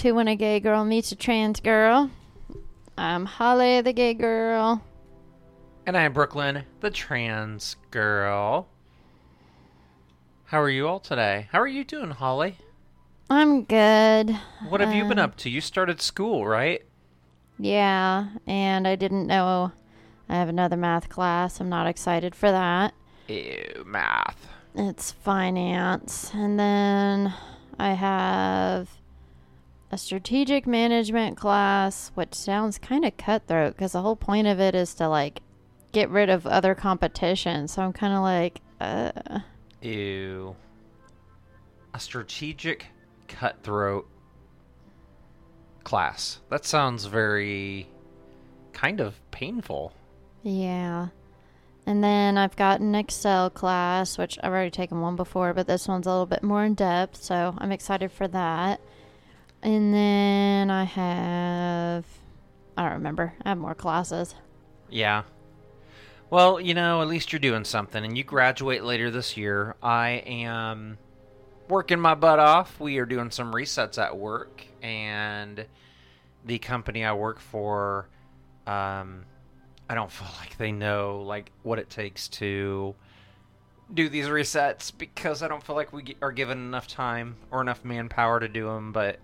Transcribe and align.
to 0.00 0.12
When 0.12 0.28
a 0.28 0.34
Gay 0.34 0.60
Girl 0.60 0.82
Meets 0.82 1.12
a 1.12 1.14
Trans 1.14 1.60
Girl. 1.60 2.10
I'm 2.96 3.26
Holly, 3.26 3.82
the 3.82 3.92
gay 3.92 4.14
girl. 4.14 4.82
And 5.84 5.94
I'm 5.94 6.14
Brooklyn, 6.14 6.64
the 6.80 6.90
trans 6.90 7.76
girl. 7.90 8.66
How 10.46 10.58
are 10.58 10.70
you 10.70 10.88
all 10.88 11.00
today? 11.00 11.48
How 11.52 11.60
are 11.60 11.68
you 11.68 11.84
doing, 11.84 12.12
Holly? 12.12 12.56
I'm 13.28 13.64
good. 13.64 14.34
What 14.70 14.80
have 14.80 14.94
you 14.94 15.04
been 15.04 15.18
Uh, 15.18 15.24
up 15.24 15.36
to? 15.36 15.50
You 15.50 15.60
started 15.60 16.00
school, 16.00 16.46
right? 16.46 16.80
Yeah, 17.58 18.28
and 18.46 18.88
I 18.88 18.96
didn't 18.96 19.26
know 19.26 19.72
I 20.30 20.36
have 20.36 20.48
another 20.48 20.78
math 20.78 21.10
class. 21.10 21.60
I'm 21.60 21.68
not 21.68 21.86
excited 21.86 22.34
for 22.34 22.50
that. 22.50 22.94
Ew, 23.28 23.84
math. 23.86 24.48
It's 24.74 25.12
finance. 25.12 26.30
And 26.32 26.58
then 26.58 27.34
I 27.78 27.92
have 27.92 28.88
a 29.90 29.98
strategic 29.98 30.66
management 30.66 31.36
class, 31.36 32.10
which 32.14 32.34
sounds 32.34 32.78
kind 32.78 33.04
of 33.04 33.16
cutthroat 33.16 33.74
because 33.74 33.92
the 33.92 34.02
whole 34.02 34.16
point 34.16 34.46
of 34.46 34.60
it 34.60 34.74
is 34.74 34.94
to 34.94 35.08
like 35.08 35.40
get 35.92 36.08
rid 36.10 36.30
of 36.30 36.46
other 36.46 36.74
competition. 36.74 37.66
So 37.68 37.82
I'm 37.82 37.92
kind 37.92 38.14
of 38.14 38.20
like, 38.20 38.60
uh, 38.80 39.40
Ew. 39.82 40.54
A 41.92 41.98
strategic 42.00 42.86
cutthroat 43.26 44.08
class. 45.82 46.40
That 46.50 46.64
sounds 46.64 47.06
very 47.06 47.88
kind 48.72 49.00
of 49.00 49.18
painful. 49.30 49.92
yeah. 50.42 51.08
And 51.86 52.04
then 52.04 52.36
I've 52.38 52.54
got 52.56 52.80
an 52.80 52.94
Excel 52.94 53.50
class, 53.50 54.18
which 54.18 54.38
I've 54.42 54.52
already 54.52 54.70
taken 54.70 55.00
one 55.00 55.16
before, 55.16 55.54
but 55.54 55.66
this 55.66 55.88
one's 55.88 56.06
a 56.06 56.10
little 56.10 56.26
bit 56.26 56.42
more 56.42 56.62
in 56.62 56.74
depth. 56.74 57.16
So 57.20 57.54
I'm 57.58 57.72
excited 57.72 58.12
for 58.12 58.28
that. 58.28 58.80
And 59.62 59.92
then 59.92 60.70
I 60.70 60.84
have, 60.84 62.04
I 62.76 62.82
don't 62.84 62.92
remember, 62.92 63.34
I 63.42 63.50
have 63.50 63.58
more 63.58 63.74
classes. 63.74 64.34
Yeah. 64.88 65.24
Well, 66.30 66.60
you 66.60 66.74
know, 66.74 67.02
at 67.02 67.08
least 67.08 67.32
you're 67.32 67.40
doing 67.40 67.64
something, 67.64 68.04
and 68.04 68.16
you 68.16 68.24
graduate 68.24 68.84
later 68.84 69.10
this 69.10 69.36
year. 69.36 69.74
I 69.82 70.22
am 70.26 70.98
working 71.68 72.00
my 72.00 72.14
butt 72.14 72.38
off. 72.38 72.78
We 72.80 72.98
are 72.98 73.06
doing 73.06 73.30
some 73.30 73.52
resets 73.52 73.98
at 73.98 74.16
work, 74.16 74.64
and 74.80 75.66
the 76.44 76.58
company 76.58 77.04
I 77.04 77.12
work 77.12 77.40
for, 77.40 78.08
um, 78.66 79.24
I 79.88 79.94
don't 79.94 80.10
feel 80.10 80.28
like 80.40 80.56
they 80.56 80.72
know 80.72 81.22
like 81.26 81.50
what 81.62 81.78
it 81.78 81.90
takes 81.90 82.28
to 82.28 82.94
do 83.92 84.08
these 84.08 84.26
resets 84.26 84.92
because 84.96 85.42
I 85.42 85.48
don't 85.48 85.62
feel 85.62 85.74
like 85.74 85.92
we 85.92 86.16
are 86.22 86.30
given 86.30 86.58
enough 86.58 86.86
time 86.86 87.36
or 87.50 87.60
enough 87.60 87.84
manpower 87.84 88.38
to 88.38 88.48
do 88.48 88.66
them. 88.66 88.92
But 88.92 89.18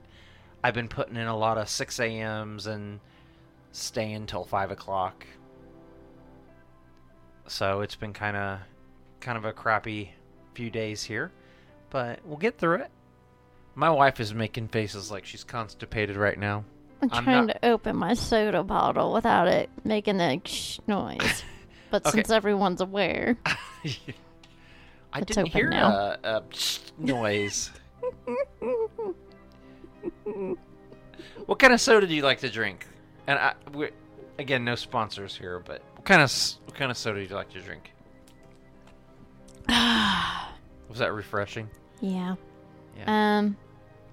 I've 0.66 0.74
been 0.74 0.88
putting 0.88 1.14
in 1.14 1.28
a 1.28 1.36
lot 1.36 1.58
of 1.58 1.68
6 1.68 2.00
a.m.s 2.00 2.66
and 2.66 2.98
staying 3.70 4.26
till 4.26 4.42
5 4.42 4.72
o'clock 4.72 5.24
so 7.46 7.82
it's 7.82 7.94
been 7.94 8.12
kind 8.12 8.36
of 8.36 8.58
kind 9.20 9.38
of 9.38 9.44
a 9.44 9.52
crappy 9.52 10.10
few 10.54 10.68
days 10.68 11.04
here 11.04 11.30
but 11.90 12.18
we'll 12.24 12.36
get 12.36 12.58
through 12.58 12.78
it 12.80 12.90
my 13.76 13.88
wife 13.90 14.18
is 14.18 14.34
making 14.34 14.66
faces 14.66 15.08
like 15.08 15.24
she's 15.24 15.44
constipated 15.44 16.16
right 16.16 16.36
now 16.36 16.64
I'm 17.00 17.10
I'm 17.12 17.22
trying 17.24 17.46
not- 17.46 17.62
to 17.62 17.68
open 17.68 17.94
my 17.94 18.14
soda 18.14 18.64
bottle 18.64 19.12
without 19.12 19.46
it 19.46 19.70
making 19.84 20.18
shh 20.46 20.80
noise. 20.88 21.44
But 21.88 22.04
Okay. 22.04 22.16
since 22.16 22.30
everyone's 22.30 22.80
aware, 22.80 23.38
i 25.12 25.20
didn't 25.20 25.46
hear 25.46 25.70
now. 25.70 25.88
a, 25.90 26.18
a 26.24 26.42
noise 26.98 27.70
what 31.46 31.58
kind 31.58 31.72
of 31.72 31.80
soda 31.80 32.06
do 32.06 32.14
you 32.14 32.22
like 32.22 32.40
to 32.40 32.50
drink 32.50 32.86
and 33.26 33.38
I, 33.38 33.54
again 34.38 34.64
no 34.64 34.74
sponsors 34.74 35.36
here 35.36 35.60
but 35.60 35.82
what 35.94 36.04
kind 36.04 36.22
of 36.22 36.32
what 36.64 36.74
kind 36.74 36.90
of 36.90 36.96
soda 36.96 37.20
do 37.20 37.28
you 37.28 37.34
like 37.34 37.50
to 37.50 37.60
drink 37.60 37.92
was 39.68 40.98
that 40.98 41.12
refreshing 41.12 41.68
yeah. 42.00 42.36
Yeah. 42.96 43.38
Um, 43.38 43.56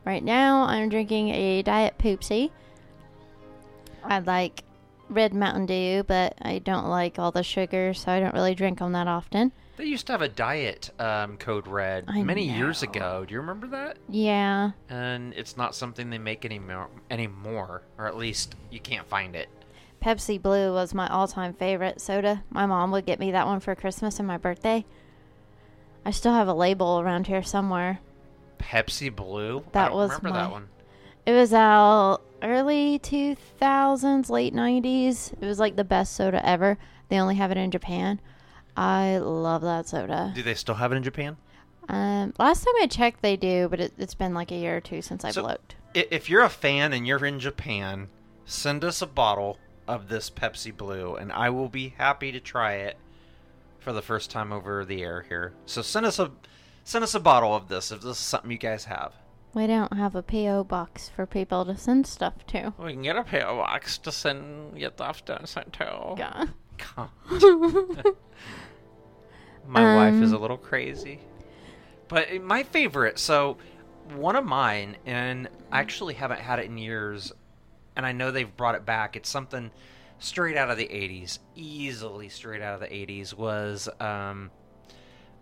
right 0.06 0.24
now 0.24 0.64
I'm 0.64 0.90
drinking 0.90 1.30
a 1.30 1.62
Diet 1.62 1.98
Poopsie. 1.98 2.52
I 4.04 4.20
like 4.20 4.64
Red 5.10 5.34
Mountain 5.34 5.66
Dew, 5.68 6.04
but 6.08 6.36
I 6.42 6.60
don't 6.60 6.88
like 6.88 7.20
all 7.20 7.32
the 7.32 7.44
sugar, 7.44 7.94
so 7.94 8.12
I 8.12 8.20
don't 8.20 8.34
really 8.34 8.56
drink 8.56 8.80
them 8.80 8.94
that 8.94 9.08
often. 9.08 9.52
They 9.78 9.86
used 9.86 10.06
to 10.08 10.12
have 10.14 10.22
a 10.22 10.30
diet 10.30 10.92
um, 11.00 11.38
code 11.38 11.68
red 11.68 12.06
I 12.08 12.22
many 12.24 12.48
years 12.48 12.84
ago. 12.84 13.26
Do 13.28 13.34
you 13.34 13.40
remember 13.40 13.68
that? 13.68 13.98
Yeah. 14.08 14.72
And 14.90 15.34
it's 15.34 15.58
not 15.58 15.76
something 15.76 16.10
they 16.10 16.20
make 16.20 16.46
anymore, 16.46 16.90
anymore, 17.10 17.82
or 17.98 18.08
at 18.08 18.16
least 18.16 18.56
you 18.72 18.80
can't 18.80 19.08
find 19.08 19.36
it. 19.36 19.50
Pepsi 20.02 20.40
Blue 20.42 20.74
was 20.74 20.94
my 20.94 21.08
all-time 21.08 21.54
favorite 21.54 22.02
soda. 22.02 22.44
My 22.50 22.66
mom 22.66 22.92
would 22.92 23.06
get 23.06 23.20
me 23.20 23.32
that 23.32 23.48
one 23.48 23.60
for 23.62 23.74
Christmas 23.74 24.20
and 24.20 24.28
my 24.28 24.38
birthday. 24.38 24.86
I 26.06 26.12
still 26.12 26.34
have 26.34 26.48
a 26.48 26.54
label 26.54 27.00
around 27.00 27.28
here 27.28 27.42
somewhere. 27.42 28.00
Pepsi 28.60 29.14
Blue. 29.14 29.60
I 29.68 29.70
That 29.72 29.88
don't 29.90 29.98
was 29.98 30.10
remember 30.10 30.30
my- 30.30 30.38
that 30.44 30.52
one. 30.52 30.68
It 31.26 31.32
was 31.32 31.54
out 31.54 32.20
early 32.44 33.00
2000s, 33.00 34.30
late 34.30 34.54
90s. 34.54 35.34
It 35.42 35.46
was 35.46 35.60
like 35.60 35.76
the 35.76 35.84
best 35.84 36.14
soda 36.16 36.46
ever. 36.48 36.78
They 37.10 37.20
only 37.20 37.36
have 37.36 37.52
it 37.52 37.58
in 37.58 37.72
Japan. 37.72 38.20
I 38.76 39.18
love 39.18 39.62
that 39.62 39.88
soda. 39.88 40.32
Do 40.36 40.44
they 40.44 40.54
still 40.56 40.76
have 40.76 40.92
it 40.92 40.96
in 40.96 41.04
Japan? 41.04 41.38
Um, 41.90 42.34
last 42.40 42.64
time 42.64 42.74
I 42.82 42.88
checked, 42.88 43.22
they 43.22 43.36
do, 43.36 43.68
but 43.70 43.80
it, 43.80 43.94
it's 43.98 44.16
been 44.16 44.34
like 44.34 44.52
a 44.52 44.56
year 44.56 44.78
or 44.78 44.82
two 44.82 45.02
since 45.02 45.24
I've 45.26 45.34
So- 45.34 45.44
looked. 45.44 45.76
If 45.94 46.28
you're 46.28 46.42
a 46.44 46.50
fan 46.50 46.92
and 46.92 47.06
you're 47.06 47.24
in 47.24 47.40
Japan, 47.40 48.08
send 48.46 48.84
us 48.84 49.02
a 49.04 49.06
bottle 49.08 49.60
of 49.88 50.08
this 50.08 50.32
Pepsi 50.32 50.76
Blue, 50.76 51.16
and 51.16 51.32
I 51.32 51.52
will 51.52 51.70
be 51.70 51.90
happy 51.98 52.32
to 52.32 52.40
try 52.40 52.74
it 52.76 52.98
for 53.80 53.94
the 53.94 54.02
first 54.02 54.32
time 54.32 54.52
over 54.52 54.84
the 54.86 55.04
air 55.04 55.24
here. 55.30 55.54
So 55.68 55.84
send 55.84 56.06
us 56.08 56.18
a 56.18 56.32
send 56.84 57.04
us 57.04 57.14
a 57.14 57.20
bottle 57.20 57.54
of 57.56 57.68
this 57.68 57.92
if 57.92 58.02
this 58.02 58.12
is 58.12 58.18
something 58.18 58.50
you 58.50 58.58
guys 58.58 58.86
have. 58.86 59.14
We 59.54 59.68
don't 59.68 59.94
have 59.94 60.16
a 60.16 60.24
PO 60.24 60.64
box 60.64 61.10
for 61.10 61.26
people 61.26 61.64
to 61.66 61.78
send 61.78 62.08
stuff 62.08 62.46
to. 62.48 62.74
We 62.78 62.94
can 62.94 63.04
get 63.04 63.16
a 63.16 63.24
PO 63.24 63.58
box 63.58 63.98
to 64.00 64.12
send 64.12 64.78
your 64.80 64.92
stuff 64.92 65.24
to 65.26 65.46
sent 65.46 65.74
to. 65.74 66.16
Yeah. 66.18 66.46
God. 66.96 67.10
my 69.68 69.96
wife 69.96 70.16
is 70.22 70.32
Um, 70.34 70.40
a 70.40 70.42
little 70.42 70.58
crazy. 70.58 71.20
But 72.08 72.42
my 72.42 72.64
favorite, 72.64 73.20
so 73.20 73.58
one 74.16 74.36
of 74.36 74.44
mine, 74.44 74.98
and 75.06 75.48
I 75.72 75.80
actually 75.80 76.16
haven't 76.16 76.42
had 76.42 76.60
it 76.60 76.66
in 76.66 76.78
years, 76.78 77.32
and 77.96 78.06
I 78.06 78.12
know 78.12 78.32
they've 78.32 78.58
brought 78.58 78.76
it 78.76 78.86
back. 78.86 79.16
It's 79.16 79.30
something 79.30 79.72
straight 80.20 80.58
out 80.58 80.70
of 80.72 80.78
the 80.78 80.88
80s, 80.88 81.40
easily 81.56 82.30
straight 82.30 82.62
out 82.62 82.74
of 82.74 82.80
the 82.80 82.88
80s, 82.88 83.34
was 83.36 83.88
um, 84.00 84.50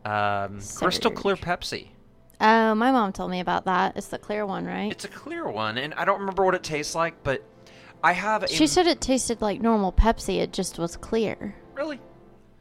um, 0.04 0.60
Crystal 0.76 1.12
Clear 1.12 1.38
Pepsi. 1.38 1.88
Oh, 2.42 2.74
my 2.76 2.92
mom 2.92 3.14
told 3.14 3.30
me 3.30 3.40
about 3.40 3.66
that. 3.66 3.96
It's 3.96 4.08
the 4.08 4.18
clear 4.18 4.46
one, 4.46 4.66
right? 4.66 4.92
It's 4.92 5.06
a 5.06 5.10
clear 5.10 5.48
one, 5.48 5.78
and 5.78 5.94
I 5.94 6.06
don't 6.06 6.20
remember 6.20 6.44
what 6.44 6.56
it 6.56 6.64
tastes 6.64 6.96
like, 6.96 7.24
but 7.24 7.44
I 8.04 8.14
have 8.14 8.44
a. 8.44 8.48
She 8.48 8.66
said 8.66 8.88
it 8.88 9.00
tasted 9.00 9.42
like 9.42 9.62
normal 9.62 9.92
Pepsi. 9.94 10.40
It 10.40 10.52
just 10.52 10.80
was 10.80 10.98
clear. 10.98 11.56
Really? 11.76 12.00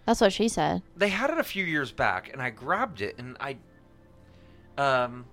That's 0.04 0.20
what 0.20 0.32
she 0.32 0.48
said. 0.48 0.82
they 0.96 1.08
had 1.08 1.30
it 1.30 1.38
a 1.38 1.44
few 1.44 1.64
years 1.64 1.92
back 1.92 2.30
and 2.32 2.42
I 2.42 2.50
grabbed 2.50 3.00
it 3.00 3.16
and 3.18 3.36
I 3.38 3.58
um 4.76 5.24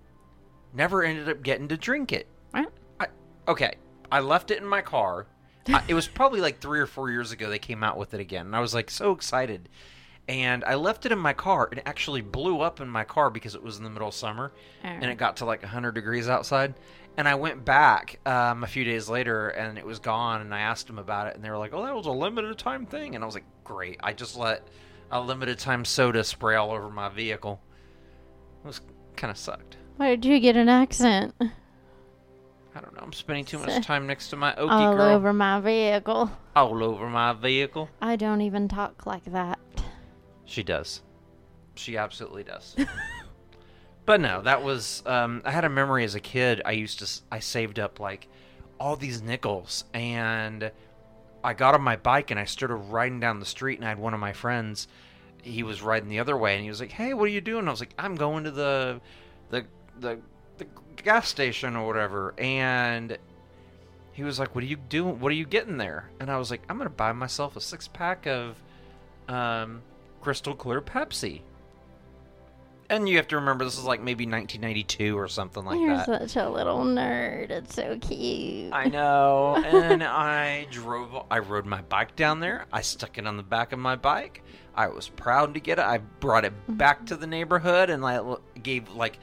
never 0.73 1.03
ended 1.03 1.29
up 1.29 1.41
getting 1.41 1.67
to 1.69 1.77
drink 1.77 2.11
it. 2.11 2.27
Right. 2.53 2.67
I, 2.99 3.07
okay, 3.47 3.75
I 4.11 4.19
left 4.19 4.51
it 4.51 4.59
in 4.59 4.67
my 4.67 4.81
car. 4.81 5.25
I, 5.67 5.83
it 5.88 5.94
was 5.95 6.07
probably 6.07 6.39
like 6.41 6.59
3 6.59 6.79
or 6.79 6.85
4 6.85 7.09
years 7.09 7.31
ago 7.31 7.49
they 7.49 7.59
came 7.59 7.83
out 7.83 7.97
with 7.97 8.13
it 8.13 8.19
again 8.21 8.45
and 8.45 8.55
I 8.55 8.59
was 8.59 8.73
like 8.73 8.89
so 8.91 9.11
excited. 9.11 9.67
And 10.27 10.63
I 10.65 10.75
left 10.75 11.06
it 11.06 11.12
in 11.13 11.19
my 11.19 11.33
car 11.33 11.69
it 11.71 11.81
actually 11.85 12.21
blew 12.21 12.59
up 12.59 12.81
in 12.81 12.89
my 12.89 13.06
car 13.06 13.29
because 13.29 13.56
it 13.56 13.63
was 13.63 13.77
in 13.77 13.83
the 13.83 13.89
middle 13.89 14.09
of 14.09 14.13
summer 14.13 14.51
and 14.83 15.06
it 15.06 15.18
got 15.18 15.38
to 15.38 15.45
like 15.45 15.62
100 15.62 15.94
degrees 15.94 16.27
outside. 16.27 16.74
And 17.15 17.27
I 17.27 17.35
went 17.35 17.65
back 17.65 18.19
um, 18.25 18.63
a 18.63 18.68
few 18.68 18.83
days 18.83 19.09
later 19.09 19.50
and 19.50 19.77
it 19.77 19.85
was 19.85 20.00
gone. 20.00 20.41
And 20.41 20.53
I 20.53 20.59
asked 20.59 20.88
them 20.88 21.00
about 21.00 21.27
it 21.27 21.35
and 21.35 21.44
they 21.44 21.50
were 21.50 21.57
like, 21.57 21.74
oh, 21.74 21.83
that 21.85 21.95
was 21.95 22.06
a 22.06 22.12
limited 22.12 22.57
time 22.57 22.85
thing. 22.85 23.15
And 23.15 23.24
I 23.24 23.25
was 23.25 23.35
like, 23.35 23.45
great. 23.63 24.00
I 24.03 24.13
just 24.13 24.38
let 24.38 24.68
a 25.12 25.19
limited 25.21 25.57
time 25.59 25.85
soda 25.85 26.24
spray 26.24 26.56
all 26.56 26.71
over 26.71 26.89
my 26.89 27.09
vehicle. 27.09 27.62
It 28.63 28.68
was 28.68 28.81
kind 29.15 29.31
of 29.31 29.38
sucked. 29.38 29.77
Why 29.95 30.09
did 30.09 30.25
you 30.25 30.39
get 30.39 30.56
an 30.57 30.69
accent? 30.69 31.33
I 31.39 32.81
don't 32.81 32.94
know. 32.94 33.01
I'm 33.01 33.13
spending 33.13 33.45
too 33.45 33.57
much 33.57 33.83
time 33.85 34.06
next 34.06 34.30
to 34.30 34.35
my 34.35 34.51
Okie 34.53 34.69
All 34.69 34.94
girl. 34.94 35.01
All 35.01 35.15
over 35.15 35.33
my 35.33 35.59
vehicle. 35.59 36.30
All 36.56 36.83
over 36.83 37.09
my 37.09 37.33
vehicle. 37.33 37.89
I 38.01 38.15
don't 38.15 38.41
even 38.41 38.68
talk 38.68 39.07
like 39.07 39.25
that. 39.25 39.57
She 40.47 40.63
does. 40.63 41.01
She 41.75 41.97
absolutely 41.97 42.44
does. 42.44 42.75
but 44.05 44.19
no, 44.19 44.41
that 44.41 44.63
was. 44.63 45.03
Um, 45.05 45.44
I 45.45 45.51
had 45.51 45.65
a 45.65 45.69
memory 45.69 46.03
as 46.03 46.15
a 46.15 46.19
kid. 46.19 46.61
I 46.65 46.71
used 46.71 46.99
to. 46.99 47.21
I 47.31 47.39
saved 47.39 47.77
up 47.77 47.99
like 47.99 48.27
all 48.79 48.95
these 48.95 49.21
nickels, 49.21 49.83
and 49.94 50.71
I 51.44 51.53
got 51.53 51.75
on 51.75 51.81
my 51.81 51.97
bike 51.97 52.31
and 52.31 52.39
I 52.39 52.45
started 52.45 52.75
riding 52.75 53.19
down 53.19 53.39
the 53.39 53.45
street, 53.45 53.77
and 53.77 53.85
I 53.85 53.89
had 53.89 53.99
one 53.99 54.13
of 54.13 54.19
my 54.19 54.33
friends. 54.33 54.88
He 55.44 55.63
was 55.63 55.81
riding 55.81 56.09
the 56.09 56.19
other 56.19 56.35
way, 56.35 56.55
and 56.55 56.63
he 56.63 56.69
was 56.69 56.79
like, 56.79 56.91
"Hey, 56.91 57.13
what 57.13 57.25
are 57.25 57.31
you 57.31 57.41
doing?" 57.41 57.67
I 57.67 57.71
was 57.71 57.79
like, 57.79 57.94
"I'm 57.99 58.15
going 58.15 58.45
to 58.45 58.51
the, 58.51 59.01
the, 59.49 59.65
the 59.99 60.19
the 60.57 60.65
gas 60.95 61.27
station 61.27 61.75
or 61.75 61.85
whatever, 61.85 62.33
and 62.38 63.17
he 64.13 64.23
was 64.23 64.39
like, 64.39 64.55
"What 64.55 64.63
are 64.63 64.67
you 64.67 64.77
doing? 64.77 65.19
What 65.19 65.31
are 65.31 65.35
you 65.35 65.45
getting 65.45 65.77
there?" 65.77 66.09
And 66.19 66.31
I 66.31 66.38
was 66.38 66.49
like, 66.49 66.63
"I'm 66.69 66.77
gonna 66.77 66.89
buy 66.89 67.11
myself 67.11 67.55
a 67.55 67.61
six 67.61 67.88
pack 67.88 68.25
of 68.25 68.55
um, 69.27 69.81
crystal 70.21 70.55
clear 70.55 70.81
Pepsi." 70.81 71.41
And 72.89 73.09
you 73.09 73.17
have 73.17 73.27
to 73.29 73.35
remember 73.35 73.65
this 73.65 73.77
is 73.77 73.83
like 73.83 74.01
maybe 74.01 74.25
1992 74.25 75.17
or 75.17 75.27
something 75.27 75.65
like 75.65 75.79
You're 75.79 75.97
that. 75.97 76.05
such 76.05 76.35
a 76.37 76.49
little 76.49 76.79
nerd. 76.79 77.49
It's 77.49 77.75
so 77.75 77.97
cute. 77.99 78.71
I 78.71 78.85
know. 78.85 79.55
and 79.57 80.03
I 80.03 80.67
drove, 80.71 81.25
I 81.29 81.39
rode 81.39 81.65
my 81.65 81.81
bike 81.81 82.15
down 82.15 82.39
there. 82.39 82.65
I 82.71 82.81
stuck 82.81 83.17
it 83.17 83.27
on 83.27 83.35
the 83.35 83.43
back 83.43 83.73
of 83.73 83.79
my 83.79 83.97
bike. 83.97 84.41
I 84.73 84.87
was 84.87 85.09
proud 85.09 85.53
to 85.55 85.59
get 85.59 85.79
it. 85.79 85.85
I 85.85 85.97
brought 85.97 86.45
it 86.45 86.53
mm-hmm. 86.53 86.75
back 86.75 87.05
to 87.07 87.17
the 87.17 87.27
neighborhood 87.27 87.89
and 87.89 88.05
I 88.05 88.35
gave 88.63 88.89
like 88.91 89.19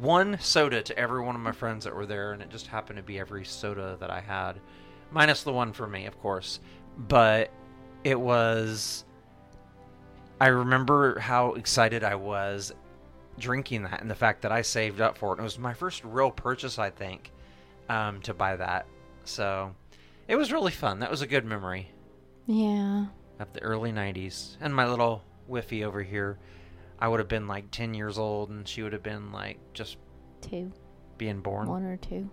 one 0.00 0.36
soda 0.38 0.82
to 0.82 0.98
every 0.98 1.22
one 1.22 1.34
of 1.34 1.40
my 1.40 1.52
friends 1.52 1.84
that 1.84 1.94
were 1.94 2.06
there. 2.06 2.32
And 2.32 2.42
it 2.42 2.50
just 2.50 2.66
happened 2.66 2.98
to 2.98 3.02
be 3.02 3.18
every 3.18 3.46
soda 3.46 3.96
that 3.98 4.10
I 4.10 4.20
had, 4.20 4.60
minus 5.10 5.42
the 5.42 5.52
one 5.52 5.72
for 5.72 5.86
me, 5.86 6.04
of 6.04 6.20
course. 6.20 6.60
But 6.98 7.50
it 8.04 8.20
was. 8.20 9.04
I 10.40 10.48
remember 10.48 11.18
how 11.18 11.54
excited 11.54 12.04
I 12.04 12.14
was 12.14 12.72
drinking 13.38 13.82
that 13.84 14.00
and 14.00 14.10
the 14.10 14.14
fact 14.14 14.42
that 14.42 14.52
I 14.52 14.62
saved 14.62 15.00
up 15.00 15.16
for 15.18 15.34
it. 15.34 15.40
It 15.40 15.42
was 15.42 15.58
my 15.58 15.74
first 15.74 16.04
real 16.04 16.30
purchase, 16.30 16.78
I 16.78 16.90
think, 16.90 17.30
um, 17.88 18.20
to 18.22 18.34
buy 18.34 18.56
that. 18.56 18.86
So 19.24 19.74
it 20.28 20.36
was 20.36 20.52
really 20.52 20.72
fun. 20.72 21.00
That 21.00 21.10
was 21.10 21.22
a 21.22 21.26
good 21.26 21.44
memory 21.44 21.90
yeah. 22.46 23.06
of 23.38 23.52
the 23.52 23.62
early 23.62 23.92
90s. 23.92 24.56
And 24.60 24.74
my 24.74 24.86
little 24.86 25.22
Whiffy 25.48 25.84
over 25.84 26.02
here, 26.02 26.38
I 26.98 27.08
would 27.08 27.20
have 27.20 27.28
been 27.28 27.46
like 27.48 27.70
10 27.70 27.94
years 27.94 28.18
old 28.18 28.50
and 28.50 28.66
she 28.66 28.82
would 28.82 28.92
have 28.92 29.02
been 29.02 29.32
like 29.32 29.58
just 29.74 29.96
Two. 30.40 30.70
being 31.18 31.40
born 31.40 31.68
One 31.68 31.84
or 31.84 31.96
two. 31.96 32.30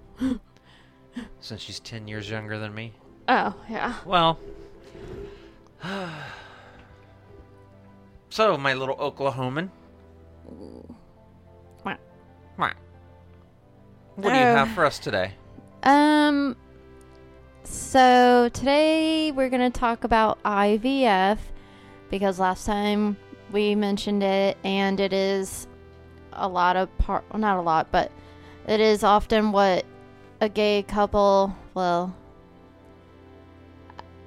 since 1.40 1.62
she's 1.62 1.80
10 1.80 2.08
years 2.08 2.30
younger 2.30 2.58
than 2.60 2.74
me. 2.74 2.94
Oh, 3.28 3.56
yeah. 3.70 3.96
Well, 4.06 4.40
so 8.34 8.58
my 8.58 8.74
little 8.74 8.96
Oklahoman. 8.96 9.70
What 14.16 14.30
do 14.32 14.38
you 14.38 14.46
Uh, 14.46 14.56
have 14.56 14.70
for 14.70 14.86
us 14.86 15.00
today? 15.00 15.34
Um, 15.84 16.56
so 17.64 18.50
today 18.54 19.32
we're 19.32 19.50
going 19.50 19.72
to 19.72 19.80
talk 19.80 20.04
about 20.04 20.42
IVF 20.44 21.38
because 22.10 22.40
last 22.40 22.66
time 22.66 23.18
we 23.52 23.76
mentioned 23.76 24.22
it 24.24 24.58
and 24.64 25.00
it 25.00 25.14
is 25.14 25.68
a 26.34 26.48
lot 26.48 26.76
of 26.76 26.96
part, 27.00 27.24
well, 27.32 27.40
not 27.40 27.58
a 27.58 27.62
lot, 27.62 27.88
but 27.92 28.12
it 28.68 28.80
is 28.80 29.04
often 29.04 29.52
what 29.52 29.84
a 30.42 30.50
gay 30.50 30.84
couple, 30.84 31.56
well, 31.74 32.16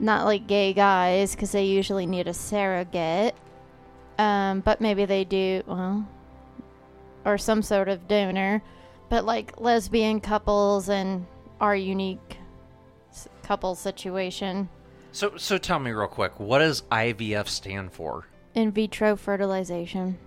not 0.01 0.25
like 0.27 0.47
gay 0.47 0.73
guys 0.73 1.35
because 1.35 1.53
they 1.53 1.65
usually 1.65 2.07
need 2.07 2.27
a 2.27 2.35
surrogate. 2.35 3.35
Um, 4.19 4.61
but 4.61 4.81
maybe 4.81 5.05
they 5.05 5.25
do, 5.25 5.63
well, 5.67 6.09
or 7.25 7.37
some 7.39 7.63
sort 7.63 7.89
of 7.89 8.09
donor. 8.09 8.63
But 9.09 9.25
like 9.25 9.61
lesbian 9.61 10.21
couples 10.21 10.89
and 10.89 11.27
our 11.61 11.77
unique 11.77 12.39
s- 13.11 13.29
couple 13.43 13.75
situation, 13.75 14.69
So, 15.13 15.37
so 15.37 15.59
tell 15.59 15.79
me 15.79 15.91
real 15.93 16.09
quick, 16.09 16.39
what 16.41 16.59
does 16.59 16.83
IVF 16.91 17.47
stand 17.49 17.93
for, 17.93 18.27
in 18.55 18.73
vitro 18.73 19.17
fertilization. 19.17 20.19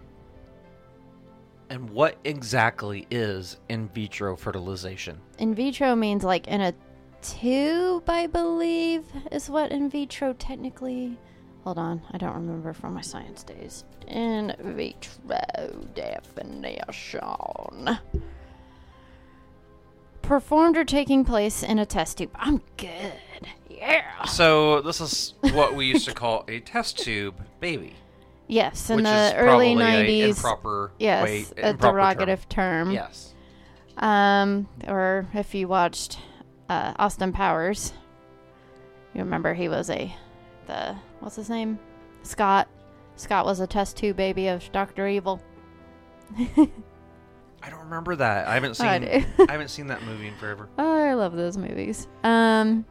and 1.69 1.89
what 1.89 2.17
exactly 2.23 3.05
is 3.11 3.57
in 3.69 3.89
vitro 3.89 4.35
fertilization? 4.35 5.19
In 5.37 5.53
vitro 5.53 5.95
means 5.95 6.23
like 6.23 6.47
in 6.47 6.61
a 6.61 6.73
tube, 7.21 8.09
I 8.09 8.27
believe, 8.27 9.03
is 9.31 9.49
what 9.49 9.71
in 9.71 9.89
vitro 9.89 10.33
technically. 10.33 11.17
Hold 11.63 11.77
on, 11.77 12.01
I 12.11 12.17
don't 12.17 12.33
remember 12.35 12.73
from 12.73 12.93
my 12.93 13.01
science 13.01 13.43
days. 13.43 13.83
In 14.07 14.55
vitro 14.59 15.85
definition. 15.93 17.99
Performed 20.21 20.77
or 20.77 20.85
taking 20.85 21.25
place 21.25 21.63
in 21.63 21.79
a 21.79 21.85
test 21.85 22.17
tube. 22.19 22.29
I'm 22.35 22.61
good. 22.77 23.13
Yeah. 23.69 24.23
So 24.25 24.81
this 24.81 25.01
is 25.01 25.33
what 25.53 25.75
we 25.75 25.85
used 25.85 26.07
to 26.07 26.13
call 26.13 26.45
a 26.47 26.59
test 26.59 26.99
tube 26.99 27.35
baby, 27.59 27.95
Yes, 28.47 28.89
in 28.89 28.97
which 28.97 29.05
the 29.05 29.11
is 29.27 29.33
early 29.33 29.75
probably 29.75 30.21
a 30.21 30.27
90s. 30.27 30.35
improper 30.35 30.91
yes, 30.99 31.23
way, 31.23 31.45
a 31.63 31.69
improper 31.69 31.97
term. 31.97 32.27
derogative 32.27 32.49
term. 32.49 32.91
Yes. 32.91 33.33
Um, 33.97 34.67
or 34.87 35.27
if 35.33 35.53
you 35.55 35.67
watched 35.67 36.19
uh, 36.69 36.93
Austin 36.99 37.31
Powers, 37.33 37.93
you 39.13 39.21
remember 39.21 39.53
he 39.53 39.67
was 39.69 39.89
a 39.89 40.13
the 40.69 40.95
what's 41.19 41.35
his 41.35 41.49
name? 41.49 41.77
Scott. 42.23 42.67
Scott 43.15 43.45
was 43.45 43.59
a 43.59 43.67
test 43.67 43.97
tube 43.97 44.15
baby 44.15 44.47
of 44.47 44.71
Doctor 44.71 45.07
Evil. 45.07 45.41
I 46.37 47.69
don't 47.69 47.79
remember 47.81 48.15
that. 48.15 48.47
I 48.47 48.53
haven't 48.53 48.75
seen. 48.75 48.87
I 48.87 49.25
I, 49.39 49.45
haven't 49.51 49.67
seen 49.69 49.87
that 49.87 50.03
movie 50.03 50.27
in 50.27 50.35
forever. 50.37 50.69
Oh, 50.77 51.03
I 51.03 51.13
love 51.15 51.33
those 51.35 51.57
movies. 51.57 52.07
Um. 52.23 52.85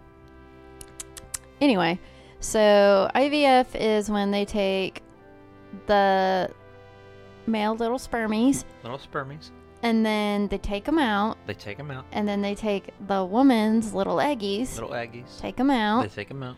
Anyway, 1.60 1.98
so 2.40 3.10
IVF 3.14 3.66
is 3.74 4.10
when 4.10 4.30
they 4.30 4.44
take 4.44 5.02
the 5.86 6.50
male 7.46 7.74
little 7.74 7.98
spermies 7.98 8.64
Little 8.84 8.98
spermies. 8.98 9.50
and 9.82 10.04
then 10.06 10.46
they 10.48 10.58
take 10.58 10.84
them 10.84 10.98
out, 10.98 11.36
They 11.46 11.54
take 11.54 11.78
them 11.78 11.90
out. 11.90 12.04
and 12.12 12.28
then 12.28 12.42
they 12.42 12.54
take 12.54 12.92
the 13.08 13.24
woman's 13.24 13.92
little 13.92 14.16
eggies, 14.18 14.74
Little 14.74 14.90
eggies. 14.90 15.40
take 15.40 15.56
them 15.56 15.70
out, 15.70 16.02
They 16.02 16.08
take 16.08 16.28
them 16.28 16.42
out. 16.44 16.54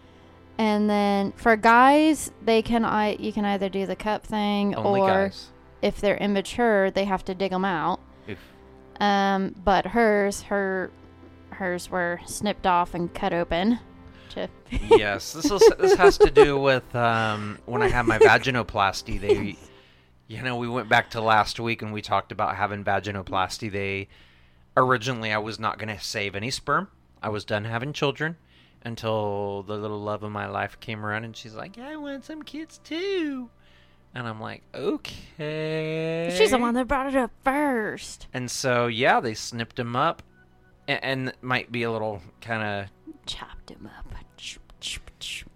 And 0.60 0.90
then 0.90 1.32
for 1.32 1.56
guys, 1.56 2.30
they 2.42 2.60
can 2.60 2.84
I 2.84 3.16
you 3.18 3.32
can 3.32 3.46
either 3.46 3.70
do 3.70 3.86
the 3.86 3.96
cup 3.96 4.26
thing 4.26 4.74
Only 4.74 5.00
or 5.00 5.28
guys. 5.28 5.48
if 5.80 6.02
they're 6.02 6.18
immature, 6.18 6.90
they 6.90 7.06
have 7.06 7.24
to 7.24 7.34
dig 7.34 7.50
them 7.50 7.64
out. 7.64 7.98
Oof. 8.28 8.38
Um, 9.00 9.54
but 9.64 9.86
hers, 9.86 10.42
her, 10.42 10.90
hers 11.48 11.90
were 11.90 12.20
snipped 12.26 12.66
off 12.66 12.92
and 12.92 13.12
cut 13.14 13.32
open. 13.32 13.78
To 14.34 14.50
yes, 14.70 15.32
this 15.32 15.50
is 15.50 15.62
this 15.78 15.94
has 15.94 16.18
to 16.18 16.30
do 16.30 16.58
with 16.58 16.94
um, 16.94 17.58
when 17.64 17.80
I 17.80 17.88
had 17.88 18.04
my 18.04 18.18
vaginoplasty. 18.18 19.18
They, 19.18 19.56
you 20.28 20.42
know, 20.42 20.56
we 20.56 20.68
went 20.68 20.90
back 20.90 21.08
to 21.12 21.22
last 21.22 21.58
week 21.58 21.80
and 21.80 21.90
we 21.90 22.02
talked 22.02 22.32
about 22.32 22.56
having 22.56 22.84
vaginoplasty. 22.84 23.72
They 23.72 24.08
originally 24.76 25.32
I 25.32 25.38
was 25.38 25.58
not 25.58 25.78
going 25.78 25.96
to 25.96 26.04
save 26.04 26.34
any 26.34 26.50
sperm. 26.50 26.88
I 27.22 27.30
was 27.30 27.46
done 27.46 27.64
having 27.64 27.94
children 27.94 28.36
until 28.84 29.62
the 29.64 29.76
little 29.76 30.00
love 30.00 30.22
of 30.22 30.32
my 30.32 30.46
life 30.46 30.78
came 30.80 31.04
around 31.04 31.24
and 31.24 31.36
she's 31.36 31.54
like, 31.54 31.78
"I 31.78 31.96
want 31.96 32.24
some 32.24 32.42
kids 32.42 32.78
too," 32.84 33.50
and 34.14 34.26
I'm 34.26 34.40
like, 34.40 34.62
"Okay." 34.74 36.34
She's 36.36 36.50
the 36.50 36.58
one 36.58 36.74
that 36.74 36.88
brought 36.88 37.06
it 37.08 37.16
up 37.16 37.30
first. 37.44 38.26
And 38.32 38.50
so 38.50 38.86
yeah, 38.86 39.20
they 39.20 39.34
snipped 39.34 39.78
him 39.78 39.94
up, 39.96 40.22
and, 40.88 41.04
and 41.04 41.32
might 41.42 41.70
be 41.70 41.82
a 41.82 41.90
little 41.92 42.22
kind 42.40 42.62
of 42.62 42.86
Chopped 43.26 43.70
him 43.70 43.88
up. 43.98 44.06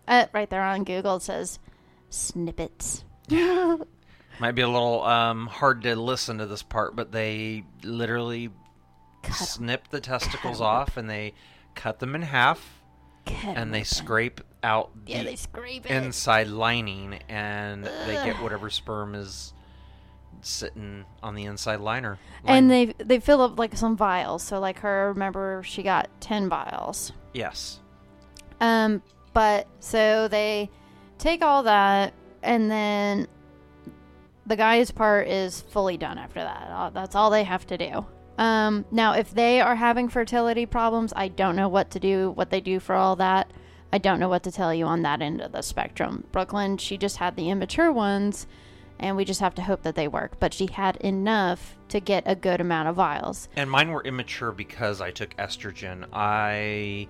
Uh, 0.07 0.26
right 0.35 0.50
there 0.50 0.62
on 0.62 0.85
Google 0.85 1.16
it 1.16 1.23
says 1.23 1.59
snippets. 2.11 3.04
Might 4.38 4.52
be 4.54 4.62
a 4.62 4.69
little 4.69 5.02
um, 5.02 5.47
hard 5.47 5.83
to 5.83 5.97
listen 5.97 6.38
to 6.38 6.47
this 6.47 6.62
part, 6.62 6.95
but 6.95 7.11
they 7.11 7.64
literally 7.83 8.50
Cut 9.23 9.40
'em. 9.40 9.47
snip 9.47 9.88
the 9.88 10.00
testicles 10.00 10.61
up. 10.61 10.66
off 10.66 10.97
and 10.99 11.09
they 11.09 11.33
cut 11.75 12.00
them 12.00 12.14
in 12.14 12.23
half 12.23 12.83
And 13.26 13.73
they 13.73 13.78
open. 13.81 13.85
scrape 13.85 14.40
out 14.62 14.90
Yeah, 15.07 15.19
the 15.19 15.25
they 15.31 15.37
scrape 15.37 15.87
it. 15.87 15.90
inside 15.90 16.49
lining 16.49 17.19
and 17.28 17.85
they 17.85 18.14
get 18.25 18.37
whatever 18.43 18.71
sperm 18.71 19.14
is 19.14 19.52
sitting 20.43 21.04
on 21.23 21.35
the 21.35 21.45
inside 21.45 21.81
liner. 21.81 22.19
and 22.45 22.71
they 22.71 22.87
they 22.99 23.19
fill 23.21 23.40
up 23.43 23.59
like 23.59 23.76
some 23.76 23.97
vials. 23.97 24.43
So 24.43 24.61
like 24.61 24.78
her, 24.81 25.09
remember 25.12 25.62
she 25.64 25.83
got 25.83 26.09
ten 26.21 26.49
vials. 26.49 27.12
yes, 27.33 27.81
Um, 28.61 29.02
but 29.33 29.66
so 29.81 30.28
they 30.28 30.71
take 31.19 31.43
all 31.43 31.62
that, 31.64 32.12
and 32.43 32.71
then 32.71 33.26
the 34.47 34.57
guy's 34.57 34.90
part 34.90 35.28
is 35.28 35.62
fully 35.62 35.97
done 35.97 36.19
after 36.19 36.40
that. 36.40 36.93
That's 36.93 37.14
all 37.14 37.31
they 37.31 37.45
have 37.45 37.66
to 37.69 37.78
do. 37.78 38.04
Um, 38.38 38.85
now, 38.91 39.12
if 39.12 39.31
they 39.33 39.61
are 39.61 39.76
having 39.76 40.09
fertility 40.09 40.67
problems, 40.67 41.12
I 41.14 41.29
don't 41.29 41.57
know 41.57 41.69
what 41.69 41.91
to 41.93 42.00
do, 42.00 42.31
what 42.31 42.50
they 42.50 42.61
do 42.61 42.81
for 42.81 42.95
all 42.95 43.17
that. 43.17 43.50
I 43.93 43.99
don't 43.99 44.19
know 44.19 44.29
what 44.29 44.43
to 44.43 44.50
tell 44.50 44.75
you 44.75 44.87
on 44.87 45.03
that 45.03 45.23
end 45.23 45.41
of 45.41 45.53
the 45.53 45.62
spectrum. 45.62 46.25
Brooklyn, 46.33 46.79
she 46.79 46.97
just 46.97 47.19
had 47.19 47.37
the 47.37 47.49
immature 47.50 47.93
ones, 47.93 48.49
and 48.99 49.17
we 49.17 49.25
just 49.25 49.41
have 49.41 49.55
to 49.55 49.62
hope 49.62 49.83
that 49.83 49.95
they 49.95 50.09
work. 50.09 50.41
But 50.41 50.53
she 50.53 50.67
had 50.67 50.97
enough 50.97 51.76
to 51.91 52.00
get 52.00 52.25
a 52.26 52.35
good 52.35 52.61
amount 52.61 52.88
of 52.88 52.97
vials. 52.97 53.49
and 53.55 53.71
mine 53.71 53.91
were 53.91 54.03
immature 54.03 54.50
because 54.50 55.00
I 55.00 55.12
took 55.12 55.37
estrogen. 55.37 56.07
I 56.12 57.07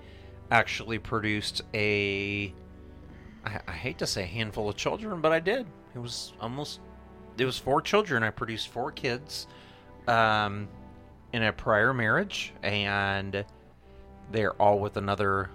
actually 0.51 0.99
produced 0.99 1.63
a. 1.73 2.53
I, 3.47 3.61
I 3.67 3.73
hate 3.73 3.97
to 3.99 4.07
say 4.07 4.25
handful 4.25 4.69
of 4.69 4.77
children, 4.77 5.23
but 5.23 5.33
I 5.33 5.41
did. 5.41 5.67
It 5.95 5.99
was 5.99 6.35
almost. 6.39 6.81
It 7.39 7.47
was 7.47 7.59
four 7.59 7.81
children. 7.81 8.23
I 8.23 8.31
produced 8.31 8.69
four 8.69 8.93
kids, 8.93 9.47
um, 10.07 10.69
in 11.35 11.43
a 11.43 11.53
prior 11.53 11.93
marriage, 11.93 12.53
and 12.63 13.45
they're 14.31 14.53
all 14.53 14.79
with 14.79 14.97
another, 14.97 15.51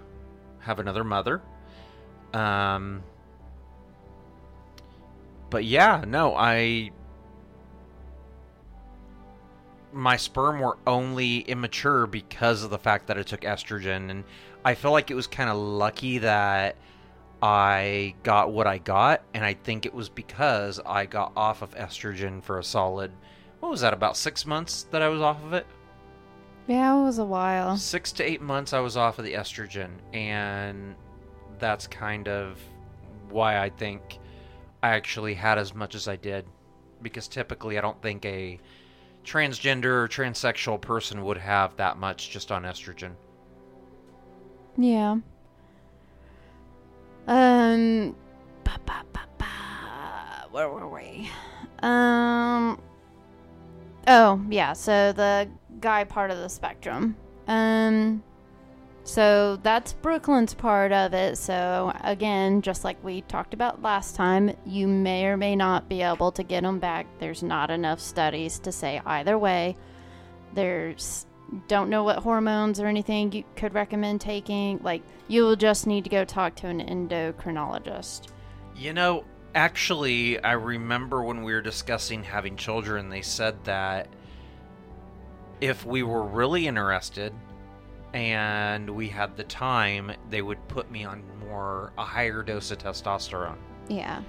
have 0.58 0.78
another 0.78 1.02
mother. 1.02 1.40
Um, 2.34 3.02
but 5.48 5.64
yeah, 5.64 6.04
no, 6.06 6.36
I 6.36 6.90
my 9.92 10.18
sperm 10.18 10.60
were 10.60 10.76
only 10.86 11.38
immature 11.38 12.06
because 12.06 12.62
of 12.62 12.68
the 12.68 12.78
fact 12.78 13.06
that 13.06 13.18
I 13.18 13.22
took 13.22 13.40
estrogen 13.40 14.10
and 14.10 14.24
I 14.62 14.74
feel 14.74 14.92
like 14.92 15.10
it 15.10 15.14
was 15.14 15.26
kind 15.26 15.48
of 15.48 15.56
lucky 15.56 16.18
that 16.18 16.76
I 17.42 18.14
got 18.22 18.52
what 18.52 18.66
I 18.66 18.78
got 18.78 19.22
and 19.32 19.44
I 19.44 19.54
think 19.54 19.86
it 19.86 19.94
was 19.94 20.10
because 20.10 20.78
I 20.84 21.06
got 21.06 21.32
off 21.34 21.62
of 21.62 21.74
estrogen 21.74 22.42
for 22.42 22.58
a 22.58 22.62
solid 22.62 23.10
what 23.60 23.70
was 23.70 23.80
that 23.82 23.92
about 23.92 24.16
6 24.16 24.46
months 24.46 24.84
that 24.90 25.02
I 25.02 25.08
was 25.08 25.20
off 25.20 25.42
of 25.44 25.52
it? 25.52 25.66
Yeah, 26.66 26.98
it 26.98 27.02
was 27.02 27.18
a 27.18 27.24
while. 27.24 27.76
6 27.76 28.12
to 28.12 28.24
8 28.24 28.40
months 28.40 28.72
I 28.72 28.80
was 28.80 28.96
off 28.96 29.18
of 29.18 29.24
the 29.24 29.34
estrogen 29.34 29.90
and 30.12 30.94
that's 31.58 31.86
kind 31.86 32.28
of 32.28 32.58
why 33.28 33.62
I 33.62 33.70
think 33.70 34.18
I 34.82 34.90
actually 34.90 35.34
had 35.34 35.58
as 35.58 35.74
much 35.74 35.94
as 35.94 36.08
I 36.08 36.16
did 36.16 36.46
because 37.02 37.28
typically 37.28 37.78
I 37.78 37.80
don't 37.80 38.00
think 38.02 38.24
a 38.24 38.58
transgender 39.24 39.84
or 39.84 40.08
transsexual 40.08 40.80
person 40.80 41.24
would 41.24 41.36
have 41.38 41.76
that 41.76 41.98
much 41.98 42.30
just 42.30 42.50
on 42.50 42.62
estrogen. 42.62 43.12
Yeah. 44.76 45.16
Um. 47.26 48.16
Ba, 48.64 48.72
ba, 48.86 49.04
ba, 49.12 49.20
ba. 49.38 49.46
Where 50.50 50.68
were 50.68 50.88
we? 50.88 51.30
Um. 51.82 52.80
Oh 54.06 54.40
yeah. 54.48 54.72
So 54.72 55.12
the 55.12 55.48
guy 55.80 56.04
part 56.04 56.30
of 56.30 56.38
the 56.38 56.48
spectrum. 56.48 57.16
Um. 57.46 58.22
So 59.02 59.58
that's 59.62 59.94
Brooklyn's 59.94 60.54
part 60.54 60.92
of 60.92 61.14
it. 61.14 61.36
So 61.38 61.92
again, 62.02 62.62
just 62.62 62.84
like 62.84 63.02
we 63.02 63.22
talked 63.22 63.54
about 63.54 63.82
last 63.82 64.14
time, 64.14 64.54
you 64.66 64.86
may 64.86 65.24
or 65.26 65.36
may 65.36 65.56
not 65.56 65.88
be 65.88 66.02
able 66.02 66.30
to 66.32 66.42
get 66.42 66.62
them 66.62 66.78
back. 66.78 67.06
There's 67.18 67.42
not 67.42 67.70
enough 67.70 67.98
studies 67.98 68.58
to 68.60 68.72
say 68.72 69.00
either 69.04 69.38
way. 69.38 69.76
There's 70.54 71.26
don't 71.66 71.90
know 71.90 72.04
what 72.04 72.18
hormones 72.18 72.78
or 72.78 72.86
anything 72.86 73.32
you 73.32 73.42
could 73.56 73.74
recommend 73.74 74.20
taking. 74.20 74.78
Like 74.82 75.02
you'll 75.28 75.56
just 75.56 75.86
need 75.86 76.04
to 76.04 76.10
go 76.10 76.24
talk 76.24 76.54
to 76.56 76.68
an 76.68 76.80
endocrinologist. 76.80 78.28
You 78.76 78.92
know, 78.92 79.24
actually, 79.54 80.42
I 80.42 80.52
remember 80.52 81.22
when 81.22 81.42
we 81.42 81.52
were 81.52 81.62
discussing 81.62 82.22
having 82.22 82.56
children, 82.56 83.08
they 83.08 83.22
said 83.22 83.64
that 83.64 84.08
if 85.60 85.84
we 85.84 86.02
were 86.02 86.22
really 86.22 86.66
interested 86.66 87.32
and 88.12 88.90
we 88.90 89.08
had 89.08 89.36
the 89.36 89.44
time, 89.44 90.12
they 90.30 90.42
would 90.42 90.66
put 90.68 90.90
me 90.90 91.04
on 91.04 91.22
more 91.40 91.92
a 91.98 92.04
higher 92.04 92.42
dose 92.42 92.70
of 92.70 92.78
testosterone. 92.78 93.58
Yeah. 93.88 94.22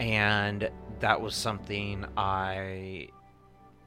And 0.00 0.70
that 1.00 1.20
was 1.20 1.34
something 1.34 2.06
I 2.16 3.08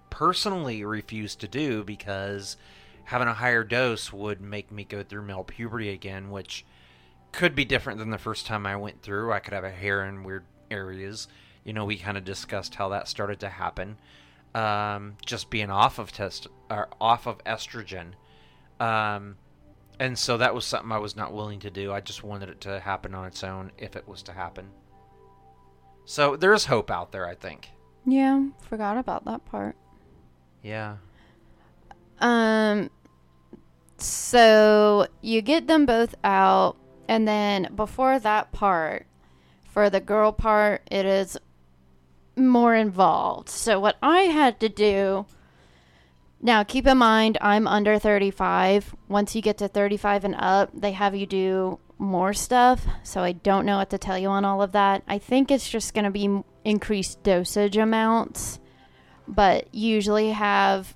personally 0.09 0.83
refused 0.83 1.39
to 1.41 1.47
do 1.47 1.83
because 1.83 2.57
having 3.05 3.27
a 3.27 3.33
higher 3.33 3.63
dose 3.63 4.13
would 4.13 4.41
make 4.41 4.71
me 4.71 4.83
go 4.83 5.03
through 5.03 5.23
male 5.23 5.43
puberty 5.43 5.89
again, 5.89 6.29
which 6.29 6.65
could 7.31 7.55
be 7.55 7.65
different 7.65 7.99
than 7.99 8.09
the 8.09 8.17
first 8.17 8.45
time 8.45 8.65
I 8.65 8.75
went 8.75 9.01
through. 9.01 9.31
I 9.31 9.39
could 9.39 9.53
have 9.53 9.63
a 9.63 9.71
hair 9.71 10.05
in 10.05 10.23
weird 10.23 10.43
areas. 10.71 11.27
You 11.63 11.73
know, 11.73 11.85
we 11.85 11.97
kind 11.97 12.17
of 12.17 12.23
discussed 12.23 12.75
how 12.75 12.89
that 12.89 13.07
started 13.07 13.39
to 13.41 13.49
happen. 13.49 13.97
Um, 14.55 15.17
just 15.25 15.49
being 15.49 15.69
off 15.69 15.99
of 15.99 16.11
test 16.11 16.47
or 16.69 16.89
off 16.99 17.27
of 17.27 17.43
estrogen. 17.43 18.13
Um, 18.79 19.37
and 19.99 20.17
so 20.17 20.37
that 20.37 20.55
was 20.55 20.65
something 20.65 20.91
I 20.91 20.97
was 20.97 21.15
not 21.15 21.33
willing 21.33 21.59
to 21.59 21.69
do. 21.69 21.93
I 21.93 22.01
just 22.01 22.23
wanted 22.23 22.49
it 22.49 22.61
to 22.61 22.79
happen 22.79 23.13
on 23.13 23.27
its 23.27 23.43
own 23.43 23.71
if 23.77 23.95
it 23.95 24.07
was 24.07 24.23
to 24.23 24.33
happen. 24.33 24.71
So 26.05 26.35
there's 26.35 26.65
hope 26.65 26.89
out 26.89 27.11
there, 27.11 27.27
I 27.27 27.35
think. 27.35 27.69
Yeah, 28.05 28.47
forgot 28.61 28.97
about 28.97 29.25
that 29.25 29.45
part. 29.45 29.75
Yeah. 30.63 30.97
Um 32.19 32.89
so 33.97 35.05
you 35.21 35.43
get 35.43 35.67
them 35.67 35.85
both 35.85 36.15
out 36.23 36.75
and 37.07 37.27
then 37.27 37.71
before 37.75 38.17
that 38.17 38.51
part 38.51 39.05
for 39.71 39.89
the 39.89 40.01
girl 40.01 40.31
part 40.31 40.81
it 40.91 41.05
is 41.05 41.37
more 42.35 42.75
involved. 42.75 43.49
So 43.49 43.79
what 43.79 43.97
I 44.03 44.21
had 44.23 44.59
to 44.59 44.69
do 44.69 45.25
now 46.41 46.63
keep 46.63 46.85
in 46.85 46.97
mind 46.97 47.37
I'm 47.41 47.67
under 47.67 47.97
35. 47.97 48.95
Once 49.07 49.35
you 49.35 49.41
get 49.41 49.57
to 49.59 49.67
35 49.67 50.25
and 50.25 50.35
up, 50.37 50.69
they 50.73 50.91
have 50.91 51.15
you 51.15 51.25
do 51.25 51.79
more 51.97 52.33
stuff. 52.33 52.85
So 53.03 53.21
I 53.21 53.31
don't 53.31 53.65
know 53.65 53.77
what 53.77 53.91
to 53.91 53.97
tell 53.97 54.17
you 54.17 54.27
on 54.27 54.43
all 54.43 54.61
of 54.61 54.71
that. 54.73 55.03
I 55.07 55.19
think 55.19 55.51
it's 55.51 55.69
just 55.69 55.93
going 55.93 56.05
to 56.05 56.11
be 56.11 56.43
increased 56.65 57.23
dosage 57.23 57.77
amounts, 57.77 58.59
but 59.27 59.73
usually 59.73 60.31
have 60.31 60.95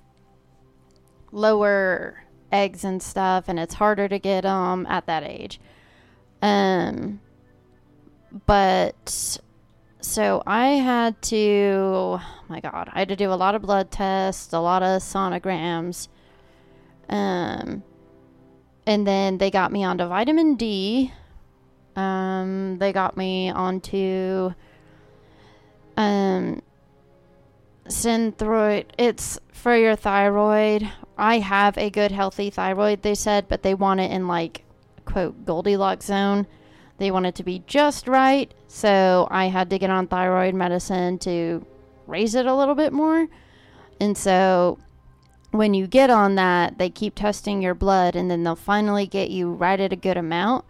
lower 1.32 2.24
eggs 2.52 2.84
and 2.84 3.02
stuff 3.02 3.46
and 3.48 3.60
it's 3.60 3.74
harder 3.76 4.08
to 4.08 4.20
get 4.20 4.42
them 4.42 4.86
at 4.88 5.06
that 5.06 5.24
age. 5.24 5.60
Um 6.42 7.22
but 8.46 9.40
so 10.02 10.44
I 10.46 10.68
had 10.68 11.22
to, 11.24 12.20
oh 12.20 12.22
my 12.48 12.60
God, 12.60 12.90
I 12.94 13.00
had 13.00 13.10
to 13.10 13.16
do 13.16 13.32
a 13.32 13.36
lot 13.36 13.56
of 13.56 13.62
blood 13.62 13.92
tests, 13.92 14.54
a 14.54 14.60
lot 14.60 14.84
of 14.84 15.02
sonograms. 15.02 16.10
Um, 17.10 17.84
and 18.86 19.08
then 19.08 19.38
they 19.38 19.50
got 19.50 19.72
me 19.72 19.84
onto 19.84 20.06
vitamin 20.06 20.56
D. 20.56 21.12
Um, 21.96 22.78
they 22.78 22.92
got 22.92 23.16
me 23.16 23.50
onto, 23.50 24.54
um, 25.98 26.62
Synthroid. 27.88 28.86
It's 28.98 29.40
for 29.52 29.76
your 29.76 29.96
thyroid. 29.96 30.90
I 31.18 31.40
have 31.40 31.78
a 31.78 31.90
good, 31.90 32.12
healthy 32.12 32.50
thyroid, 32.50 33.02
they 33.02 33.16
said, 33.16 33.48
but 33.48 33.64
they 33.64 33.74
want 33.74 34.02
it 34.02 34.12
in 34.12 34.28
like, 34.28 34.64
quote, 35.06 35.46
Goldilocks 35.46 36.06
zone. 36.06 36.48
They 36.98 37.12
want 37.12 37.26
it 37.26 37.36
to 37.36 37.44
be 37.44 37.64
just 37.68 38.08
right, 38.08 38.54
so 38.68 39.28
I 39.30 39.48
had 39.48 39.70
to 39.70 39.80
get 39.80 39.90
on 39.90 40.08
thyroid 40.08 40.56
medicine 40.56 41.20
to 41.20 41.66
raise 42.08 42.36
it 42.36 42.46
a 42.46 42.56
little 42.56 42.76
bit 42.76 42.94
more. 42.94 43.28
And 44.00 44.18
so 44.18 44.80
when 45.52 45.74
you 45.74 45.88
get 45.88 46.10
on 46.10 46.36
that, 46.36 46.78
they 46.78 46.90
keep 46.90 47.16
testing 47.16 47.62
your 47.62 47.74
blood 47.74 48.16
and 48.16 48.30
then 48.30 48.44
they'll 48.44 48.56
finally 48.56 49.08
get 49.08 49.30
you 49.30 49.52
right 49.52 49.80
at 49.80 49.94
a 49.94 49.98
good 49.98 50.18
amount. 50.18 50.66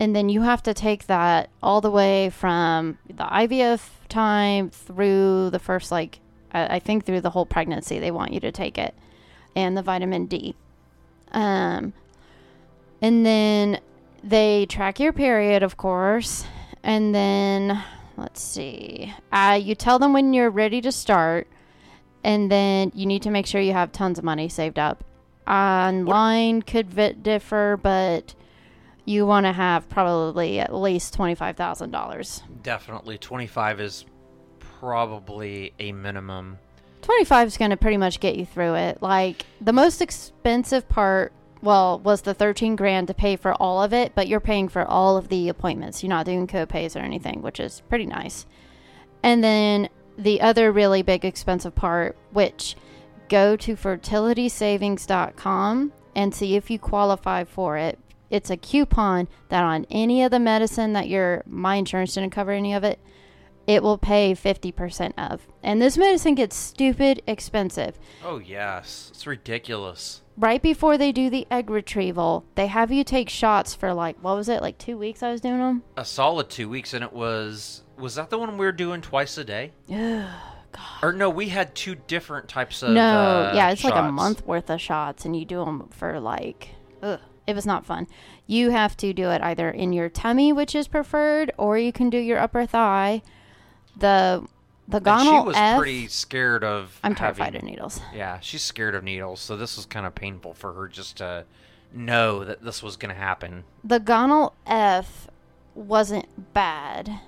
And 0.00 0.16
then 0.16 0.28
you 0.28 0.42
have 0.42 0.62
to 0.64 0.74
take 0.74 1.06
that 1.06 1.48
all 1.62 1.80
the 1.80 1.90
way 1.90 2.30
from 2.30 2.98
the 3.06 3.24
IVF 3.24 3.88
time 4.08 4.70
through 4.70 5.50
the 5.50 5.58
first, 5.58 5.92
like, 5.92 6.18
I, 6.52 6.76
I 6.76 6.78
think 6.80 7.04
through 7.04 7.20
the 7.20 7.30
whole 7.30 7.46
pregnancy, 7.46 7.98
they 7.98 8.10
want 8.10 8.32
you 8.32 8.40
to 8.40 8.52
take 8.52 8.78
it 8.78 8.94
and 9.54 9.76
the 9.76 9.82
vitamin 9.82 10.26
D. 10.26 10.54
Um, 11.30 11.92
and 13.00 13.24
then 13.24 13.80
they 14.22 14.66
track 14.66 15.00
your 15.00 15.12
period, 15.12 15.62
of 15.62 15.76
course, 15.76 16.44
and 16.82 17.14
then 17.14 17.82
let's 18.16 18.42
see. 18.42 19.12
Uh, 19.32 19.58
you 19.60 19.74
tell 19.74 19.98
them 19.98 20.12
when 20.12 20.32
you're 20.32 20.50
ready 20.50 20.80
to 20.80 20.92
start, 20.92 21.48
and 22.24 22.50
then 22.50 22.92
you 22.94 23.06
need 23.06 23.22
to 23.22 23.30
make 23.30 23.46
sure 23.46 23.60
you 23.60 23.72
have 23.72 23.92
tons 23.92 24.18
of 24.18 24.24
money 24.24 24.48
saved 24.48 24.78
up. 24.78 25.04
Online 25.46 26.62
could 26.62 26.90
v- 26.90 27.14
differ, 27.14 27.78
but 27.82 28.34
you 29.04 29.26
want 29.26 29.46
to 29.46 29.52
have 29.52 29.88
probably 29.88 30.60
at 30.60 30.72
least 30.72 31.14
twenty 31.14 31.34
five 31.34 31.56
thousand 31.56 31.90
dollars. 31.90 32.42
Definitely, 32.62 33.18
twenty 33.18 33.48
five 33.48 33.80
is 33.80 34.04
probably 34.60 35.72
a 35.80 35.92
minimum. 35.92 36.58
Twenty 37.02 37.24
five 37.24 37.48
is 37.48 37.56
going 37.56 37.72
to 37.72 37.76
pretty 37.76 37.96
much 37.96 38.20
get 38.20 38.36
you 38.36 38.46
through 38.46 38.74
it. 38.74 39.02
Like 39.02 39.44
the 39.60 39.72
most 39.72 40.00
expensive 40.00 40.88
part 40.88 41.32
well, 41.62 41.98
was 42.00 42.22
the 42.22 42.34
13 42.34 42.74
grand 42.76 43.08
to 43.08 43.14
pay 43.14 43.36
for 43.36 43.54
all 43.54 43.82
of 43.82 43.92
it, 43.92 44.12
but 44.14 44.28
you're 44.28 44.40
paying 44.40 44.68
for 44.68 44.84
all 44.84 45.16
of 45.16 45.28
the 45.28 45.48
appointments. 45.48 46.02
You're 46.02 46.10
not 46.10 46.26
doing 46.26 46.48
co-pays 46.48 46.96
or 46.96 47.00
anything, 47.00 47.40
which 47.40 47.60
is 47.60 47.82
pretty 47.88 48.06
nice. 48.06 48.46
And 49.22 49.44
then 49.44 49.88
the 50.18 50.40
other 50.40 50.72
really 50.72 51.02
big 51.02 51.24
expensive 51.24 51.74
part, 51.74 52.16
which 52.32 52.76
go 53.28 53.56
to 53.56 53.76
fertilitysavings.com 53.76 55.92
and 56.14 56.34
see 56.34 56.56
if 56.56 56.70
you 56.70 56.78
qualify 56.78 57.44
for 57.44 57.78
it. 57.78 57.98
It's 58.28 58.50
a 58.50 58.56
coupon 58.56 59.28
that 59.48 59.62
on 59.62 59.86
any 59.90 60.22
of 60.22 60.30
the 60.30 60.40
medicine 60.40 60.94
that 60.94 61.08
your 61.08 61.42
my 61.46 61.76
insurance 61.76 62.14
didn't 62.14 62.30
cover 62.30 62.52
any 62.52 62.74
of 62.74 62.82
it, 62.82 62.98
it 63.66 63.82
will 63.82 63.98
pay 63.98 64.34
50% 64.34 65.12
of. 65.16 65.46
And 65.62 65.80
this 65.80 65.96
medicine 65.96 66.34
gets 66.34 66.56
stupid 66.56 67.22
expensive. 67.26 67.98
Oh, 68.24 68.38
yes. 68.38 69.10
It's 69.12 69.26
ridiculous. 69.26 70.22
Right 70.42 70.60
before 70.60 70.98
they 70.98 71.12
do 71.12 71.30
the 71.30 71.46
egg 71.52 71.70
retrieval, 71.70 72.44
they 72.56 72.66
have 72.66 72.90
you 72.90 73.04
take 73.04 73.28
shots 73.28 73.76
for 73.76 73.94
like, 73.94 74.16
what 74.24 74.34
was 74.34 74.48
it, 74.48 74.60
like 74.60 74.76
two 74.76 74.98
weeks 74.98 75.22
I 75.22 75.30
was 75.30 75.40
doing 75.40 75.60
them? 75.60 75.84
A 75.96 76.04
solid 76.04 76.50
two 76.50 76.68
weeks, 76.68 76.94
and 76.94 77.04
it 77.04 77.12
was. 77.12 77.84
Was 77.96 78.16
that 78.16 78.28
the 78.28 78.38
one 78.38 78.58
we 78.58 78.66
were 78.66 78.72
doing 78.72 79.02
twice 79.02 79.38
a 79.38 79.44
day? 79.44 79.70
Ugh. 79.88 80.28
Or 81.00 81.12
no, 81.12 81.30
we 81.30 81.50
had 81.50 81.76
two 81.76 81.94
different 81.94 82.48
types 82.48 82.82
of. 82.82 82.90
no, 82.90 83.02
uh, 83.02 83.52
yeah, 83.54 83.70
it's 83.70 83.84
like 83.84 83.94
a 83.94 84.10
month 84.10 84.44
worth 84.44 84.68
of 84.68 84.80
shots, 84.80 85.24
and 85.24 85.36
you 85.36 85.44
do 85.44 85.64
them 85.64 85.86
for 85.92 86.18
like, 86.18 86.70
ugh, 87.04 87.20
it 87.46 87.54
was 87.54 87.64
not 87.64 87.86
fun. 87.86 88.08
You 88.48 88.70
have 88.70 88.96
to 88.96 89.12
do 89.12 89.30
it 89.30 89.42
either 89.42 89.70
in 89.70 89.92
your 89.92 90.08
tummy, 90.08 90.52
which 90.52 90.74
is 90.74 90.88
preferred, 90.88 91.52
or 91.56 91.78
you 91.78 91.92
can 91.92 92.10
do 92.10 92.18
your 92.18 92.40
upper 92.40 92.66
thigh. 92.66 93.22
The 93.96 94.44
the 94.92 94.96
And 95.10 95.20
she 95.22 95.28
gonal 95.28 95.44
was 95.46 95.56
F. 95.56 95.78
pretty 95.78 96.06
scared 96.08 96.62
of. 96.64 96.98
I'm 97.02 97.14
terrified 97.14 97.54
having- 97.54 97.60
of 97.62 97.64
needles. 97.66 98.00
Yeah, 98.14 98.38
she's 98.40 98.62
scared 98.62 98.94
of 98.94 99.02
needles, 99.04 99.40
so 99.40 99.56
this 99.56 99.76
was 99.76 99.86
kind 99.86 100.06
of 100.06 100.14
painful 100.14 100.54
for 100.54 100.72
her 100.74 100.88
just 100.88 101.16
to 101.18 101.44
know 101.92 102.44
that 102.44 102.62
this 102.64 102.82
was 102.82 102.96
going 102.96 103.14
to 103.14 103.20
happen. 103.20 103.64
The 103.84 103.98
gonal 104.00 104.52
F 104.66 105.28
wasn't 105.74 106.52
bad. 106.54 107.20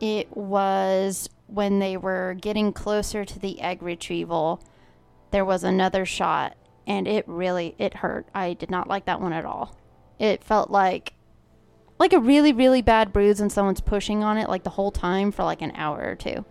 It 0.00 0.36
was 0.36 1.28
when 1.46 1.78
they 1.78 1.96
were 1.96 2.34
getting 2.40 2.72
closer 2.72 3.24
to 3.24 3.38
the 3.38 3.60
egg 3.60 3.82
retrieval. 3.82 4.60
There 5.30 5.44
was 5.44 5.64
another 5.64 6.04
shot, 6.04 6.56
and 6.86 7.06
it 7.08 7.24
really 7.26 7.74
it 7.78 7.94
hurt. 7.94 8.26
I 8.34 8.52
did 8.54 8.70
not 8.70 8.88
like 8.88 9.04
that 9.06 9.20
one 9.20 9.32
at 9.32 9.44
all. 9.44 9.76
It 10.18 10.44
felt 10.44 10.70
like 10.70 11.14
like 11.98 12.12
a 12.12 12.18
really 12.20 12.52
really 12.52 12.82
bad 12.82 13.12
bruise, 13.12 13.40
and 13.40 13.50
someone's 13.52 13.80
pushing 13.80 14.22
on 14.24 14.36
it 14.38 14.48
like 14.48 14.62
the 14.64 14.70
whole 14.70 14.90
time 14.92 15.30
for 15.32 15.44
like 15.44 15.62
an 15.62 15.72
hour 15.76 16.00
or 16.04 16.14
two. 16.16 16.44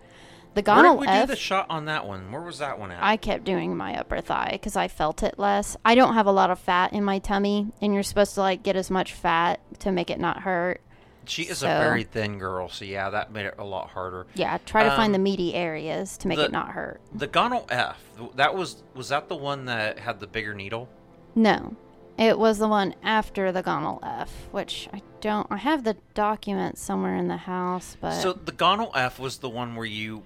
The 0.54 0.62
Where 0.62 0.82
did 0.82 0.88
gonal 0.92 0.98
we 1.00 1.06
F. 1.08 1.26
do 1.28 1.32
the 1.34 1.38
shot 1.40 1.66
on 1.68 1.86
that 1.86 2.06
one? 2.06 2.30
Where 2.30 2.40
was 2.42 2.58
that 2.58 2.78
one 2.78 2.90
at? 2.92 3.02
I 3.02 3.16
kept 3.16 3.44
doing 3.44 3.76
my 3.76 3.98
upper 3.98 4.20
thigh 4.20 4.50
because 4.52 4.76
I 4.76 4.86
felt 4.88 5.22
it 5.22 5.38
less. 5.38 5.76
I 5.84 5.94
don't 5.94 6.14
have 6.14 6.26
a 6.26 6.32
lot 6.32 6.50
of 6.50 6.58
fat 6.58 6.92
in 6.92 7.02
my 7.04 7.18
tummy, 7.18 7.72
and 7.80 7.92
you're 7.92 8.02
supposed 8.04 8.34
to 8.34 8.40
like 8.40 8.62
get 8.62 8.76
as 8.76 8.90
much 8.90 9.12
fat 9.12 9.60
to 9.80 9.90
make 9.92 10.10
it 10.10 10.20
not 10.20 10.42
hurt. 10.42 10.80
she 11.26 11.44
is 11.44 11.58
so- 11.58 11.66
a 11.66 11.78
very 11.80 12.04
thin 12.04 12.38
girl, 12.38 12.68
so 12.68 12.84
yeah, 12.84 13.08
that 13.08 13.32
made 13.32 13.46
it 13.46 13.54
a 13.58 13.64
lot 13.64 13.88
harder. 13.88 14.26
Yeah, 14.34 14.58
try 14.66 14.84
to 14.84 14.90
find 14.90 15.14
the 15.14 15.18
Um, 15.18 15.22
meaty 15.22 15.54
areas 15.54 16.18
to 16.18 16.28
make 16.28 16.36
the- 16.36 16.44
it 16.44 16.52
not 16.52 16.68
hurt. 16.72 17.00
The 17.14 17.26
gonal 17.26 17.64
F, 17.70 17.98
that 18.36 18.54
was 18.54 18.82
was 18.94 19.08
that 19.08 19.28
the 19.30 19.34
one 19.36 19.64
that 19.64 19.98
had 20.00 20.20
the 20.20 20.26
bigger 20.26 20.52
needle? 20.54 20.86
No, 21.34 21.76
it 22.18 22.38
was 22.38 22.58
the 22.58 22.68
one 22.68 22.94
after 23.02 23.50
the 23.52 23.62
gonal 23.62 24.00
F, 24.02 24.48
which 24.52 24.86
I 24.92 25.00
don't. 25.22 25.46
I 25.50 25.56
have 25.56 25.82
the 25.84 25.96
document 26.12 26.76
somewhere 26.76 27.16
in 27.16 27.28
the 27.28 27.38
house, 27.38 27.96
but 28.00 28.12
So 28.12 28.34
the 28.34 28.52
gonal 28.52 28.92
F 28.94 29.18
was 29.18 29.38
the 29.38 29.48
one 29.48 29.74
where 29.76 29.86
you 29.86 30.22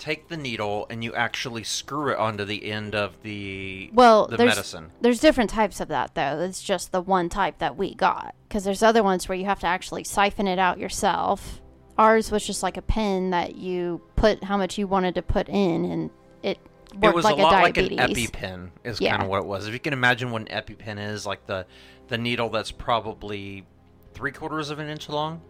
take 0.00 0.28
the 0.28 0.36
needle 0.36 0.86
and 0.90 1.04
you 1.04 1.14
actually 1.14 1.62
screw 1.62 2.10
it 2.10 2.18
onto 2.18 2.44
the 2.44 2.70
end 2.70 2.94
of 2.94 3.22
the 3.22 3.90
well, 3.92 4.26
the 4.26 4.36
there's 4.36 4.48
medicine. 4.56 4.90
there's 5.00 5.20
different 5.20 5.50
types 5.50 5.80
of 5.80 5.88
that 5.88 6.14
though. 6.14 6.40
It's 6.40 6.62
just 6.62 6.90
the 6.92 7.00
one 7.02 7.28
type 7.28 7.58
that 7.58 7.76
we 7.76 7.94
got 7.94 8.34
because 8.48 8.64
there's 8.64 8.82
other 8.82 9.02
ones 9.02 9.28
where 9.28 9.36
you 9.38 9.44
have 9.44 9.60
to 9.60 9.66
actually 9.66 10.04
siphon 10.04 10.48
it 10.48 10.58
out 10.58 10.78
yourself. 10.78 11.60
Ours 11.98 12.30
was 12.32 12.46
just 12.46 12.62
like 12.62 12.76
a 12.76 12.82
pen 12.82 13.30
that 13.30 13.56
you 13.56 14.00
put 14.16 14.42
how 14.44 14.56
much 14.56 14.78
you 14.78 14.86
wanted 14.86 15.14
to 15.16 15.22
put 15.22 15.48
in, 15.48 15.84
and 15.84 16.10
it 16.42 16.58
worked 16.94 17.04
It 17.04 17.14
was 17.14 17.24
like 17.24 17.38
a 17.38 17.42
lot 17.42 17.52
like 17.62 17.74
diabetes. 17.74 17.98
an 17.98 18.10
EpiPen 18.10 18.70
is 18.84 19.00
Yeah. 19.00 19.10
kind 19.10 19.22
of 19.24 19.28
what 19.28 19.40
it 19.40 19.46
was. 19.46 19.66
If 19.66 19.74
you 19.74 19.80
can 19.80 19.92
imagine 19.92 20.30
what 20.30 20.42
an 20.42 20.48
EpiPen 20.48 20.98
is, 20.98 21.26
like 21.26 21.46
the 21.46 21.66
the 22.08 22.16
needle 22.18 22.48
that's 22.48 22.72
probably 22.72 23.66
three 24.14 24.32
quarters 24.32 24.70
of 24.70 24.78
an 24.78 24.88
inch 24.88 25.08
long, 25.08 25.42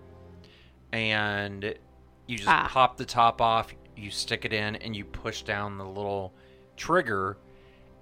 and 0.93 1.75
you 2.27 2.37
just 2.37 2.49
Ah. 2.49 2.69
pop 2.71 2.97
the 2.97 3.05
top 3.05 3.41
off, 3.41 3.73
you 3.96 4.11
stick 4.11 4.44
it 4.44 4.53
in, 4.53 4.76
and 4.76 4.94
you 4.94 5.05
push 5.05 5.42
down 5.42 5.79
the 5.79 5.85
little 5.85 6.33
trigger, 6.76 7.37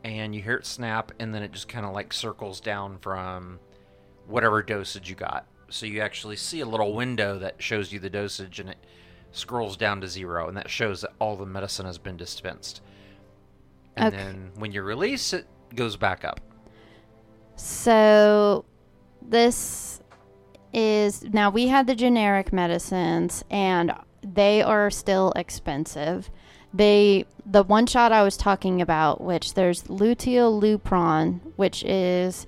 and 0.04 0.34
you 0.34 0.42
hear 0.42 0.54
it 0.54 0.66
snap, 0.66 1.12
and 1.18 1.34
then 1.34 1.42
it 1.42 1.52
just 1.52 1.68
kind 1.68 1.84
of 1.84 1.92
like 1.92 2.12
circles 2.12 2.60
down 2.60 2.98
from 2.98 3.58
whatever 4.26 4.62
dosage 4.62 5.08
you 5.08 5.16
got. 5.16 5.46
So 5.70 5.86
you 5.86 6.00
actually 6.00 6.36
see 6.36 6.60
a 6.60 6.66
little 6.66 6.94
window 6.94 7.38
that 7.38 7.60
shows 7.62 7.92
you 7.92 7.98
the 7.98 8.10
dosage, 8.10 8.60
and 8.60 8.70
it 8.70 8.78
scrolls 9.32 9.76
down 9.76 10.00
to 10.00 10.08
zero, 10.08 10.48
and 10.48 10.56
that 10.56 10.70
shows 10.70 11.00
that 11.02 11.12
all 11.18 11.36
the 11.36 11.46
medicine 11.46 11.86
has 11.86 11.98
been 11.98 12.16
dispensed. 12.16 12.80
And 13.96 14.14
Okay. 14.14 14.16
then 14.16 14.52
when 14.56 14.72
you 14.72 14.82
release 14.82 15.32
it, 15.32 15.46
goes 15.74 15.96
back 15.96 16.24
up. 16.24 16.40
So 17.56 18.64
this 19.20 20.00
is 20.72 21.24
now 21.24 21.50
we 21.50 21.66
had 21.66 21.86
the 21.86 21.94
generic 21.94 22.52
medicines 22.52 23.42
and 23.50 23.92
they 24.22 24.62
are 24.62 24.90
still 24.90 25.32
expensive. 25.36 26.30
They 26.72 27.24
the 27.46 27.62
one 27.62 27.86
shot 27.86 28.12
I 28.12 28.22
was 28.22 28.36
talking 28.36 28.82
about, 28.82 29.20
which 29.20 29.54
there's 29.54 29.84
luteal 29.84 30.60
lupron, 30.60 31.40
which 31.56 31.82
is 31.84 32.46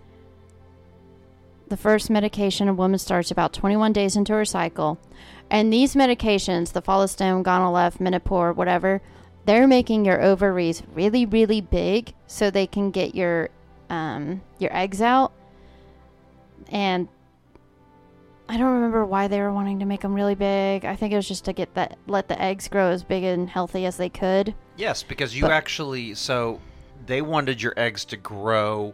the 1.68 1.76
first 1.76 2.11
medication 2.11 2.68
a 2.68 2.74
woman 2.74 2.98
starts 2.98 3.30
about 3.30 3.52
21 3.52 3.92
days 3.92 4.16
into 4.16 4.33
her 4.33 4.44
cycle. 4.44 4.98
And 5.50 5.72
these 5.72 5.94
medications, 5.94 6.72
the 6.72 6.83
Follistim, 6.83 7.42
Gonal-F, 7.42 7.98
Menopur, 7.98 8.54
whatever, 8.54 9.00
they're 9.46 9.66
making 9.66 10.04
your 10.04 10.20
ovaries 10.20 10.83
really, 10.92 11.24
really 11.24 11.61
big 11.61 12.12
so 12.26 12.50
they 12.50 12.66
can 12.66 12.90
get 12.90 13.14
your 13.14 13.48
um, 13.88 14.42
your 14.59 14.74
eggs 14.76 15.00
out. 15.00 15.33
And 16.70 17.09
I 18.51 18.57
don't 18.57 18.73
remember 18.75 19.05
why 19.07 19.29
they 19.29 19.41
were 19.41 19.53
wanting 19.53 19.79
to 19.79 19.85
make 19.87 20.01
them 20.01 20.13
really 20.13 20.35
big. 20.35 20.85
I 20.85 20.97
think 20.97 21.13
it 21.13 21.17
was 21.17 21.29
just 21.29 21.45
to 21.45 21.53
get 21.53 21.73
that 21.75 21.97
let 22.09 22.27
the 22.27 22.41
eggs 22.43 22.67
grow 22.67 22.91
as 22.91 23.05
big 23.05 23.23
and 23.23 23.49
healthy 23.49 23.87
as 23.87 23.97
they 23.97 24.09
could. 24.09 24.55
Yes, 24.77 25.05
because 25.05 25.37
you 25.37 25.43
But- 25.43 25.53
actually 25.53 26.15
so 26.15 26.61
they 27.07 27.23
wanted 27.23 27.63
your 27.63 27.75
eggs 27.77 28.05
to 28.07 28.17
grow 28.17 28.93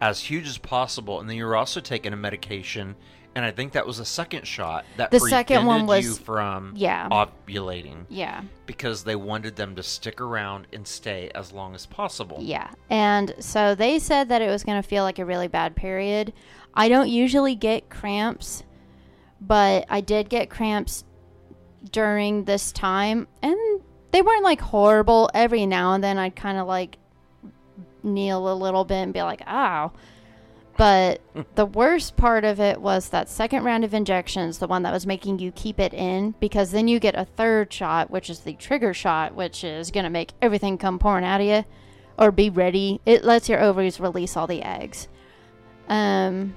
as 0.00 0.20
huge 0.20 0.46
as 0.46 0.58
possible, 0.58 1.20
and 1.20 1.28
then 1.28 1.36
you 1.38 1.46
were 1.46 1.56
also 1.56 1.80
taking 1.80 2.12
a 2.12 2.16
medication, 2.16 2.94
and 3.34 3.44
I 3.46 3.50
think 3.50 3.72
that 3.72 3.86
was 3.86 3.98
a 3.98 4.04
second 4.04 4.46
shot 4.46 4.84
that 4.98 5.10
The 5.10 5.20
second 5.20 5.64
one 5.66 5.80
prevented 5.86 6.04
you 6.04 6.10
was- 6.10 6.18
from 6.18 6.72
Yeah. 6.76 7.08
ovulating 7.08 8.04
Yeah. 8.10 8.42
because 8.66 9.04
they 9.04 9.16
wanted 9.16 9.56
them 9.56 9.74
to 9.76 9.82
stick 9.82 10.20
around 10.20 10.66
and 10.72 10.86
stay 10.86 11.30
as 11.34 11.50
long 11.52 11.74
as 11.74 11.86
possible. 11.86 12.36
Yeah. 12.40 12.68
And 12.90 13.34
so 13.40 13.74
they 13.74 13.98
said 13.98 14.28
that 14.28 14.42
it 14.42 14.48
was 14.50 14.64
going 14.64 14.80
to 14.80 14.86
feel 14.86 15.02
like 15.02 15.18
a 15.18 15.24
really 15.24 15.48
bad 15.48 15.74
period. 15.74 16.32
I 16.74 16.88
don't 16.88 17.08
usually 17.08 17.54
get 17.56 17.88
cramps, 17.90 18.62
but 19.40 19.86
I 19.88 20.00
did 20.00 20.28
get 20.28 20.50
cramps 20.50 21.04
during 21.92 22.44
this 22.44 22.72
time. 22.72 23.28
And 23.42 23.80
they 24.10 24.22
weren't 24.22 24.44
like 24.44 24.60
horrible. 24.60 25.30
Every 25.34 25.66
now 25.66 25.94
and 25.94 26.02
then 26.02 26.18
I'd 26.18 26.36
kind 26.36 26.58
of 26.58 26.66
like 26.66 26.98
kneel 28.02 28.52
a 28.52 28.54
little 28.54 28.84
bit 28.84 28.96
and 28.96 29.12
be 29.12 29.22
like, 29.22 29.42
ow. 29.46 29.92
But 30.76 31.20
the 31.54 31.66
worst 31.66 32.16
part 32.16 32.44
of 32.44 32.60
it 32.60 32.80
was 32.80 33.10
that 33.10 33.28
second 33.28 33.64
round 33.64 33.84
of 33.84 33.94
injections, 33.94 34.58
the 34.58 34.66
one 34.66 34.82
that 34.82 34.92
was 34.92 35.06
making 35.06 35.38
you 35.38 35.52
keep 35.52 35.78
it 35.80 35.92
in, 35.92 36.34
because 36.40 36.70
then 36.70 36.88
you 36.88 36.98
get 36.98 37.14
a 37.14 37.24
third 37.24 37.72
shot, 37.72 38.10
which 38.10 38.30
is 38.30 38.40
the 38.40 38.54
trigger 38.54 38.94
shot, 38.94 39.34
which 39.34 39.64
is 39.64 39.90
going 39.90 40.04
to 40.04 40.10
make 40.10 40.32
everything 40.40 40.78
come 40.78 40.98
pouring 40.98 41.24
out 41.24 41.40
of 41.40 41.46
you 41.46 41.64
or 42.18 42.32
be 42.32 42.50
ready. 42.50 43.00
It 43.06 43.24
lets 43.24 43.48
your 43.48 43.60
ovaries 43.60 44.00
release 44.00 44.36
all 44.36 44.46
the 44.46 44.62
eggs. 44.62 45.08
Um, 45.88 46.54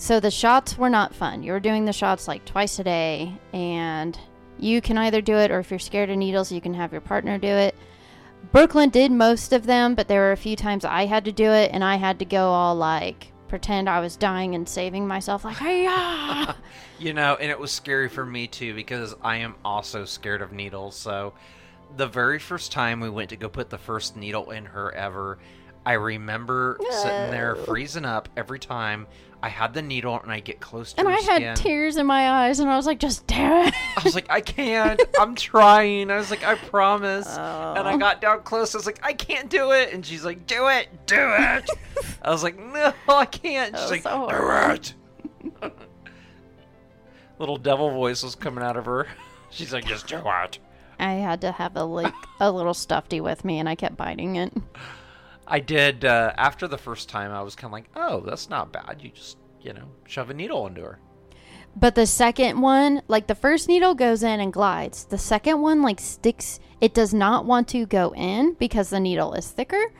so 0.00 0.20
the 0.20 0.30
shots 0.30 0.78
were 0.78 0.88
not 0.88 1.12
fun. 1.12 1.42
You 1.42 1.50
were 1.50 1.58
doing 1.58 1.84
the 1.84 1.92
shots 1.92 2.28
like 2.28 2.44
twice 2.44 2.78
a 2.78 2.84
day, 2.84 3.34
and 3.52 4.16
you 4.56 4.80
can 4.80 4.96
either 4.96 5.20
do 5.20 5.36
it, 5.36 5.50
or 5.50 5.58
if 5.58 5.70
you're 5.70 5.80
scared 5.80 6.08
of 6.08 6.16
needles, 6.16 6.52
you 6.52 6.60
can 6.60 6.72
have 6.74 6.92
your 6.92 7.00
partner 7.00 7.36
do 7.36 7.48
it. 7.48 7.74
Brooklyn 8.52 8.90
did 8.90 9.10
most 9.10 9.52
of 9.52 9.66
them, 9.66 9.96
but 9.96 10.06
there 10.06 10.20
were 10.20 10.32
a 10.32 10.36
few 10.36 10.54
times 10.54 10.84
I 10.84 11.06
had 11.06 11.24
to 11.24 11.32
do 11.32 11.50
it, 11.50 11.72
and 11.74 11.82
I 11.82 11.96
had 11.96 12.20
to 12.20 12.24
go 12.24 12.46
all 12.46 12.76
like 12.76 13.32
pretend 13.48 13.90
I 13.90 13.98
was 13.98 14.16
dying 14.16 14.54
and 14.54 14.68
saving 14.68 15.08
myself, 15.08 15.44
like, 15.44 15.56
hey, 15.56 15.88
You 17.00 17.12
know, 17.12 17.36
and 17.40 17.50
it 17.50 17.58
was 17.58 17.72
scary 17.72 18.08
for 18.08 18.24
me 18.24 18.46
too 18.46 18.74
because 18.74 19.16
I 19.20 19.38
am 19.38 19.56
also 19.64 20.04
scared 20.04 20.42
of 20.42 20.52
needles. 20.52 20.94
So, 20.94 21.34
the 21.96 22.06
very 22.06 22.38
first 22.38 22.70
time 22.70 23.00
we 23.00 23.10
went 23.10 23.30
to 23.30 23.36
go 23.36 23.48
put 23.48 23.68
the 23.68 23.78
first 23.78 24.16
needle 24.16 24.52
in 24.52 24.64
her 24.66 24.92
ever, 24.92 25.38
I 25.84 25.94
remember 25.94 26.78
sitting 26.90 27.30
there 27.30 27.56
freezing 27.56 28.04
up 28.04 28.28
every 28.36 28.58
time 28.58 29.06
I 29.40 29.48
had 29.50 29.72
the 29.72 29.82
needle 29.82 30.18
and 30.20 30.32
I 30.32 30.40
get 30.40 30.58
close 30.58 30.92
to 30.94 30.98
and 31.00 31.08
I 31.08 31.20
skin. 31.20 31.42
had 31.42 31.56
tears 31.56 31.96
in 31.96 32.06
my 32.06 32.28
eyes, 32.46 32.58
and 32.58 32.68
I 32.68 32.76
was 32.76 32.86
like, 32.86 32.98
just 32.98 33.24
do 33.28 33.34
it. 33.36 33.72
I 33.96 34.00
was 34.02 34.16
like, 34.16 34.26
I 34.28 34.40
can't. 34.40 35.00
I'm 35.18 35.34
trying. 35.36 36.10
I 36.10 36.16
was 36.16 36.30
like, 36.30 36.42
I 36.44 36.56
promise. 36.56 37.28
And 37.36 37.86
I 37.86 37.92
Oh. 37.94 37.98
got 37.98 38.20
down 38.20 38.42
close. 38.42 38.74
I 38.74 38.78
was 38.78 38.86
like, 38.86 38.98
I 39.02 39.12
can't 39.12 39.48
do 39.48 39.70
it. 39.70 39.92
And 39.92 40.04
she's 40.04 40.24
like, 40.24 40.46
Do 40.48 40.66
it, 40.68 40.88
do 41.06 41.16
it. 41.38 41.70
I 42.22 42.30
was 42.30 42.42
like, 42.42 42.58
No, 42.58 42.92
I 43.08 43.26
can't. 43.26 43.72
That 43.74 43.82
She's 43.82 43.90
like, 43.90 44.02
so 44.02 44.28
Do 44.28 44.72
it. 45.62 45.72
Little 47.38 47.56
devil 47.56 47.90
voice 47.90 48.22
was 48.24 48.34
coming 48.34 48.64
out 48.64 48.76
of 48.76 48.86
her. 48.86 49.06
She's 49.50 49.72
like, 49.72 49.84
Just 49.84 50.08
do 50.08 50.20
it. 50.24 50.58
I 50.98 51.12
had 51.12 51.40
to 51.42 51.52
have 51.52 51.76
a 51.76 51.84
like 51.84 52.12
a 52.40 52.50
little 52.50 52.74
stuffy 52.74 53.20
with 53.20 53.44
me, 53.44 53.60
and 53.60 53.68
I 53.68 53.76
kept 53.76 53.96
biting 53.96 54.34
it. 54.34 54.52
I 55.50 55.60
did. 55.60 56.04
Uh, 56.04 56.32
after 56.36 56.68
the 56.68 56.78
first 56.78 57.08
time, 57.08 57.30
I 57.32 57.42
was 57.42 57.56
kind 57.56 57.66
of 57.66 57.72
like, 57.72 57.88
Oh, 57.96 58.20
that's 58.20 58.48
not 58.50 58.72
bad. 58.72 58.98
You 59.00 59.10
just, 59.10 59.38
you 59.60 59.72
know, 59.72 59.88
shove 60.06 60.30
a 60.30 60.34
needle 60.34 60.66
into 60.66 60.82
her. 60.82 60.98
But 61.76 61.94
the 61.94 62.06
second 62.06 62.60
one, 62.60 63.02
like 63.08 63.26
the 63.28 63.34
first 63.34 63.68
needle 63.68 63.94
goes 63.94 64.22
in 64.22 64.40
and 64.40 64.52
glides. 64.52 65.04
The 65.04 65.18
second 65.18 65.60
one, 65.60 65.82
like 65.82 66.00
sticks. 66.00 66.60
It 66.80 66.94
does 66.94 67.12
not 67.14 67.44
want 67.44 67.68
to 67.68 67.86
go 67.86 68.12
in 68.14 68.54
because 68.54 68.90
the 68.90 69.00
needle 69.00 69.34
is 69.34 69.48
thicker. 69.50 69.92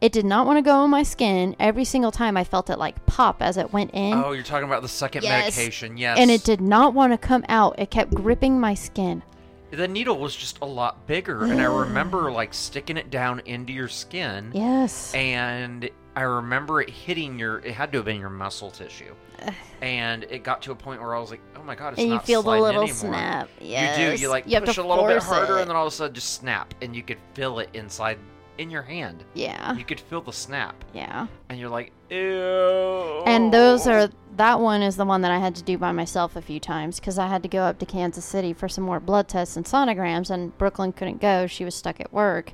It 0.00 0.12
did 0.12 0.24
not 0.24 0.46
want 0.46 0.56
to 0.58 0.62
go 0.62 0.82
in 0.84 0.90
my 0.90 1.02
skin. 1.02 1.54
Every 1.60 1.84
single 1.84 2.10
time 2.10 2.36
I 2.36 2.42
felt 2.44 2.70
it 2.70 2.78
like 2.78 3.04
pop 3.06 3.42
as 3.42 3.58
it 3.58 3.72
went 3.72 3.90
in. 3.92 4.14
Oh, 4.14 4.32
you're 4.32 4.42
talking 4.42 4.66
about 4.66 4.80
the 4.82 4.88
second 4.88 5.24
Yes. 5.24 5.56
medication. 5.56 5.98
Yes. 5.98 6.18
And 6.18 6.30
it 6.30 6.42
did 6.42 6.60
not 6.62 6.94
want 6.94 7.12
to 7.12 7.18
come 7.18 7.44
out. 7.48 7.78
It 7.78 7.90
kept 7.90 8.14
gripping 8.14 8.58
my 8.58 8.74
skin. 8.74 9.22
The 9.70 9.88
needle 9.88 10.18
was 10.18 10.34
just 10.34 10.58
a 10.62 10.64
lot 10.66 11.06
bigger, 11.06 11.44
and 11.44 11.60
I 11.60 11.64
remember 11.64 12.30
like 12.32 12.52
sticking 12.54 12.96
it 12.96 13.10
down 13.10 13.40
into 13.46 13.72
your 13.72 13.88
skin, 13.88 14.50
Yes. 14.54 15.14
and 15.14 15.88
I 16.16 16.22
remember 16.22 16.80
it 16.80 16.90
hitting 16.90 17.38
your. 17.38 17.58
It 17.58 17.72
had 17.72 17.92
to 17.92 17.98
have 17.98 18.04
been 18.04 18.20
your 18.20 18.30
muscle 18.30 18.70
tissue, 18.70 19.14
and 19.82 20.24
it 20.24 20.42
got 20.42 20.60
to 20.62 20.72
a 20.72 20.74
point 20.74 21.00
where 21.00 21.14
I 21.14 21.20
was 21.20 21.30
like, 21.30 21.40
"Oh 21.56 21.62
my 21.62 21.74
god, 21.76 21.92
it's 21.92 22.00
and 22.00 22.08
you 22.08 22.14
not 22.14 22.26
feel 22.26 22.42
the 22.42 22.50
little 22.50 22.82
anymore. 22.82 22.86
snap. 22.96 23.48
Yes. 23.60 23.98
You 23.98 24.16
do. 24.16 24.22
You 24.22 24.28
like 24.28 24.46
have 24.50 24.64
push 24.64 24.74
to 24.74 24.82
a 24.82 24.86
little 24.86 25.06
bit 25.06 25.22
harder, 25.22 25.58
it. 25.58 25.60
and 25.62 25.70
then 25.70 25.76
all 25.76 25.86
of 25.86 25.92
a 25.92 25.96
sudden 25.96 26.14
just 26.14 26.34
snap, 26.34 26.74
and 26.82 26.94
you 26.96 27.02
could 27.02 27.18
feel 27.34 27.60
it 27.60 27.68
inside 27.74 28.18
in 28.60 28.70
your 28.70 28.82
hand. 28.82 29.24
yeah, 29.32 29.74
You 29.74 29.84
could 29.84 29.98
feel 29.98 30.20
the 30.20 30.32
snap, 30.32 30.84
yeah. 30.92 31.26
and 31.48 31.58
you're 31.58 31.70
like, 31.70 31.92
"Ew." 32.10 33.22
And 33.26 33.52
those 33.52 33.86
are 33.86 34.10
that 34.36 34.60
one 34.60 34.82
is 34.82 34.96
the 34.96 35.06
one 35.06 35.22
that 35.22 35.30
I 35.30 35.38
had 35.38 35.54
to 35.56 35.62
do 35.62 35.78
by 35.78 35.92
myself 35.92 36.36
a 36.36 36.42
few 36.42 36.60
times 36.60 37.00
because 37.00 37.18
I 37.18 37.26
had 37.26 37.42
to 37.42 37.48
go 37.48 37.62
up 37.62 37.78
to 37.78 37.86
Kansas 37.86 38.24
City 38.24 38.52
for 38.52 38.68
some 38.68 38.84
more 38.84 39.00
blood 39.00 39.28
tests 39.28 39.56
and 39.56 39.64
sonograms, 39.64 40.30
and 40.30 40.56
Brooklyn 40.58 40.92
couldn't 40.92 41.22
go; 41.22 41.46
she 41.46 41.64
was 41.64 41.74
stuck 41.74 42.00
at 42.00 42.12
work. 42.12 42.52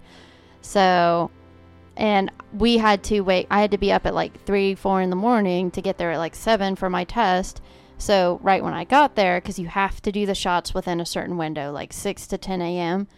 So, 0.62 1.31
and 1.97 2.31
we 2.53 2.79
had 2.79 3.03
to 3.05 3.21
wait. 3.23 3.49
I 3.51 3.61
had 3.61 3.73
to 3.73 3.79
be 3.79 3.90
up 3.92 4.07
at 4.07 4.14
like 4.14 4.40
three, 4.45 4.77
four 4.77 5.01
in 5.03 5.11
the 5.11 5.16
morning 5.16 5.73
to 5.73 5.83
get 5.83 5.99
there 5.99 6.12
at 6.12 6.19
like 6.19 6.37
seven 6.37 6.77
for 6.77 6.88
my 6.88 7.03
test. 7.03 7.61
So 7.99 8.38
right 8.45 8.62
when 8.62 8.75
I 8.75 8.85
got 8.85 9.16
there, 9.16 9.40
because 9.40 9.59
you 9.59 9.66
have 9.66 10.01
to 10.03 10.12
do 10.12 10.25
the 10.25 10.35
shots 10.37 10.73
within 10.73 11.01
a 11.01 11.07
certain 11.07 11.37
window, 11.37 11.73
like 11.73 11.92
six 11.92 12.29
to 12.29 12.38
ten 12.38 12.62
a.m. 12.62 13.09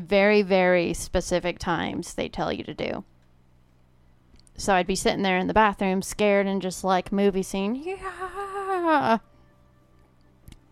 Very, 0.00 0.40
very 0.42 0.94
specific 0.94 1.58
times 1.58 2.14
they 2.14 2.28
tell 2.28 2.52
you 2.52 2.64
to 2.64 2.74
do. 2.74 3.04
So 4.56 4.74
I'd 4.74 4.86
be 4.86 4.96
sitting 4.96 5.22
there 5.22 5.38
in 5.38 5.46
the 5.46 5.54
bathroom, 5.54 6.00
scared 6.02 6.46
and 6.46 6.62
just 6.62 6.82
like 6.84 7.12
movie 7.12 7.42
scene. 7.42 7.74
Yeah. 7.74 9.18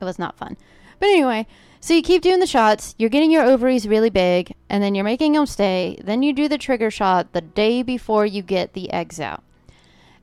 It 0.00 0.04
was 0.04 0.18
not 0.18 0.36
fun. 0.38 0.56
But 0.98 1.08
anyway, 1.08 1.46
so 1.80 1.94
you 1.94 2.02
keep 2.02 2.22
doing 2.22 2.40
the 2.40 2.46
shots. 2.46 2.94
You're 2.98 3.10
getting 3.10 3.30
your 3.30 3.44
ovaries 3.44 3.86
really 3.86 4.10
big, 4.10 4.54
and 4.68 4.82
then 4.82 4.94
you're 4.94 5.04
making 5.04 5.34
them 5.34 5.46
stay. 5.46 5.98
Then 6.02 6.22
you 6.22 6.32
do 6.32 6.48
the 6.48 6.58
trigger 6.58 6.90
shot 6.90 7.32
the 7.32 7.40
day 7.40 7.82
before 7.82 8.26
you 8.26 8.42
get 8.42 8.72
the 8.72 8.90
eggs 8.92 9.20
out. 9.20 9.42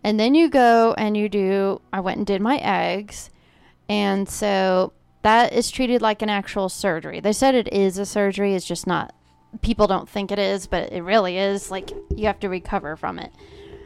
And 0.03 0.19
then 0.19 0.35
you 0.35 0.49
go 0.49 0.93
and 0.97 1.15
you 1.15 1.29
do. 1.29 1.81
I 1.93 1.99
went 1.99 2.17
and 2.17 2.27
did 2.27 2.41
my 2.41 2.57
eggs. 2.57 3.29
And 3.87 4.27
so 4.27 4.93
that 5.25 5.53
is 5.53 5.71
treated 5.71 6.03
like 6.03 6.21
an 6.21 6.29
actual 6.29 6.69
surgery. 6.69 7.19
They 7.19 7.33
said 7.33 7.55
it 7.55 7.73
is 7.73 7.97
a 7.97 8.05
surgery, 8.05 8.53
it's 8.53 8.63
just 8.63 8.85
not. 8.85 9.11
People 9.63 9.87
don't 9.87 10.07
think 10.07 10.31
it 10.31 10.37
is, 10.37 10.67
but 10.67 10.93
it 10.93 11.01
really 11.01 11.39
is. 11.39 11.71
Like, 11.71 11.89
you 12.15 12.27
have 12.27 12.39
to 12.41 12.47
recover 12.47 12.95
from 12.95 13.17
it. 13.17 13.31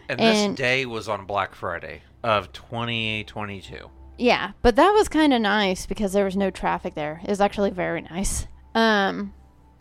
And 0.09 0.19
this 0.19 0.57
day 0.57 0.85
was 0.85 1.07
on 1.07 1.25
Black 1.25 1.55
Friday 1.55 2.01
of 2.25 2.51
2022. 2.51 3.89
Yeah, 4.17 4.51
but 4.61 4.75
that 4.75 4.91
was 4.91 5.07
kind 5.07 5.33
of 5.33 5.39
nice 5.39 5.85
because 5.85 6.11
there 6.11 6.25
was 6.25 6.35
no 6.35 6.49
traffic 6.49 6.93
there. 6.93 7.21
It 7.23 7.29
was 7.29 7.39
actually 7.39 7.71
very 7.71 8.01
nice. 8.01 8.45
Um, 8.75 9.33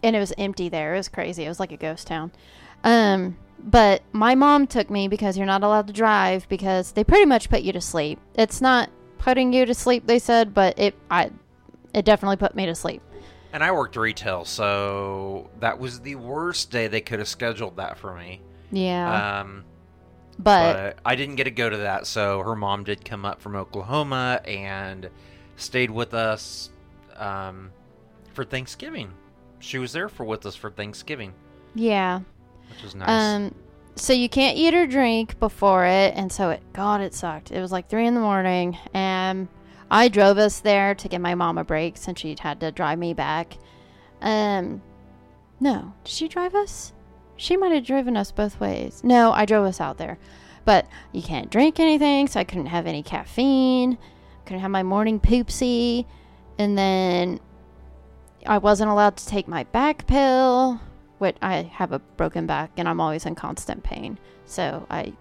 and 0.04 0.14
it 0.14 0.20
was 0.20 0.32
empty 0.38 0.68
there. 0.68 0.94
It 0.94 0.98
was 0.98 1.08
crazy. 1.08 1.44
It 1.44 1.48
was 1.48 1.58
like 1.58 1.72
a 1.72 1.76
ghost 1.76 2.06
town. 2.06 2.30
Um, 2.84 3.36
but 3.58 4.02
my 4.12 4.36
mom 4.36 4.68
took 4.68 4.90
me 4.90 5.08
because 5.08 5.36
you're 5.36 5.44
not 5.44 5.64
allowed 5.64 5.88
to 5.88 5.92
drive 5.92 6.48
because 6.48 6.92
they 6.92 7.02
pretty 7.02 7.26
much 7.26 7.50
put 7.50 7.62
you 7.62 7.72
to 7.72 7.80
sleep. 7.80 8.20
It's 8.36 8.60
not 8.60 8.90
putting 9.18 9.52
you 9.52 9.66
to 9.66 9.74
sleep, 9.74 10.06
they 10.06 10.20
said, 10.20 10.54
but 10.54 10.78
it 10.78 10.94
I 11.10 11.30
it 11.94 12.04
definitely 12.04 12.36
put 12.36 12.54
me 12.54 12.66
to 12.66 12.74
sleep. 12.74 13.02
And 13.52 13.64
I 13.64 13.72
worked 13.72 13.96
retail, 13.96 14.44
so 14.44 15.50
that 15.60 15.78
was 15.78 16.00
the 16.00 16.16
worst 16.16 16.70
day 16.70 16.86
they 16.86 17.00
could 17.00 17.18
have 17.18 17.28
scheduled 17.28 17.76
that 17.76 17.96
for 17.96 18.14
me. 18.14 18.42
Yeah, 18.70 19.40
Um, 19.40 19.64
but, 20.38 20.74
but 20.74 20.98
I 21.04 21.16
didn't 21.16 21.36
get 21.36 21.44
to 21.44 21.50
go 21.50 21.68
to 21.68 21.78
that, 21.78 22.06
so 22.06 22.40
her 22.42 22.54
mom 22.54 22.84
did 22.84 23.04
come 23.04 23.24
up 23.24 23.40
from 23.40 23.56
Oklahoma 23.56 24.40
and 24.44 25.08
stayed 25.56 25.90
with 25.90 26.14
us 26.14 26.70
um, 27.16 27.70
for 28.34 28.44
Thanksgiving. 28.44 29.10
She 29.60 29.78
was 29.78 29.92
there 29.92 30.08
for 30.08 30.24
with 30.24 30.46
us 30.46 30.54
for 30.54 30.70
Thanksgiving, 30.70 31.32
yeah. 31.74 32.20
which 32.70 32.82
was 32.82 32.94
nice. 32.94 33.08
Um, 33.08 33.54
so 33.96 34.12
you 34.12 34.28
can't 34.28 34.56
eat 34.56 34.74
or 34.74 34.86
drink 34.86 35.40
before 35.40 35.84
it, 35.86 36.14
and 36.14 36.30
so 36.30 36.50
it, 36.50 36.62
God, 36.72 37.00
it 37.00 37.14
sucked. 37.14 37.50
It 37.50 37.60
was 37.60 37.72
like 37.72 37.88
three 37.88 38.06
in 38.06 38.14
the 38.14 38.20
morning, 38.20 38.78
and 38.94 39.48
I 39.90 40.08
drove 40.08 40.38
us 40.38 40.60
there 40.60 40.94
to 40.94 41.08
give 41.08 41.20
my 41.20 41.34
mom 41.34 41.58
a 41.58 41.64
break 41.64 41.96
since 41.96 42.20
she'd 42.20 42.40
had 42.40 42.60
to 42.60 42.70
drive 42.70 42.98
me 42.98 43.14
back. 43.14 43.56
Um, 44.20 44.82
no, 45.60 45.94
did 46.04 46.12
she 46.12 46.28
drive 46.28 46.54
us? 46.54 46.92
She 47.36 47.56
might 47.56 47.72
have 47.72 47.84
driven 47.84 48.16
us 48.16 48.32
both 48.32 48.60
ways. 48.60 49.02
No, 49.04 49.32
I 49.32 49.44
drove 49.44 49.64
us 49.64 49.80
out 49.80 49.98
there, 49.98 50.18
but 50.64 50.86
you 51.12 51.22
can't 51.22 51.50
drink 51.50 51.78
anything, 51.80 52.26
so 52.26 52.40
I 52.40 52.44
couldn't 52.44 52.66
have 52.66 52.86
any 52.86 53.02
caffeine. 53.02 53.96
Couldn't 54.44 54.60
have 54.60 54.70
my 54.70 54.82
morning 54.82 55.20
poopsie, 55.20 56.06
and 56.58 56.76
then 56.76 57.40
I 58.46 58.58
wasn't 58.58 58.90
allowed 58.90 59.16
to 59.18 59.26
take 59.26 59.46
my 59.46 59.64
back 59.64 60.06
pill 60.06 60.80
which 61.18 61.36
I 61.42 61.62
have 61.62 61.92
a 61.92 61.98
broken 61.98 62.46
back 62.46 62.70
and 62.76 62.88
I'm 62.88 63.00
always 63.00 63.26
in 63.26 63.34
constant 63.34 63.82
pain. 63.82 64.18
So 64.46 64.86
I 64.88 65.12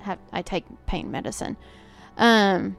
have 0.00 0.18
I 0.32 0.42
take 0.42 0.64
pain 0.86 1.10
medicine. 1.10 1.56
Um 2.16 2.76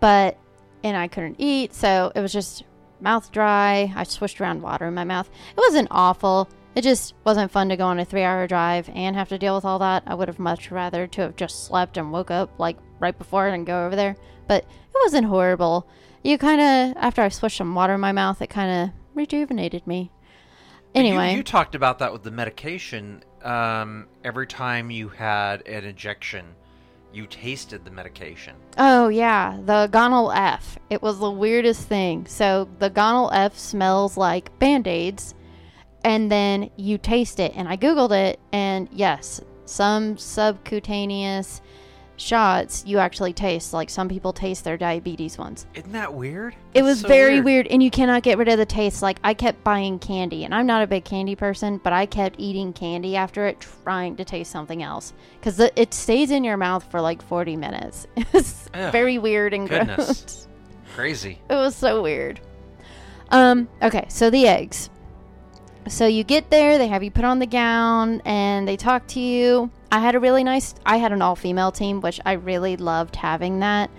but 0.00 0.38
and 0.84 0.96
I 0.96 1.08
couldn't 1.08 1.36
eat, 1.38 1.74
so 1.74 2.10
it 2.14 2.20
was 2.20 2.32
just 2.32 2.64
mouth 3.00 3.30
dry. 3.32 3.92
I 3.94 4.02
swished 4.04 4.40
around 4.40 4.62
water 4.62 4.86
in 4.86 4.94
my 4.94 5.04
mouth. 5.04 5.28
It 5.56 5.60
wasn't 5.60 5.88
awful. 5.90 6.48
It 6.74 6.82
just 6.82 7.14
wasn't 7.24 7.50
fun 7.52 7.68
to 7.68 7.76
go 7.76 7.84
on 7.86 8.00
a 8.00 8.06
3-hour 8.06 8.46
drive 8.46 8.88
and 8.94 9.14
have 9.14 9.28
to 9.28 9.38
deal 9.38 9.54
with 9.54 9.64
all 9.64 9.78
that. 9.80 10.02
I 10.06 10.14
would 10.14 10.28
have 10.28 10.38
much 10.38 10.70
rather 10.70 11.06
to 11.06 11.20
have 11.22 11.36
just 11.36 11.66
slept 11.66 11.96
and 11.98 12.10
woke 12.10 12.30
up 12.30 12.58
like 12.58 12.78
right 12.98 13.16
before 13.16 13.46
and 13.46 13.66
go 13.66 13.86
over 13.86 13.94
there. 13.94 14.16
But 14.48 14.64
it 14.64 14.96
wasn't 15.04 15.26
horrible. 15.26 15.86
You 16.24 16.38
kind 16.38 16.60
of 16.60 16.96
after 17.02 17.20
I 17.22 17.28
swished 17.28 17.58
some 17.58 17.74
water 17.74 17.94
in 17.94 18.00
my 18.00 18.12
mouth, 18.12 18.40
it 18.40 18.48
kind 18.50 18.88
of 18.88 18.94
rejuvenated 19.14 19.86
me. 19.86 20.10
And 20.94 21.06
you- 21.06 21.12
Anyway, 21.14 21.34
you, 21.36 21.42
talked 21.42 21.74
about 21.74 21.98
that 22.00 22.12
with 22.12 22.22
the 22.22 22.30
medication. 22.30 23.22
Um, 23.42 24.06
every 24.24 24.46
time 24.46 24.90
you 24.90 25.08
had 25.08 25.66
an 25.66 25.84
injection, 25.84 26.44
you 27.12 27.26
tasted 27.26 27.84
the 27.84 27.90
medication. 27.90 28.56
Oh 28.78 29.08
yeah, 29.08 29.58
the 29.64 29.88
Gonal 29.92 30.34
F. 30.34 30.78
It 30.90 31.02
was 31.02 31.18
the 31.18 31.30
weirdest 31.30 31.86
thing. 31.88 32.26
So 32.26 32.68
the 32.78 32.90
Gonal 32.90 33.30
F 33.32 33.56
smells 33.56 34.16
like 34.16 34.58
band-aids 34.58 35.34
and 36.04 36.30
then 36.30 36.70
you 36.76 36.98
taste 36.98 37.38
it 37.38 37.52
and 37.54 37.68
I 37.68 37.76
googled 37.76 38.12
it 38.12 38.40
and 38.52 38.88
yes, 38.92 39.40
some 39.64 40.16
subcutaneous 40.16 41.60
shots 42.16 42.84
you 42.86 42.98
actually 42.98 43.32
taste 43.32 43.72
like 43.72 43.90
some 43.90 44.08
people 44.08 44.32
taste 44.32 44.64
their 44.64 44.76
diabetes 44.76 45.38
ones. 45.38 45.66
Isn't 45.74 45.92
that 45.92 46.12
weird? 46.12 46.54
It 46.74 46.82
That's 46.82 46.84
was 46.84 47.00
so 47.00 47.08
very 47.08 47.40
weird. 47.40 47.66
and 47.68 47.82
you 47.82 47.90
cannot 47.90 48.22
get 48.22 48.38
rid 48.38 48.48
of 48.48 48.58
the 48.58 48.66
taste. 48.66 49.02
Like 49.02 49.18
I 49.24 49.34
kept 49.34 49.64
buying 49.64 49.98
candy 49.98 50.44
and 50.44 50.54
I'm 50.54 50.66
not 50.66 50.82
a 50.82 50.86
big 50.86 51.04
candy 51.04 51.34
person, 51.34 51.80
but 51.82 51.92
I 51.92 52.06
kept 52.06 52.36
eating 52.38 52.72
candy 52.72 53.16
after 53.16 53.46
it 53.46 53.60
trying 53.82 54.16
to 54.16 54.24
taste 54.24 54.50
something 54.52 54.82
else 54.82 55.12
cuz 55.40 55.58
it 55.58 55.92
stays 55.94 56.30
in 56.30 56.44
your 56.44 56.56
mouth 56.56 56.84
for 56.90 57.00
like 57.00 57.22
40 57.22 57.56
minutes. 57.56 58.06
It's 58.32 58.68
Ugh, 58.74 58.92
very 58.92 59.18
weird 59.18 59.52
and 59.54 59.68
goodness. 59.68 59.96
gross. 59.96 60.48
Crazy. 60.94 61.38
It 61.50 61.54
was 61.54 61.74
so 61.74 62.02
weird. 62.02 62.40
Um, 63.30 63.68
okay, 63.82 64.04
so 64.08 64.28
the 64.30 64.46
eggs. 64.46 64.90
So 65.88 66.06
you 66.06 66.22
get 66.22 66.50
there, 66.50 66.78
they 66.78 66.86
have 66.88 67.02
you 67.02 67.10
put 67.10 67.24
on 67.24 67.38
the 67.38 67.46
gown, 67.46 68.20
and 68.24 68.68
they 68.68 68.76
talk 68.76 69.06
to 69.08 69.20
you. 69.20 69.70
I 69.92 69.98
had 69.98 70.14
a 70.14 70.20
really 70.20 70.42
nice, 70.42 70.74
I 70.86 70.96
had 70.96 71.12
an 71.12 71.20
all 71.20 71.36
female 71.36 71.70
team, 71.70 72.00
which 72.00 72.18
I 72.24 72.32
really 72.32 72.78
loved 72.78 73.14
having 73.14 73.58
that. 73.58 73.90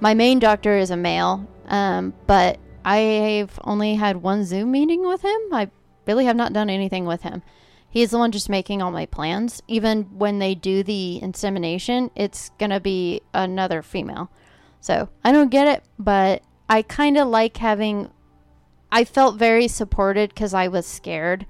My 0.00 0.14
main 0.14 0.38
doctor 0.38 0.78
is 0.78 0.90
a 0.90 0.96
male, 0.96 1.46
um, 1.66 2.14
but 2.26 2.58
I've 2.86 3.60
only 3.62 3.94
had 3.94 4.16
one 4.16 4.46
Zoom 4.46 4.72
meeting 4.72 5.06
with 5.06 5.20
him. 5.20 5.38
I 5.52 5.70
really 6.06 6.24
have 6.24 6.36
not 6.36 6.54
done 6.54 6.70
anything 6.70 7.04
with 7.04 7.20
him. 7.20 7.42
He's 7.90 8.12
the 8.12 8.18
one 8.18 8.32
just 8.32 8.48
making 8.48 8.80
all 8.80 8.90
my 8.90 9.04
plans. 9.04 9.62
Even 9.68 10.04
when 10.16 10.38
they 10.38 10.54
do 10.54 10.82
the 10.82 11.20
insemination, 11.20 12.10
it's 12.16 12.50
gonna 12.58 12.80
be 12.80 13.20
another 13.34 13.82
female. 13.82 14.30
So 14.80 15.10
I 15.22 15.32
don't 15.32 15.50
get 15.50 15.68
it, 15.68 15.84
but 15.98 16.42
I 16.70 16.80
kind 16.80 17.18
of 17.18 17.28
like 17.28 17.58
having. 17.58 18.10
I 18.90 19.04
felt 19.04 19.36
very 19.36 19.68
supported 19.68 20.30
because 20.30 20.54
I 20.54 20.68
was 20.68 20.86
scared, 20.86 21.44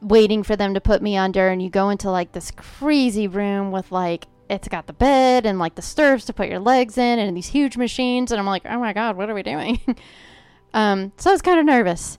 waiting 0.00 0.42
for 0.42 0.56
them 0.56 0.74
to 0.74 0.80
put 0.80 1.02
me 1.02 1.16
under. 1.16 1.48
And 1.48 1.62
you 1.62 1.70
go 1.70 1.90
into 1.90 2.10
like 2.10 2.32
this 2.32 2.50
crazy 2.50 3.28
room 3.28 3.70
with 3.70 3.90
like 3.92 4.26
it's 4.48 4.68
got 4.68 4.86
the 4.86 4.92
bed 4.92 5.46
and 5.46 5.58
like 5.58 5.74
the 5.74 5.82
stirrups 5.82 6.24
to 6.26 6.32
put 6.32 6.48
your 6.48 6.58
legs 6.58 6.96
in 6.96 7.18
and 7.18 7.36
these 7.36 7.48
huge 7.48 7.76
machines. 7.76 8.32
And 8.32 8.38
I'm 8.38 8.46
like, 8.46 8.62
oh 8.66 8.78
my 8.78 8.92
god, 8.92 9.16
what 9.16 9.28
are 9.28 9.34
we 9.34 9.42
doing? 9.42 9.80
um, 10.74 11.12
so 11.16 11.30
I 11.30 11.32
was 11.32 11.42
kind 11.42 11.60
of 11.60 11.66
nervous, 11.66 12.18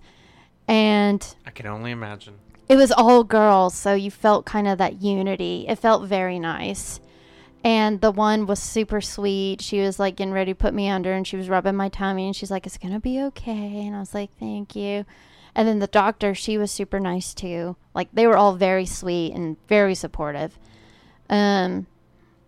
and 0.67 1.35
I 1.45 1.51
can 1.51 1.65
only 1.67 1.91
imagine. 1.91 2.35
it 2.67 2.75
was 2.75 2.91
all 2.91 3.23
girls, 3.23 3.73
so 3.73 3.93
you 3.93 4.11
felt 4.11 4.45
kind 4.45 4.67
of 4.67 4.77
that 4.77 5.01
unity. 5.01 5.65
It 5.67 5.79
felt 5.79 6.07
very 6.07 6.39
nice. 6.39 6.99
And 7.61 7.99
the 7.99 8.11
one 8.11 8.45
was 8.45 8.59
super 8.59 9.01
sweet. 9.01 9.61
She 9.61 9.81
was 9.81 9.99
like 9.99 10.15
getting 10.15 10.33
ready 10.33 10.51
to 10.51 10.55
put 10.55 10.73
me 10.73 10.87
under 10.87 11.11
and 11.11 11.27
she 11.27 11.35
was 11.35 11.49
rubbing 11.49 11.75
my 11.75 11.89
tummy 11.89 12.25
and 12.25 12.33
she's 12.33 12.49
like, 12.49 12.65
It's 12.65 12.77
gonna 12.77 13.01
be 13.01 13.19
okay. 13.23 13.85
And 13.85 13.95
I 13.95 13.99
was 13.99 14.13
like, 14.13 14.29
Thank 14.39 14.77
you. 14.77 15.05
And 15.59 15.67
then 15.67 15.79
the 15.79 15.87
doctor, 15.87 16.33
she 16.33 16.57
was 16.57 16.71
super 16.71 17.01
nice 17.01 17.33
too. 17.33 17.75
Like 17.93 18.07
they 18.13 18.27
were 18.27 18.37
all 18.37 18.55
very 18.55 18.85
sweet 18.85 19.33
and 19.33 19.57
very 19.67 19.93
supportive. 19.93 20.57
Um, 21.29 21.85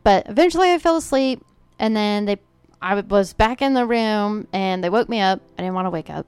but 0.01 0.29
eventually 0.29 0.71
I 0.71 0.77
fell 0.77 0.95
asleep 0.95 1.43
and 1.77 1.93
then 1.93 2.23
they, 2.23 2.37
I 2.81 2.95
was 3.01 3.33
back 3.33 3.61
in 3.61 3.73
the 3.73 3.85
room 3.85 4.47
and 4.53 4.81
they 4.81 4.89
woke 4.89 5.09
me 5.09 5.19
up. 5.19 5.41
I 5.57 5.61
didn't 5.61 5.73
want 5.73 5.87
to 5.87 5.89
wake 5.89 6.09
up. 6.09 6.25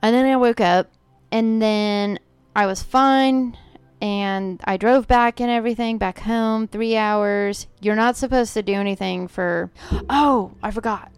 And 0.00 0.14
then 0.14 0.24
I 0.24 0.36
woke 0.36 0.60
up 0.60 0.88
and 1.32 1.60
then 1.60 2.20
I 2.54 2.66
was 2.66 2.80
fine 2.80 3.58
and 4.00 4.60
I 4.62 4.76
drove 4.76 5.08
back 5.08 5.40
and 5.40 5.50
everything 5.50 5.98
back 5.98 6.20
home, 6.20 6.68
three 6.68 6.96
hours. 6.96 7.66
You're 7.80 7.96
not 7.96 8.16
supposed 8.16 8.54
to 8.54 8.62
do 8.62 8.74
anything 8.74 9.26
for. 9.26 9.72
Oh, 10.08 10.52
I 10.62 10.70
forgot. 10.70 11.10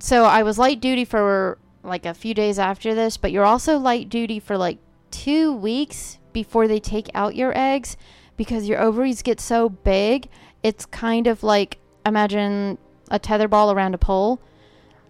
So 0.00 0.24
I 0.24 0.42
was 0.42 0.58
light 0.58 0.80
duty 0.80 1.04
for 1.04 1.56
like 1.86 2.06
a 2.06 2.14
few 2.14 2.34
days 2.34 2.58
after 2.58 2.94
this, 2.94 3.16
but 3.16 3.32
you're 3.32 3.44
also 3.44 3.78
light 3.78 4.08
duty 4.08 4.38
for 4.38 4.56
like 4.56 4.78
two 5.10 5.52
weeks 5.52 6.18
before 6.32 6.68
they 6.68 6.80
take 6.80 7.08
out 7.14 7.34
your 7.34 7.56
eggs 7.56 7.96
because 8.36 8.68
your 8.68 8.80
ovaries 8.80 9.22
get 9.22 9.40
so 9.40 9.68
big. 9.68 10.28
It's 10.62 10.84
kind 10.86 11.26
of 11.26 11.42
like 11.42 11.78
imagine 12.04 12.78
a 13.10 13.18
tether 13.18 13.48
ball 13.48 13.70
around 13.70 13.94
a 13.94 13.98
pole. 13.98 14.40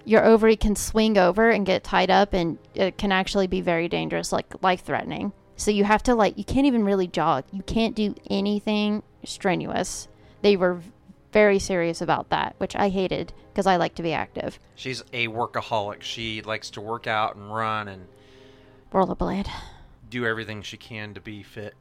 Your 0.05 0.25
ovary 0.25 0.57
can 0.57 0.77
swing 0.77 1.19
over 1.19 1.51
and 1.51 1.67
get 1.67 1.83
tied 1.83 2.11
up, 2.11 2.33
and 2.33 2.59
it 2.75 2.97
can 2.97 3.11
actually 3.11 3.49
be 3.49 3.61
very 3.61 3.89
dangerous, 3.89 4.31
like 4.31 4.63
life 4.63 4.85
threatening. 4.85 5.33
So 5.57 5.71
you 5.71 5.85
have 5.85 6.03
to 6.05 6.15
like 6.15 6.39
you 6.39 6.45
can't 6.45 6.67
even 6.67 6.85
really 6.85 7.09
jog. 7.09 7.45
You 7.51 7.63
can't 7.63 7.97
do 7.97 8.15
anything 8.31 9.03
strenuous. 9.25 10.07
They 10.43 10.57
were 10.57 10.81
very 11.37 11.59
serious 11.59 12.01
about 12.01 12.31
that, 12.31 12.55
which 12.57 12.75
I 12.75 12.89
hated 12.89 13.31
because 13.53 13.67
I 13.67 13.77
like 13.77 13.95
to 13.97 14.03
be 14.03 14.15
active. 14.15 14.59
She's 14.75 15.03
a 15.13 15.29
workaholic. 15.29 16.01
She 16.01 16.41
likes 16.41 16.71
to 16.71 16.81
work 16.81 17.07
out 17.07 17.37
and 17.37 17.55
run 17.55 17.89
and 17.89 18.07
Rollerblade. 18.91 19.47
do 20.09 20.25
everything 20.25 20.63
she 20.63 20.79
can 20.79 21.13
to 21.13 21.21
be 21.21 21.43
fit. 21.43 21.75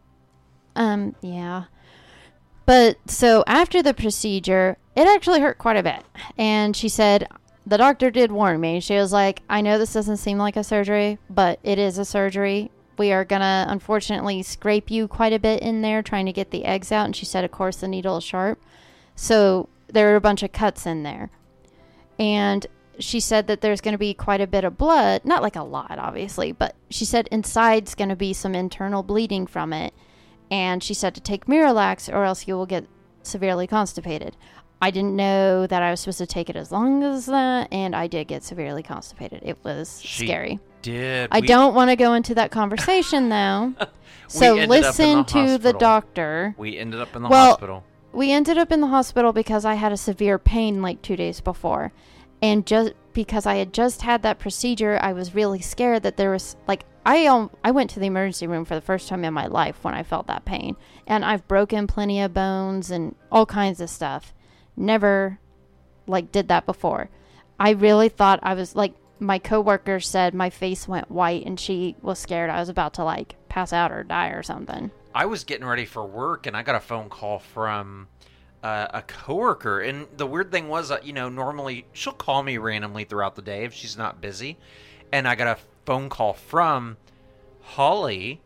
Um, 0.76 1.15
yeah. 1.22 1.65
But 2.65 2.98
so 3.08 3.46
after 3.48 3.82
the 3.82 3.94
procedure, 3.94 4.76
it 4.94 5.08
actually 5.08 5.39
hurt 5.39 5.58
quite 5.58 5.78
a 5.78 5.84
bit. 5.84 6.04
And 6.38 6.76
she 6.76 6.89
said, 6.89 7.30
the 7.65 7.78
doctor 7.78 8.12
did 8.12 8.34
warn 8.34 8.60
me. 8.60 8.82
She 8.82 8.96
was 8.96 9.13
like, 9.13 9.41
I 9.50 9.62
know 9.62 9.78
this 9.78 9.94
doesn't 9.94 10.18
seem 10.18 10.38
like 10.38 10.58
a 10.58 10.65
surgery, 10.65 11.18
but 11.30 11.60
it 11.63 11.80
is 11.80 11.98
a 11.98 12.04
surgery. 12.04 12.72
We 12.98 13.13
are 13.13 13.24
going 13.24 13.39
to 13.39 13.65
unfortunately 13.70 14.44
scrape 14.44 14.91
you 14.91 15.08
quite 15.08 15.32
a 15.32 15.39
bit 15.39 15.62
in 15.62 15.82
there 15.82 16.02
trying 16.02 16.26
to 16.26 16.34
get 16.34 16.52
the 16.52 16.65
eggs 16.65 16.91
out. 16.91 17.06
And 17.06 17.15
she 17.15 17.26
said, 17.26 17.46
of 17.46 17.52
course, 17.52 17.78
the 17.78 17.88
needle 17.88 18.18
is 18.18 18.26
sharp. 18.26 18.62
So 19.15 19.69
there 19.88 20.12
are 20.13 20.15
a 20.15 20.21
bunch 20.21 20.43
of 20.43 20.51
cuts 20.51 20.86
in 20.86 21.04
there. 21.04 21.30
And 22.19 22.65
she 22.99 23.19
said 23.19 23.47
that 23.47 23.62
there's 23.62 23.82
going 23.82 23.93
to 23.93 23.97
be 23.97 24.13
quite 24.13 24.41
a 24.41 24.47
bit 24.47 24.63
of 24.63 24.78
blood. 24.78 25.25
Not 25.25 25.41
like 25.41 25.56
a 25.56 25.63
lot, 25.63 25.97
obviously, 25.99 26.51
but 26.51 26.75
she 26.89 27.04
said 27.06 27.28
inside's 27.32 27.95
going 27.95 28.10
to 28.10 28.15
be 28.15 28.34
some 28.34 28.56
internal 28.56 29.04
bleeding 29.04 29.47
from 29.47 29.73
it 29.73 29.93
and 30.51 30.84
she 30.84 30.93
said 30.93 31.15
to 31.15 31.21
take 31.21 31.45
Miralax 31.47 32.13
or 32.13 32.23
else 32.23 32.47
you 32.47 32.56
will 32.56 32.67
get 32.67 32.86
severely 33.23 33.65
constipated. 33.67 34.38
I 34.82 34.91
didn't 34.91 35.15
know 35.15 35.65
that 35.65 35.82
I 35.82 35.89
was 35.89 36.01
supposed 36.01 36.19
to 36.19 36.28
take 36.28 36.49
it 36.49 36.56
as 36.56 36.71
long 36.71 37.01
as 37.04 37.25
that, 37.25 37.69
and 37.73 37.95
I 37.95 38.06
did 38.08 38.28
get 38.28 38.43
severely 38.43 38.84
constipated. 38.84 39.39
It 39.43 39.58
was 39.63 39.99
She 40.01 40.28
scary. 40.28 40.60
Did 40.84 41.30
I 41.32 41.39
we- 41.39 41.47
don't 41.47 41.73
want 41.73 41.89
to 41.89 41.95
go 41.95 42.13
into 42.13 42.36
that 42.36 42.51
conversation 42.51 43.30
though. 43.30 43.73
so 44.28 44.56
in 44.56 44.69
the 44.69 44.82
listen 44.82 45.25
to 45.25 45.34
the 45.34 45.47
hospital. 45.71 45.80
doctor. 45.80 46.56
We 46.58 46.78
ended 46.78 46.99
up 47.01 47.15
in 47.15 47.23
the 47.23 47.30
Well- 47.30 47.47
hospital. 47.51 47.84
We 48.15 48.32
ended 48.32 48.58
up 48.58 48.71
in 48.71 48.80
the 48.80 48.88
hospital 48.88 49.34
because 49.34 49.65
I 49.65 49.73
had 49.73 49.91
a 49.91 49.97
severe 49.97 50.39
pain 50.39 50.82
like 50.82 51.01
two 51.01 51.17
days 51.17 51.41
before. 51.41 51.91
And 52.41 52.65
just 52.65 52.93
because 53.12 53.45
I 53.45 53.56
had 53.56 53.73
just 53.73 54.04
had 54.04 54.23
that 54.23 54.39
procedure, 54.39 54.97
I 55.01 55.12
was 55.12 55.36
really 55.36 55.60
scared 55.60 56.04
that 56.04 56.15
there 56.15 56.32
was 56.32 56.56
like 56.65 56.86
I 57.06 57.25
um, 57.25 57.51
I 57.62 57.71
went 57.71 57.89
to 57.91 57.99
the 57.99 58.06
emergency 58.06 58.47
room 58.47 58.63
for 58.63 58.73
the 58.73 58.80
first 58.80 59.10
time 59.10 59.25
in 59.25 59.34
my 59.34 59.47
life 59.47 59.84
when 59.84 59.93
I 59.93 60.04
felt 60.04 60.28
that 60.28 60.45
pain. 60.45 60.78
And 61.06 61.25
I've 61.25 61.45
broken 61.49 61.88
plenty 61.88 62.21
of 62.21 62.34
bones 62.34 62.89
and 62.89 63.15
all 63.34 63.45
kinds 63.45 63.82
of 63.82 63.89
stuff. 63.89 64.34
Never 64.78 65.39
like 66.08 66.32
did 66.32 66.47
that 66.47 66.65
before. 66.65 67.10
I 67.60 67.71
really 67.71 68.08
thought 68.08 68.39
I 68.43 68.54
was 68.54 68.78
like 68.78 68.93
my 69.19 69.39
coworker 69.39 69.99
said 69.99 70.34
my 70.34 70.49
face 70.49 70.88
went 70.88 71.12
white 71.12 71.45
and 71.45 71.60
she 71.60 71.95
was 72.01 72.19
scared 72.19 72.49
I 72.49 72.60
was 72.60 72.69
about 72.69 72.93
to 72.95 73.04
like 73.04 73.36
pass 73.49 73.73
out 73.73 73.91
or 73.91 74.04
die 74.04 74.30
or 74.30 74.41
something. 74.41 74.91
I 75.15 75.25
was 75.25 75.45
getting 75.45 75.65
ready 75.65 75.86
for 75.86 76.06
work 76.06 76.45
and 76.45 76.58
I 76.58 76.62
got 76.62 76.75
a 76.75 76.82
phone 76.82 77.08
call 77.08 77.39
from 77.39 78.10
uh, 78.62 78.88
a 78.93 79.01
coworker. 79.01 79.80
And 79.80 80.08
the 80.17 80.28
weird 80.28 80.51
thing 80.51 80.67
was, 80.67 80.89
that, 80.89 81.06
you 81.06 81.13
know, 81.13 81.30
normally 81.30 81.86
she'll 81.93 82.12
call 82.12 82.43
me 82.43 82.58
randomly 82.58 83.06
throughout 83.06 83.38
the 83.38 83.41
day 83.41 83.63
if 83.63 83.73
she's 83.73 83.97
not 83.97 84.19
busy. 84.19 84.58
And 85.13 85.25
I 85.25 85.36
got 85.36 85.58
a 85.58 85.62
phone 85.86 86.10
call 86.10 86.34
from 86.34 86.97
Holly 87.62 88.41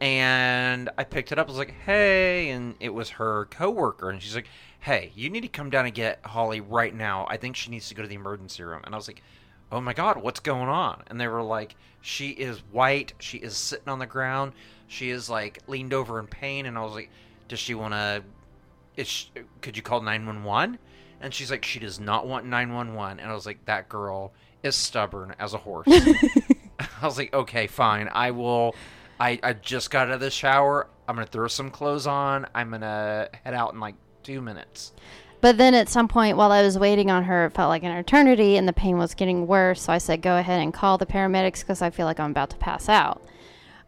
and 0.00 0.88
I 0.96 1.04
picked 1.04 1.30
it 1.30 1.38
up. 1.38 1.46
I 1.46 1.50
was 1.50 1.58
like, 1.58 1.74
hey. 1.84 2.48
And 2.48 2.76
it 2.80 2.94
was 2.94 3.10
her 3.10 3.44
coworker. 3.50 4.08
And 4.08 4.22
she's 4.22 4.34
like, 4.34 4.48
hey, 4.80 5.12
you 5.14 5.28
need 5.28 5.42
to 5.42 5.48
come 5.48 5.68
down 5.68 5.84
and 5.84 5.94
get 5.94 6.24
Holly 6.24 6.62
right 6.62 6.94
now. 6.94 7.26
I 7.28 7.36
think 7.36 7.54
she 7.54 7.70
needs 7.70 7.90
to 7.90 7.94
go 7.94 8.02
to 8.02 8.08
the 8.08 8.14
emergency 8.14 8.62
room. 8.62 8.80
And 8.84 8.94
I 8.94 8.98
was 8.98 9.08
like, 9.08 9.22
oh 9.70 9.80
my 9.82 9.92
God, 9.92 10.22
what's 10.22 10.40
going 10.40 10.70
on? 10.70 11.02
And 11.08 11.20
they 11.20 11.28
were 11.28 11.42
like, 11.42 11.76
she 12.04 12.28
is 12.32 12.58
white. 12.70 13.14
She 13.18 13.38
is 13.38 13.56
sitting 13.56 13.88
on 13.88 13.98
the 13.98 14.04
ground. 14.06 14.52
She 14.88 15.08
is 15.08 15.30
like 15.30 15.60
leaned 15.66 15.94
over 15.94 16.18
in 16.18 16.26
pain. 16.26 16.66
And 16.66 16.76
I 16.76 16.84
was 16.84 16.92
like, 16.92 17.08
does 17.48 17.58
she 17.58 17.74
want 17.74 17.94
to, 17.94 18.22
is 18.94 19.30
could 19.62 19.74
you 19.74 19.82
call 19.82 20.02
911? 20.02 20.78
And 21.22 21.32
she's 21.32 21.50
like, 21.50 21.64
she 21.64 21.78
does 21.78 21.98
not 21.98 22.26
want 22.26 22.44
911. 22.44 23.20
And 23.20 23.30
I 23.30 23.32
was 23.32 23.46
like, 23.46 23.64
that 23.64 23.88
girl 23.88 24.34
is 24.62 24.76
stubborn 24.76 25.34
as 25.38 25.54
a 25.54 25.58
horse. 25.58 25.88
I 26.78 27.06
was 27.06 27.16
like, 27.16 27.32
okay, 27.32 27.66
fine. 27.66 28.10
I 28.12 28.32
will. 28.32 28.74
I, 29.18 29.40
I 29.42 29.54
just 29.54 29.90
got 29.90 30.08
out 30.08 30.14
of 30.14 30.20
the 30.20 30.30
shower. 30.30 30.88
I'm 31.08 31.14
going 31.14 31.26
to 31.26 31.32
throw 31.32 31.48
some 31.48 31.70
clothes 31.70 32.06
on. 32.06 32.44
I'm 32.54 32.68
going 32.68 32.82
to 32.82 33.30
head 33.44 33.54
out 33.54 33.72
in 33.72 33.80
like 33.80 33.94
two 34.22 34.42
minutes. 34.42 34.92
But 35.44 35.58
then 35.58 35.74
at 35.74 35.90
some 35.90 36.08
point 36.08 36.38
while 36.38 36.52
I 36.52 36.62
was 36.62 36.78
waiting 36.78 37.10
on 37.10 37.24
her, 37.24 37.44
it 37.44 37.50
felt 37.52 37.68
like 37.68 37.82
an 37.82 37.90
eternity 37.90 38.56
and 38.56 38.66
the 38.66 38.72
pain 38.72 38.96
was 38.96 39.12
getting 39.12 39.46
worse. 39.46 39.82
So 39.82 39.92
I 39.92 39.98
said, 39.98 40.22
go 40.22 40.38
ahead 40.38 40.58
and 40.58 40.72
call 40.72 40.96
the 40.96 41.04
paramedics 41.04 41.60
because 41.60 41.82
I 41.82 41.90
feel 41.90 42.06
like 42.06 42.18
I'm 42.18 42.30
about 42.30 42.48
to 42.48 42.56
pass 42.56 42.88
out. 42.88 43.22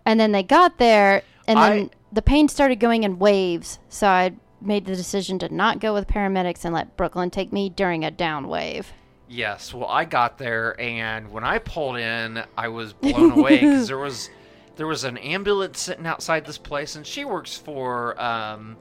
And 0.05 0.21
then 0.21 0.33
they 0.33 0.43
got 0.43 0.77
there 0.77 1.23
and 1.49 1.59
then 1.59 1.73
I- 1.73 1.91
the 2.13 2.21
pain 2.21 2.49
started 2.49 2.79
going 2.79 3.05
in 3.05 3.19
waves. 3.19 3.79
So 3.89 4.07
I 4.07 4.35
made 4.61 4.85
the 4.85 4.95
decision 4.95 5.39
to 5.39 5.49
not 5.49 5.81
go 5.81 5.95
with 5.95 6.07
paramedics 6.07 6.67
and 6.67 6.75
let 6.75 6.95
Brooklyn 6.99 7.31
take 7.31 7.55
me 7.55 7.71
during 7.71 8.05
a 8.05 8.11
down 8.11 8.49
wave. 8.49 8.93
Yes, 9.27 9.73
well, 9.73 9.89
I 9.89 10.05
got 10.05 10.37
there, 10.37 10.79
and 10.79 11.33
when 11.33 11.43
I 11.43 11.59
pulled 11.59 11.97
in, 11.97 12.45
I 12.57 12.69
was 12.69 12.93
blown 12.93 13.33
away 13.33 13.61
because 13.61 13.89
there 13.89 13.97
was 13.97 14.29
there 14.77 14.87
was 14.87 15.05
an 15.05 15.17
ambulance 15.17 15.81
sitting 15.81 16.07
outside 16.07 16.45
this 16.45 16.59
place, 16.59 16.97
and 16.97 17.07
she 17.07 17.25
works 17.25 17.57
for 17.57 18.21
um, 18.23 18.77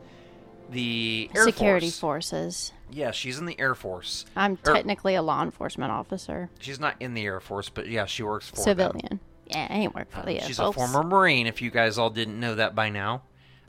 the 0.70 1.30
Air 1.36 1.44
Security 1.46 1.88
Force. 1.88 2.00
forces. 2.30 2.72
Yeah, 2.92 3.12
she's 3.12 3.40
in 3.40 3.46
the 3.46 3.60
Air 3.60 3.76
Force. 3.76 4.26
I'm 4.36 4.58
technically 4.58 5.16
a 5.16 5.22
law 5.22 5.42
enforcement 5.44 5.92
officer, 5.92 6.50
She's 6.60 6.80
not 6.80 6.96
in 7.00 7.14
the 7.14 7.26
Air 7.26 7.40
Force, 7.40 7.70
but 7.70 7.88
yeah, 7.88 8.06
she 8.06 8.24
works 8.24 8.50
for 8.50 8.56
them. 8.58 8.64
civilian. 8.64 9.20
Yeah, 9.48 9.68
I 9.70 9.74
ain't 9.74 9.96
work 9.96 10.12
for 10.12 10.20
Um, 10.22 10.26
the 10.26 10.40
she's 10.42 10.58
folks. 10.58 10.76
a 10.78 10.80
former 10.88 11.04
Marine. 11.08 11.46
If 11.48 11.62
you 11.62 11.70
guys 11.72 11.98
all 11.98 12.10
didn't 12.10 12.40
know 12.40 12.56
that 12.56 12.74
by 12.76 12.90
now, 12.90 13.24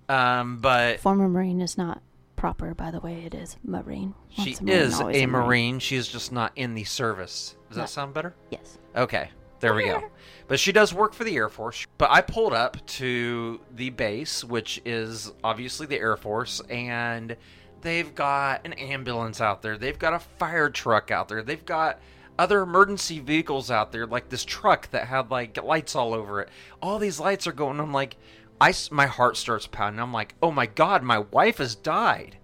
um, 0.09 0.59
but 0.59 1.01
Former 1.01 1.29
Marine 1.29 1.61
is 1.61 1.77
not 1.77 2.01
proper, 2.37 2.75
by 2.75 2.91
the 2.91 3.01
way. 3.01 3.23
It 3.25 3.35
is 3.35 3.57
Marine. 3.65 4.15
she 4.31 4.55
a 4.55 4.63
Marine, 4.63 4.69
is 4.69 5.01
a 5.01 5.27
Marine. 5.27 5.79
She's 5.79 6.07
just 6.09 6.33
not 6.33 6.53
in 6.57 6.75
the 6.75 6.85
service. 6.85 7.57
Does 7.69 7.77
No. 7.79 7.83
that 7.83 7.89
sound 7.89 8.15
better? 8.15 8.35
Yes. 8.51 8.79
Okay, 8.95 9.31
there 9.61 9.75
we 9.75 9.85
go. 9.85 10.05
But 10.49 10.61
she 10.61 10.71
does 10.71 10.95
work 10.95 11.13
for 11.13 11.25
the 11.25 11.35
Air 11.35 11.49
Force. 11.49 11.87
But 11.99 12.11
I 12.13 12.21
pulled 12.21 12.53
up 12.53 12.87
to 12.87 13.61
the 13.75 13.91
base, 13.91 14.45
which 14.45 14.81
is 14.85 15.33
obviously 15.43 15.87
the 15.87 15.99
Air 15.99 16.17
Force, 16.17 16.61
and 16.71 17.37
they've 17.81 18.15
got 18.15 18.65
an 18.65 18.73
ambulance 18.75 19.41
out 19.41 19.63
there. 19.63 19.77
They've 19.77 19.99
got 19.99 20.15
a 20.15 20.21
fire 20.21 20.71
truck 20.71 21.11
out 21.11 21.27
there. 21.27 21.43
They've 21.43 21.67
got 21.67 21.99
other 22.39 22.63
emergency 22.63 23.19
vehicles 23.19 23.71
out 23.71 23.93
there, 23.93 24.07
like 24.07 24.29
this 24.29 24.45
truck 24.45 24.91
that 24.91 25.07
had 25.09 25.31
like 25.31 25.63
lights 25.63 25.97
all 25.97 26.15
over 26.15 26.41
it. 26.43 26.49
All 26.81 26.99
these 26.99 27.19
lights 27.19 27.47
are 27.47 27.53
going. 27.53 27.81
I'm 27.81 27.93
like, 27.93 28.17
I 28.61 28.73
my 28.91 29.07
heart 29.07 29.37
starts 29.37 29.67
pounding. 29.67 30.01
I'm 30.01 30.13
like, 30.13 30.35
oh 30.43 30.51
my 30.51 30.67
god, 30.67 31.03
my 31.03 31.19
wife 31.19 31.59
has 31.59 31.75
died. 31.75 32.37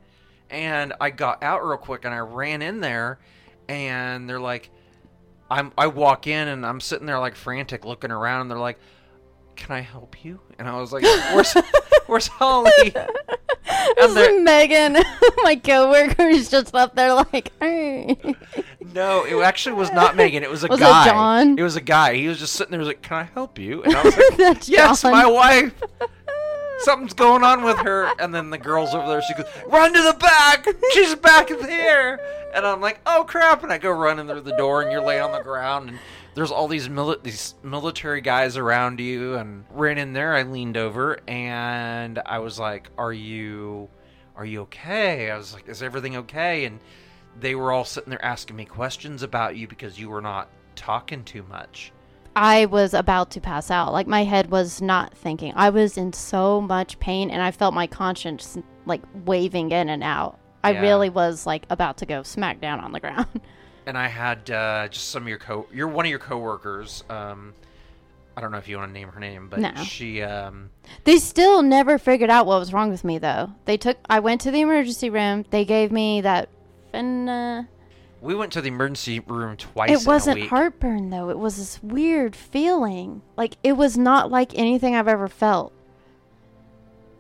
And 0.51 0.93
I 1.01 1.11
got 1.11 1.43
out 1.43 1.67
real 1.67 1.79
quick 1.79 2.05
and 2.05 2.15
I 2.15 2.19
ran 2.19 2.63
in 2.63 2.81
there, 2.81 3.19
and 3.69 4.29
they're 4.29 4.41
like, 4.41 4.71
I'm 5.53 5.73
I 5.79 5.87
walk 5.89 6.27
in 6.27 6.49
and 6.49 6.65
I'm 6.67 6.81
sitting 6.81 7.07
there 7.07 7.19
like 7.19 7.37
frantic 7.37 7.85
looking 7.85 8.11
around 8.11 8.43
and 8.43 8.51
they're 8.51 8.59
like, 8.59 8.79
"Can 9.57 9.75
I 9.77 9.81
help 9.81 10.25
you?" 10.25 10.41
And 10.59 10.69
I 10.69 10.79
was 10.81 10.93
like, 10.93 11.03
"Where's 11.03 11.53
Where's 12.07 12.27
Holly?" 12.27 12.71
This 13.97 14.15
they're- 14.15 14.31
is 14.35 14.43
Megan, 14.43 14.93
my 15.43 15.57
coworker, 15.57 16.29
is 16.29 16.51
just 16.51 16.75
up 16.75 16.95
there 16.95 17.15
like, 17.15 17.53
hey. 17.61 18.17
No, 18.95 19.25
it 19.25 19.41
actually 19.43 19.75
was 19.77 19.91
not 19.93 20.15
Megan. 20.17 20.43
It 20.43 20.51
was 20.51 20.65
a 20.65 20.69
Was 20.69 20.79
it 20.79 20.83
guy. 20.83 21.07
John? 21.07 21.59
It 21.59 21.63
was 21.63 21.77
a 21.77 21.81
guy. 21.81 22.15
He 22.15 22.29
was 22.29 22.39
just 22.39 22.53
sitting 22.55 22.71
there. 22.71 22.79
Was 22.81 22.89
like, 22.89 23.03
"Can 23.03 23.17
I 23.19 23.23
help 23.25 23.59
you?" 23.59 23.83
And 23.83 23.95
I 23.95 24.03
was 24.03 24.17
like, 24.31 24.37
That's 24.37 24.69
"Yes, 24.69 25.03
John. 25.03 25.13
my 25.13 25.27
wife." 25.27 25.73
Something's 26.83 27.15
going 27.15 27.45
on 27.45 27.63
with 27.63 27.79
her, 27.79 28.13
and 28.19 28.35
then 28.35 28.51
the 28.51 28.59
girl's 28.59 28.95
over 28.95 29.07
there. 29.07 29.23
She 29.23 29.35
goes, 29.35 29.47
"Run 29.67 29.93
to 29.95 30.03
the 30.03 30.17
back! 30.19 30.67
She's 30.93 31.15
back 31.15 31.49
there!" 31.49 32.19
And 32.55 32.67
I'm 32.67 32.81
like, 32.81 33.01
"Oh 33.07 33.25
crap!" 33.27 33.63
And 33.63 33.73
I 33.73 33.79
go 33.79 33.91
running 33.91 34.27
through 34.27 34.41
the 34.41 34.57
door, 34.57 34.83
and 34.83 34.91
you're 34.91 35.01
laying 35.01 35.23
on 35.23 35.33
the 35.33 35.43
ground, 35.43 35.91
and 35.91 35.99
there's 36.35 36.51
all 36.51 36.69
these 36.69 36.89
mili- 36.89 37.23
these 37.23 37.55
military 37.63 38.21
guys 38.21 38.57
around 38.57 39.01
you. 39.01 39.37
And 39.37 39.65
ran 39.71 39.99
in 39.99 40.13
there. 40.13 40.35
I 40.35 40.43
leaned 40.43 40.77
over, 40.77 41.19
and 41.29 42.21
I 42.27 42.41
was 42.41 42.59
like, 42.59 42.89
"Are 42.99 43.13
you, 43.13 43.89
are 44.37 44.45
you 44.45 44.63
okay?" 44.63 45.31
I 45.31 45.37
was 45.37 45.55
like, 45.55 45.69
"Is 45.69 45.83
everything 45.83 46.17
okay?" 46.17 46.65
And 46.65 46.81
they 47.39 47.55
were 47.55 47.73
all 47.73 47.85
sitting 47.85 48.11
there 48.11 48.25
asking 48.25 48.57
me 48.57 48.65
questions 48.65 49.23
about 49.23 49.57
you 49.57 49.67
because 49.69 49.99
you 49.99 50.11
were 50.11 50.21
not 50.21 50.49
talking 50.75 51.25
too 51.25 51.45
much. 51.45 51.93
I 52.35 52.67
was 52.67 52.95
about 52.95 53.31
to 53.33 53.41
pass 53.41 53.71
out. 53.71 53.93
Like 53.93 54.07
my 54.07 54.25
head 54.25 54.51
was 54.51 54.81
not 54.81 55.15
thinking. 55.17 55.53
I 55.57 55.71
was 55.71 55.97
in 55.99 56.13
so 56.13 56.61
much 56.61 56.99
pain 56.99 57.31
and 57.31 57.43
I 57.43 57.51
felt 57.51 57.75
my 57.75 57.87
conscience 57.87 58.57
like 58.87 59.03
waving 59.27 59.71
in 59.71 59.89
and 59.89 60.03
out. 60.03 60.39
I 60.65 60.73
Yeah. 60.73 60.81
really 60.81 61.11
was 61.11 61.47
like 61.47 61.67
about 61.71 61.99
to 61.99 62.07
go 62.07 62.23
smack 62.23 62.61
down 62.61 62.81
on 62.81 62.93
the 62.93 63.01
ground. 63.01 63.27
and 63.87 63.99
I 63.99 64.07
had 64.09 64.51
uh, 64.51 64.89
just 64.89 65.11
some 65.11 65.23
of 65.25 65.29
your 65.29 65.39
co 65.39 65.67
you're 65.73 65.89
one 65.89 66.07
of 66.07 66.11
your 66.11 66.19
coworkers. 66.21 67.05
Um, 67.11 67.53
I 68.35 68.41
don't 68.41 68.51
know 68.51 68.57
if 68.59 68.67
you 68.67 68.79
want 68.79 68.89
to 68.89 68.95
name 68.95 69.09
her 69.09 69.21
name, 69.21 69.49
but 69.51 69.59
No. 69.61 69.75
she 69.85 70.23
um, 70.23 70.71
They 71.05 71.19
still 71.19 71.61
never 71.61 71.99
figured 71.99 72.31
out 72.31 72.47
what 72.47 72.59
was 72.59 72.73
wrong 72.73 72.91
with 72.91 73.05
me 73.05 73.19
though. 73.19 73.51
They 73.67 73.77
took 73.77 73.99
I 74.09 74.21
went 74.21 74.41
to 74.43 74.51
the 74.51 74.61
emergency 74.63 75.11
room. 75.11 75.45
They 75.51 75.67
gave 75.67 75.93
me 75.93 76.23
that 76.23 76.49
Fenna 76.93 77.69
we 78.23 78.35
went 78.35 78.53
to 78.53 78.61
the 78.63 78.69
emergency 78.69 79.21
room 79.21 79.57
twice. 79.57 79.91
It 79.91 80.01
in 80.01 80.07
a 80.07 80.09
wasn't 80.09 80.43
heartburn 80.49 81.11
though. 81.11 81.29
It 81.29 81.39
was 81.39 81.57
this 81.57 81.83
weird 81.83 82.35
feeling. 82.37 83.21
Like 83.37 83.57
it 83.63 83.73
was 83.73 83.99
not 83.99 84.31
like 84.31 84.57
anything 84.57 84.95
I've 84.95 85.09
ever 85.09 85.29
felt. 85.29 85.73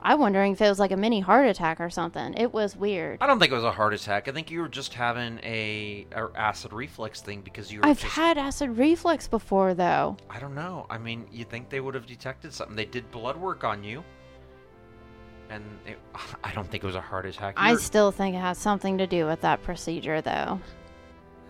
I'm 0.04 0.18
wondering 0.18 0.52
if 0.52 0.60
it 0.60 0.68
was 0.68 0.80
like 0.80 0.90
a 0.90 0.96
mini 0.96 1.20
heart 1.20 1.46
attack 1.46 1.80
or 1.80 1.88
something. 1.88 2.34
It 2.36 2.52
was 2.52 2.74
weird. 2.76 3.18
I 3.20 3.26
don't 3.28 3.38
think 3.38 3.52
it 3.52 3.54
was 3.54 3.62
a 3.62 3.70
heart 3.70 3.94
attack. 3.94 4.26
I 4.26 4.32
think 4.32 4.50
you 4.50 4.60
were 4.60 4.68
just 4.68 4.94
having 4.94 5.38
a, 5.44 6.06
a 6.12 6.26
acid 6.34 6.72
reflux 6.72 7.20
thing 7.20 7.40
because 7.40 7.72
you 7.72 7.78
were 7.80 7.86
I've 7.86 8.00
just. 8.00 8.12
had 8.14 8.36
acid 8.38 8.76
reflux 8.78 9.28
before 9.28 9.74
though. 9.74 10.16
I 10.28 10.40
don't 10.40 10.54
know. 10.56 10.86
I 10.90 10.98
mean, 10.98 11.26
you 11.30 11.44
think 11.44 11.68
they 11.68 11.78
would 11.80 11.94
have 11.94 12.06
detected 12.06 12.52
something? 12.52 12.74
They 12.74 12.84
did 12.84 13.10
blood 13.12 13.36
work 13.36 13.62
on 13.62 13.84
you, 13.84 14.02
and 15.50 15.62
it, 15.86 15.98
I 16.44 16.52
don't 16.52 16.68
think 16.68 16.82
it 16.82 16.86
was 16.86 16.96
a 16.96 17.00
heart 17.00 17.26
attack. 17.26 17.54
I 17.56 17.70
You're- 17.70 17.82
still 17.82 18.10
think 18.10 18.34
it 18.34 18.40
has 18.40 18.58
something 18.58 18.98
to 18.98 19.06
do 19.06 19.26
with 19.26 19.40
that 19.42 19.62
procedure 19.62 20.20
though. 20.20 20.60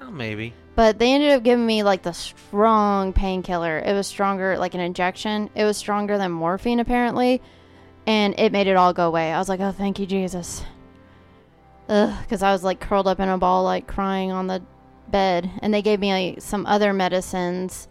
Well, 0.03 0.12
maybe. 0.12 0.53
But 0.75 0.99
they 0.99 1.12
ended 1.12 1.33
up 1.33 1.43
giving 1.43 1.67
me 1.67 1.83
like 1.83 2.03
the 2.03 2.12
strong 2.12 3.12
painkiller. 3.12 3.79
It 3.79 3.93
was 3.93 4.07
stronger, 4.07 4.59
like 4.59 4.75
an 4.75 4.81
injection. 4.81 5.51
It 5.55 5.65
was 5.65 5.77
stronger 5.77 6.19
than 6.19 6.33
morphine 6.33 6.81
apparently, 6.81 7.43
and 8.07 8.35
it 8.38 8.53
made 8.53 8.67
it 8.67 8.77
all 8.77 8.93
go 8.93 9.07
away. 9.07 9.33
I 9.33 9.38
was 9.38 9.49
like, 9.49 9.61
"Oh, 9.61 9.73
thank 9.73 9.99
you, 9.99 10.07
Jesus." 10.07 10.65
Ugh, 11.88 12.15
because 12.23 12.43
I 12.43 12.53
was 12.53 12.65
like 12.65 12.81
curled 12.81 13.07
up 13.07 13.21
in 13.21 13.29
a 13.29 13.37
ball, 13.37 13.65
like 13.65 13.87
crying 13.87 14.33
on 14.33 14.47
the 14.47 14.62
bed, 15.09 15.51
and 15.61 15.75
they 15.75 15.83
gave 15.83 16.01
me 16.01 16.12
like, 16.12 16.43
some 16.43 16.65
other 16.65 16.93
medicines, 16.93 17.87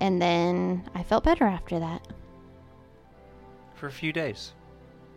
and 0.00 0.22
then 0.22 0.88
I 0.94 1.02
felt 1.02 1.24
better 1.24 1.44
after 1.44 1.80
that. 1.80 2.06
For 3.74 3.88
a 3.88 3.92
few 3.92 4.12
days. 4.12 4.52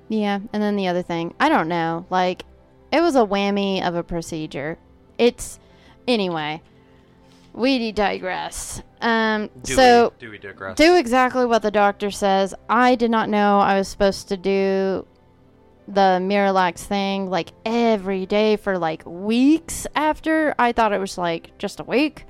Yeah, 0.09 0.39
and 0.51 0.63
then 0.63 0.75
the 0.75 0.87
other 0.87 1.01
thing, 1.01 1.33
I 1.39 1.49
don't 1.49 1.67
know. 1.67 2.05
Like, 2.09 2.45
it 2.91 3.01
was 3.01 3.15
a 3.15 3.25
whammy 3.25 3.85
of 3.85 3.95
a 3.95 4.03
procedure. 4.03 4.77
It's 5.17 5.59
anyway. 6.07 6.61
We 7.53 7.91
digress. 7.91 8.81
Um, 8.99 9.49
Do 9.61 9.73
so 9.75 10.13
we, 10.19 10.25
do 10.25 10.31
we 10.31 10.37
digress? 10.39 10.75
do 10.75 10.95
exactly 10.95 11.45
what 11.45 11.61
the 11.61 11.69
doctor 11.69 12.09
says. 12.09 12.55
I 12.67 12.95
did 12.95 13.11
not 13.11 13.29
know 13.29 13.59
I 13.59 13.77
was 13.77 13.87
supposed 13.87 14.27
to 14.29 14.37
do 14.37 15.05
the 15.87 16.17
Miralax 16.21 16.79
thing 16.79 17.29
like 17.29 17.51
every 17.65 18.25
day 18.25 18.55
for 18.55 18.79
like 18.79 19.03
weeks 19.05 19.85
after. 19.95 20.55
I 20.57 20.71
thought 20.71 20.93
it 20.93 20.99
was 20.99 21.17
like 21.17 21.55
just 21.59 21.79
a 21.79 21.83
week. 21.83 22.25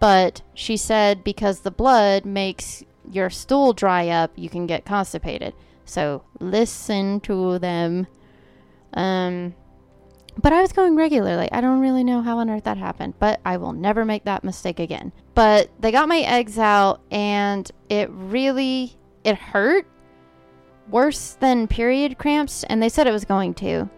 But 0.00 0.42
she 0.54 0.76
said 0.76 1.22
because 1.22 1.60
the 1.60 1.70
blood 1.70 2.24
makes 2.24 2.82
your 3.10 3.30
stool 3.30 3.72
dry 3.72 4.08
up, 4.08 4.32
you 4.34 4.48
can 4.50 4.66
get 4.66 4.84
constipated. 4.84 5.54
So 5.84 6.24
listen 6.40 7.20
to 7.20 7.58
them. 7.60 8.08
Um 8.94 9.54
but 10.38 10.52
I 10.52 10.60
was 10.60 10.72
going 10.72 10.96
regularly. 10.96 11.50
I 11.50 11.60
don't 11.60 11.80
really 11.80 12.04
know 12.04 12.20
how 12.20 12.38
on 12.38 12.50
earth 12.50 12.64
that 12.64 12.76
happened, 12.76 13.14
but 13.18 13.40
I 13.44 13.56
will 13.56 13.72
never 13.72 14.04
make 14.04 14.24
that 14.24 14.44
mistake 14.44 14.78
again. 14.78 15.12
But 15.34 15.70
they 15.80 15.90
got 15.90 16.08
my 16.08 16.20
eggs 16.20 16.58
out 16.58 17.00
and 17.10 17.70
it 17.88 18.10
really 18.10 18.96
it 19.24 19.36
hurt 19.36 19.86
worse 20.88 21.32
than 21.40 21.66
period 21.66 22.18
cramps 22.18 22.64
and 22.64 22.82
they 22.82 22.88
said 22.88 23.06
it 23.06 23.12
was 23.12 23.24
going 23.24 23.54
to. 23.54 23.88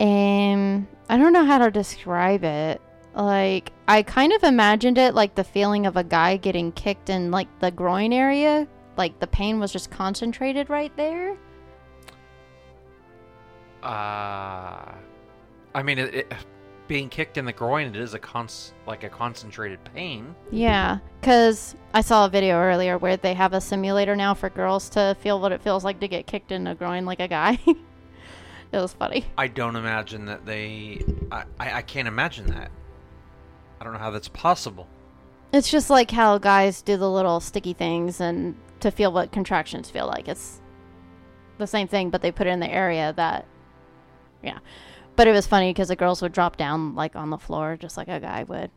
And 0.00 0.86
I 1.08 1.16
don't 1.16 1.32
know 1.32 1.44
how 1.44 1.58
to 1.58 1.70
describe 1.70 2.44
it. 2.44 2.80
Like 3.14 3.72
I 3.86 4.02
kind 4.02 4.32
of 4.32 4.42
imagined 4.44 4.98
it 4.98 5.14
like 5.14 5.34
the 5.34 5.44
feeling 5.44 5.86
of 5.86 5.96
a 5.96 6.04
guy 6.04 6.36
getting 6.36 6.72
kicked 6.72 7.10
in 7.10 7.30
like 7.30 7.48
the 7.60 7.70
groin 7.70 8.12
area, 8.12 8.66
like 8.96 9.20
the 9.20 9.26
pain 9.26 9.60
was 9.60 9.72
just 9.72 9.90
concentrated 9.90 10.70
right 10.70 10.94
there. 10.96 11.36
Uh, 13.82 14.92
I 15.76 15.82
mean, 15.82 15.98
it, 15.98 16.14
it, 16.14 16.32
being 16.88 17.10
kicked 17.10 17.36
in 17.36 17.44
the 17.44 17.52
groin, 17.52 17.88
it 17.88 17.96
is 17.96 18.14
a 18.14 18.18
cons 18.18 18.72
like 18.86 19.04
a 19.04 19.10
concentrated 19.10 19.78
pain. 19.92 20.34
Yeah, 20.50 21.00
because 21.20 21.76
I 21.92 22.00
saw 22.00 22.24
a 22.24 22.30
video 22.30 22.56
earlier 22.56 22.96
where 22.96 23.18
they 23.18 23.34
have 23.34 23.52
a 23.52 23.60
simulator 23.60 24.16
now 24.16 24.32
for 24.32 24.48
girls 24.48 24.88
to 24.90 25.14
feel 25.20 25.38
what 25.38 25.52
it 25.52 25.60
feels 25.60 25.84
like 25.84 26.00
to 26.00 26.08
get 26.08 26.26
kicked 26.26 26.50
in 26.50 26.64
the 26.64 26.74
groin 26.74 27.04
like 27.04 27.20
a 27.20 27.28
guy. 27.28 27.58
it 27.66 27.76
was 28.72 28.94
funny. 28.94 29.26
I 29.36 29.48
don't 29.48 29.76
imagine 29.76 30.24
that 30.24 30.46
they. 30.46 31.04
I, 31.30 31.44
I, 31.60 31.72
I 31.74 31.82
can't 31.82 32.08
imagine 32.08 32.46
that. 32.46 32.70
I 33.78 33.84
don't 33.84 33.92
know 33.92 33.98
how 33.98 34.10
that's 34.10 34.28
possible. 34.28 34.88
It's 35.52 35.70
just 35.70 35.90
like 35.90 36.10
how 36.10 36.38
guys 36.38 36.80
do 36.80 36.96
the 36.96 37.10
little 37.10 37.38
sticky 37.40 37.74
things 37.74 38.18
and 38.18 38.56
to 38.80 38.90
feel 38.90 39.12
what 39.12 39.30
contractions 39.30 39.90
feel 39.90 40.06
like. 40.06 40.26
It's 40.26 40.62
the 41.58 41.66
same 41.66 41.86
thing, 41.86 42.08
but 42.08 42.22
they 42.22 42.32
put 42.32 42.46
it 42.46 42.50
in 42.50 42.60
the 42.60 42.72
area 42.72 43.12
that, 43.14 43.44
yeah. 44.42 44.60
But 45.16 45.26
it 45.26 45.32
was 45.32 45.46
funny 45.46 45.70
because 45.70 45.88
the 45.88 45.96
girls 45.96 46.22
would 46.22 46.32
drop 46.32 46.56
down 46.56 46.94
like 46.94 47.16
on 47.16 47.30
the 47.30 47.38
floor 47.38 47.76
just 47.76 47.96
like 47.96 48.08
a 48.08 48.20
guy 48.20 48.44
would. 48.44 48.70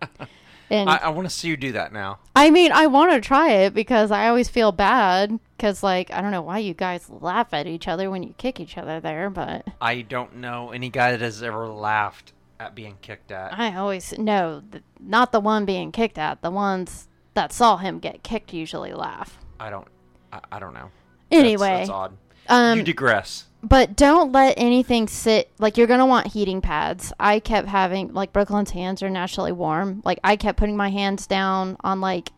And 0.70 0.88
I, 0.88 0.96
I, 0.96 1.08
want 1.10 1.28
to 1.28 1.34
see 1.34 1.48
you 1.48 1.56
do 1.56 1.72
that 1.72 1.92
now. 1.92 2.20
I 2.34 2.50
mean, 2.50 2.72
I 2.72 2.86
want 2.86 3.12
to 3.12 3.20
try 3.20 3.50
it 3.50 3.74
because 3.74 4.10
I 4.10 4.28
always 4.28 4.48
feel 4.48 4.72
bad 4.72 5.38
because 5.56 5.82
like 5.82 6.10
I 6.10 6.20
don't 6.20 6.30
know 6.30 6.42
why 6.42 6.58
you 6.58 6.74
guys 6.74 7.08
laugh 7.10 7.52
at 7.52 7.66
each 7.66 7.86
other 7.86 8.10
when 8.10 8.22
you 8.22 8.34
kick 8.38 8.58
each 8.60 8.78
other 8.78 8.98
there, 8.98 9.28
but 9.30 9.66
I 9.80 10.00
don't 10.00 10.36
know 10.36 10.70
any 10.70 10.88
guy 10.88 11.10
that 11.10 11.20
has 11.20 11.42
ever 11.42 11.68
laughed 11.68 12.32
at 12.58 12.74
being 12.74 12.96
kicked 13.02 13.30
at. 13.30 13.58
I 13.58 13.76
always 13.76 14.16
no, 14.18 14.62
th- 14.72 14.82
not 14.98 15.32
the 15.32 15.40
one 15.40 15.64
being 15.64 15.92
kicked 15.92 16.18
at. 16.18 16.40
The 16.40 16.50
ones 16.50 17.08
that 17.34 17.52
saw 17.52 17.76
him 17.76 17.98
get 17.98 18.22
kicked 18.22 18.52
usually 18.52 18.94
laugh. 18.94 19.38
I 19.60 19.70
don't. 19.70 19.88
I, 20.32 20.40
I 20.52 20.58
don't 20.58 20.74
know. 20.74 20.90
That's- 21.30 21.44
Anyway, 21.44 21.76
that's, 21.78 21.90
odd. 21.90 22.16
um, 22.48 22.78
you 22.78 22.84
digress. 22.84 23.44
But 23.64 23.96
don't 23.96 24.30
let 24.30 24.54
anything 24.58 25.08
sit. 25.08 25.50
Like 25.58 25.78
you're 25.78 25.86
gonna 25.86 26.04
want 26.04 26.26
heating 26.26 26.60
pads. 26.60 27.14
I 27.18 27.40
kept 27.40 27.66
having 27.66 28.12
like 28.12 28.32
Brooklyn's 28.32 28.72
hands 28.72 29.02
are 29.02 29.08
naturally 29.08 29.52
warm. 29.52 30.02
Like 30.04 30.20
I 30.22 30.36
kept 30.36 30.58
putting 30.58 30.76
my 30.76 30.90
hands 30.90 31.26
down 31.26 31.78
on 31.82 32.02
like 32.02 32.30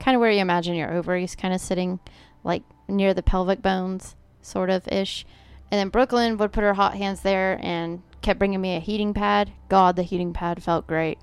kind 0.00 0.14
of 0.14 0.22
where 0.22 0.30
you 0.30 0.40
imagine 0.40 0.74
your 0.74 0.92
ovaries 0.92 1.36
kind 1.36 1.52
of 1.52 1.60
sitting, 1.60 2.00
like 2.44 2.62
near 2.88 3.12
the 3.12 3.22
pelvic 3.22 3.60
bones, 3.60 4.16
sort 4.40 4.70
of 4.70 4.88
ish. 4.88 5.26
And 5.70 5.78
then 5.78 5.90
Brooklyn 5.90 6.38
would 6.38 6.52
put 6.52 6.64
her 6.64 6.74
hot 6.74 6.94
hands 6.94 7.20
there 7.20 7.58
and 7.62 8.02
kept 8.22 8.38
bringing 8.38 8.60
me 8.60 8.74
a 8.74 8.80
heating 8.80 9.12
pad. 9.12 9.52
God, 9.68 9.96
the 9.96 10.02
heating 10.02 10.32
pad 10.32 10.62
felt 10.62 10.86
great. 10.86 11.18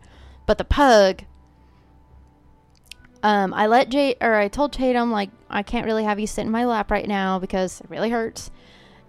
But 0.45 0.59
the 0.59 0.65
pug, 0.65 1.23
um, 3.23 3.55
I 3.55 3.65
let 3.65 3.89
Jade 3.89 4.17
or 4.21 4.35
I 4.35 4.49
told 4.49 4.71
Tatum 4.73 5.11
like 5.11 5.31
I 5.49 5.63
can't 5.63 5.85
really 5.85 6.03
have 6.03 6.19
you 6.19 6.27
sit 6.27 6.45
in 6.45 6.51
my 6.51 6.65
lap 6.65 6.91
right 6.91 7.07
now 7.07 7.39
because 7.39 7.81
it 7.81 7.89
really 7.89 8.11
hurts. 8.11 8.51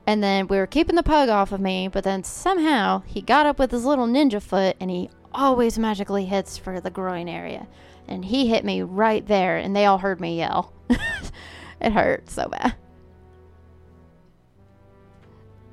And 0.07 0.23
then 0.23 0.49
we 0.49 0.57
were 0.57 0.67
keeping 0.67 0.97
the 0.97 1.03
pug 1.03 1.29
off 1.29 1.53
of 1.53 1.61
me, 1.61 1.89
but 1.89 2.05
then 2.05 2.25
somehow 2.25 3.03
he 3.07 3.21
got 3.21 3.47
up 3.47 3.59
with 3.59 3.71
his 3.71 3.85
little 3.85 4.07
ninja 4.07 4.43
foot 4.43 4.77
and 4.81 4.91
he 4.91 5.11
always 5.33 5.79
magically 5.79 6.25
hits 6.25 6.59
for 6.59 6.81
the 6.81 6.91
groin 6.91 7.29
area. 7.29 7.67
And 8.09 8.25
he 8.25 8.49
hit 8.49 8.65
me 8.65 8.83
right 8.83 9.27
there 9.27 9.57
and 9.57 9.75
they 9.75 9.87
all 9.87 9.99
heard 9.99 10.21
me 10.21 10.39
yell. 10.39 10.73
it 11.81 11.93
hurt 11.93 12.29
so 12.29 12.49
bad. 12.49 12.75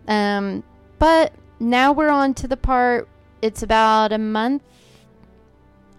Um 0.07 0.63
but 0.99 1.33
now 1.59 1.91
we're 1.91 2.09
on 2.09 2.33
to 2.35 2.47
the 2.47 2.57
part 2.57 3.07
it's 3.41 3.63
about 3.63 4.11
a 4.11 4.17
month 4.17 4.63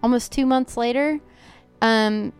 almost 0.03 0.31
2 0.31 0.45
months 0.45 0.77
later. 0.77 1.19
Um 1.81 2.33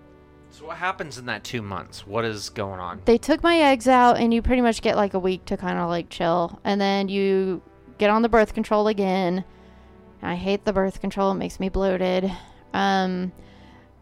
So 0.52 0.66
what 0.66 0.78
happens 0.78 1.18
in 1.18 1.26
that 1.28 1.46
two 1.46 1.62
months? 1.62 2.06
What 2.06 2.26
is 2.26 2.50
going 2.50 2.80
on? 2.80 3.02
they 3.06 3.18
took 3.18 3.42
my 3.42 3.58
eggs 3.58 3.88
out 3.88 4.18
and 4.18 4.34
you 4.34 4.42
pretty 4.42 4.62
much 4.62 4.82
get 4.82 4.98
like 4.98 5.14
a 5.14 5.20
week 5.20 5.46
to 5.46 5.56
kind 5.56 5.80
of 5.80 5.90
like 5.90 6.10
chill. 6.10 6.60
And 6.66 6.80
then 6.80 7.08
you 7.08 7.62
get 7.98 8.10
on 8.10 8.22
the 8.22 8.30
birth 8.30 8.54
control 8.54 8.88
again. 8.88 9.46
I 10.22 10.36
hate 10.36 10.66
the 10.66 10.74
birth 10.74 11.00
control. 11.00 11.32
It 11.32 11.36
makes 11.36 11.60
me 11.60 11.70
bloated. 11.70 12.32
Um 12.74 13.32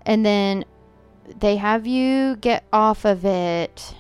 and 0.05 0.25
then 0.25 0.65
they 1.39 1.57
have 1.57 1.85
you 1.85 2.35
get 2.37 2.63
off 2.73 3.05
of 3.05 3.23
it 3.25 3.93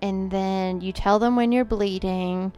and 0.00 0.30
then 0.30 0.80
you 0.80 0.92
tell 0.92 1.18
them 1.18 1.34
when 1.34 1.50
you're 1.50 1.64
bleeding 1.64 2.52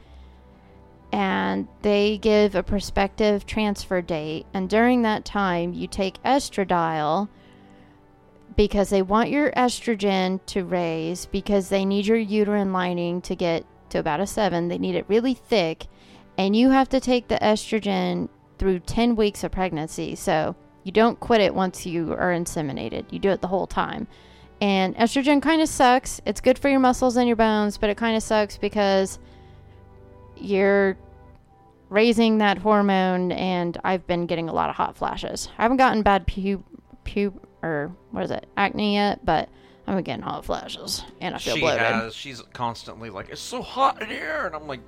and 1.11 1.69
they 1.81 2.19
give 2.19 2.55
a 2.55 2.63
prospective 2.63 3.47
transfer 3.47 4.03
date. 4.03 4.45
And 4.53 4.69
during 4.69 5.03
that 5.03 5.25
time 5.25 5.73
you 5.73 5.87
take 5.87 6.23
estradiol 6.23 7.29
because 8.57 8.91
they 8.91 9.03
want 9.03 9.31
your 9.31 9.51
estrogen 9.53 10.41
to 10.47 10.65
raise 10.65 11.27
because 11.27 11.69
they 11.69 11.85
need 11.85 12.07
your 12.07 12.19
uterine 12.19 12.73
lining 12.73 13.21
to 13.23 13.35
get 13.35 13.65
to 13.91 13.99
about 13.99 14.21
a 14.21 14.27
7 14.27 14.69
they 14.69 14.79
need 14.79 14.95
it 14.95 15.05
really 15.09 15.35
thick 15.35 15.87
and 16.39 16.57
you 16.57 16.71
have 16.71 16.89
to 16.89 17.01
take 17.01 17.29
the 17.29 17.37
estrogen 17.37 18.29
through 18.59 18.79
10 18.81 19.17
weeks 19.17 19.45
of 19.45 19.53
pregnancy 19.53 20.15
so 20.15 20.55
You 20.85 20.93
don't 20.93 21.19
quit 21.19 21.41
it 21.41 21.55
once 21.55 21.87
you 21.87 22.13
are 22.13 22.31
inseminated. 22.31 23.11
You 23.11 23.19
do 23.19 23.31
it 23.31 23.41
the 23.41 23.49
whole 23.49 23.67
time. 23.67 24.07
And 24.61 24.95
estrogen 24.97 25.43
kind 25.43 25.61
of 25.61 25.69
sucks. 25.69 26.21
It's 26.27 26.41
good 26.41 26.59
for 26.59 26.69
your 26.69 26.79
muscles 26.79 27.17
and 27.17 27.27
your 27.27 27.37
bones, 27.37 27.79
but 27.79 27.91
it 27.91 27.97
kind 27.97 28.17
of 28.17 28.23
sucks 28.23 28.57
because 28.59 29.19
you're 30.37 30.97
raising 31.89 32.39
that 32.39 32.59
hormone 32.59 33.33
and 33.33 33.79
I've 33.83 34.07
been 34.07 34.27
getting 34.27 34.49
a 34.49 34.53
lot 34.53 34.71
of 34.71 34.77
hot 34.77 34.97
flashes. 34.97 35.49
I 35.59 35.63
haven't 35.63 35.79
gotten 35.79 36.03
bad 36.03 36.27
pub 36.27 36.63
pub 37.05 37.41
or 37.65 37.93
what 38.11 38.25
is 38.25 38.31
it? 38.31 38.47
acne 38.57 38.95
yet, 38.95 39.25
but 39.25 39.49
I'm 39.87 40.01
getting 40.03 40.23
hot 40.23 40.45
flashes 40.45 41.05
and 41.21 41.35
I 41.35 41.39
feel 41.39 41.55
she 41.55 41.61
bloated. 41.61 41.81
has. 41.81 42.15
She's 42.15 42.41
constantly 42.53 43.11
like, 43.11 43.29
"It's 43.31 43.41
so 43.41 43.63
hot 43.63 44.01
in 44.03 44.09
here," 44.09 44.47
and 44.47 44.55
I'm 44.55 44.67
like, 44.67 44.81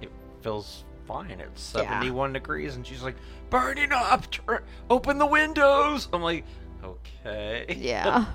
"It 0.00 0.10
feels 0.40 0.84
fine. 1.06 1.30
It's 1.40 1.72
Yeah. 1.74 1.82
71 1.82 2.32
degrees," 2.32 2.76
and 2.76 2.86
she's 2.86 3.02
like, 3.02 3.16
"Burning 3.50 3.92
up. 3.92 4.30
Tur- 4.30 4.64
open 4.90 5.18
the 5.18 5.26
windows." 5.26 6.08
I'm 6.12 6.22
like, 6.22 6.44
"Okay." 6.84 7.76
Yeah. 7.78 8.24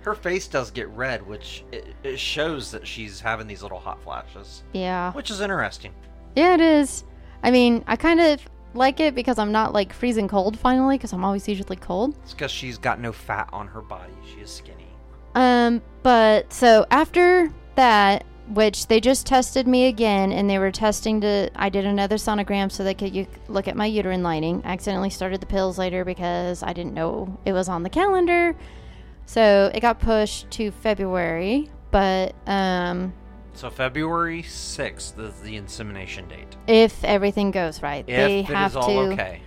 Her 0.00 0.14
face 0.14 0.46
does 0.48 0.70
get 0.70 0.88
red, 0.90 1.26
which 1.26 1.64
it, 1.72 1.86
it 2.02 2.20
shows 2.20 2.70
that 2.72 2.86
she's 2.86 3.20
having 3.20 3.46
these 3.46 3.62
little 3.62 3.78
hot 3.78 4.02
flashes, 4.02 4.62
Yeah. 4.74 5.12
which 5.12 5.30
is 5.30 5.40
interesting. 5.40 5.94
Yeah, 6.36 6.54
it 6.54 6.60
is. 6.60 7.04
I 7.42 7.50
mean, 7.50 7.84
I 7.86 7.96
kind 7.96 8.20
of 8.20 8.40
like 8.74 9.00
it 9.00 9.14
because 9.14 9.38
I'm 9.38 9.52
not 9.52 9.72
like 9.72 9.92
freezing 9.92 10.28
cold 10.28 10.58
finally 10.58 10.96
because 10.96 11.12
I'm 11.12 11.24
always 11.24 11.48
usually 11.48 11.76
cold. 11.76 12.16
It's 12.22 12.32
because 12.32 12.50
she's 12.50 12.78
got 12.78 13.00
no 13.00 13.12
fat 13.12 13.48
on 13.52 13.66
her 13.68 13.82
body. 13.82 14.12
She 14.32 14.40
is 14.40 14.50
skinny. 14.50 14.88
Um, 15.34 15.82
but 16.02 16.52
so 16.52 16.86
after 16.90 17.52
that, 17.74 18.24
which 18.48 18.88
they 18.88 19.00
just 19.00 19.26
tested 19.26 19.66
me 19.66 19.86
again, 19.86 20.30
and 20.30 20.48
they 20.48 20.58
were 20.58 20.70
testing 20.70 21.20
to. 21.22 21.50
I 21.56 21.68
did 21.68 21.86
another 21.86 22.16
sonogram 22.16 22.70
so 22.70 22.84
they 22.84 22.94
could 22.94 23.14
you, 23.14 23.26
look 23.48 23.68
at 23.68 23.76
my 23.76 23.86
uterine 23.86 24.22
lining. 24.22 24.62
I 24.64 24.72
accidentally 24.72 25.10
started 25.10 25.40
the 25.40 25.46
pills 25.46 25.78
later 25.78 26.04
because 26.04 26.62
I 26.62 26.72
didn't 26.72 26.94
know 26.94 27.38
it 27.44 27.52
was 27.52 27.68
on 27.68 27.82
the 27.82 27.90
calendar, 27.90 28.54
so 29.26 29.70
it 29.74 29.80
got 29.80 29.98
pushed 29.98 30.50
to 30.52 30.70
February. 30.70 31.70
But 31.90 32.34
um, 32.46 33.14
So 33.54 33.70
February 33.70 34.42
6th 34.42 35.18
is 35.18 35.40
the 35.40 35.56
insemination 35.56 36.28
date. 36.28 36.56
if 36.66 37.02
everything 37.04 37.50
goes 37.50 37.82
right, 37.82 38.04
If 38.06 38.16
they 38.16 38.40
it 38.40 38.46
have 38.46 38.72
is 38.72 38.76
all 38.76 38.88
to. 38.88 39.12
okay. 39.12 39.40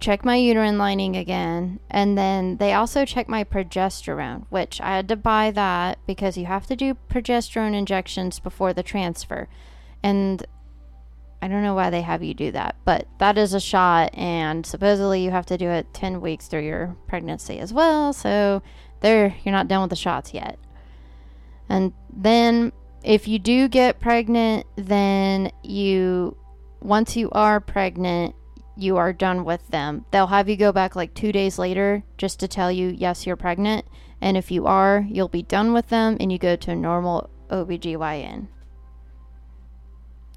check 0.00 0.24
my 0.24 0.34
uterine 0.36 0.78
lining 0.78 1.14
again 1.16 1.78
and 1.90 2.16
then 2.18 2.56
they 2.56 2.72
also 2.72 3.04
check 3.04 3.28
my 3.28 3.44
progesterone 3.44 4.44
which 4.48 4.80
i 4.80 4.96
had 4.96 5.06
to 5.08 5.14
buy 5.14 5.50
that 5.50 5.98
because 6.06 6.38
you 6.38 6.46
have 6.46 6.66
to 6.66 6.74
do 6.74 6.96
progesterone 7.10 7.74
injections 7.74 8.40
before 8.40 8.72
the 8.72 8.82
transfer 8.82 9.46
and 10.02 10.46
i 11.42 11.46
don't 11.48 11.62
know 11.62 11.74
why 11.74 11.90
they 11.90 12.00
have 12.00 12.22
you 12.22 12.32
do 12.32 12.50
that 12.50 12.74
but 12.86 13.06
that 13.18 13.36
is 13.36 13.52
a 13.52 13.60
shot 13.60 14.08
and 14.14 14.64
supposedly 14.64 15.22
you 15.22 15.30
have 15.30 15.44
to 15.44 15.58
do 15.58 15.68
it 15.68 15.86
10 15.92 16.22
weeks 16.22 16.48
through 16.48 16.64
your 16.64 16.96
pregnancy 17.06 17.58
as 17.58 17.70
well 17.70 18.12
so 18.14 18.62
there 19.00 19.36
you're 19.44 19.52
not 19.52 19.68
done 19.68 19.82
with 19.82 19.90
the 19.90 19.96
shots 19.96 20.32
yet 20.32 20.58
and 21.68 21.92
then 22.10 22.72
if 23.02 23.26
you 23.26 23.38
do 23.38 23.68
get 23.68 24.00
pregnant 24.00 24.66
then 24.76 25.50
you 25.62 26.36
once 26.80 27.16
you 27.16 27.30
are 27.32 27.60
pregnant 27.60 28.34
you 28.80 28.96
are 28.96 29.12
done 29.12 29.44
with 29.44 29.66
them. 29.68 30.06
They'll 30.10 30.28
have 30.28 30.48
you 30.48 30.56
go 30.56 30.72
back 30.72 30.96
like 30.96 31.12
two 31.12 31.32
days 31.32 31.58
later 31.58 32.02
just 32.16 32.40
to 32.40 32.48
tell 32.48 32.72
you, 32.72 32.88
yes, 32.88 33.26
you're 33.26 33.36
pregnant. 33.36 33.84
And 34.22 34.36
if 34.36 34.50
you 34.50 34.66
are, 34.66 35.06
you'll 35.08 35.28
be 35.28 35.42
done 35.42 35.72
with 35.72 35.88
them 35.88 36.16
and 36.18 36.32
you 36.32 36.38
go 36.38 36.56
to 36.56 36.70
a 36.70 36.76
normal 36.76 37.28
OBGYN. 37.50 38.48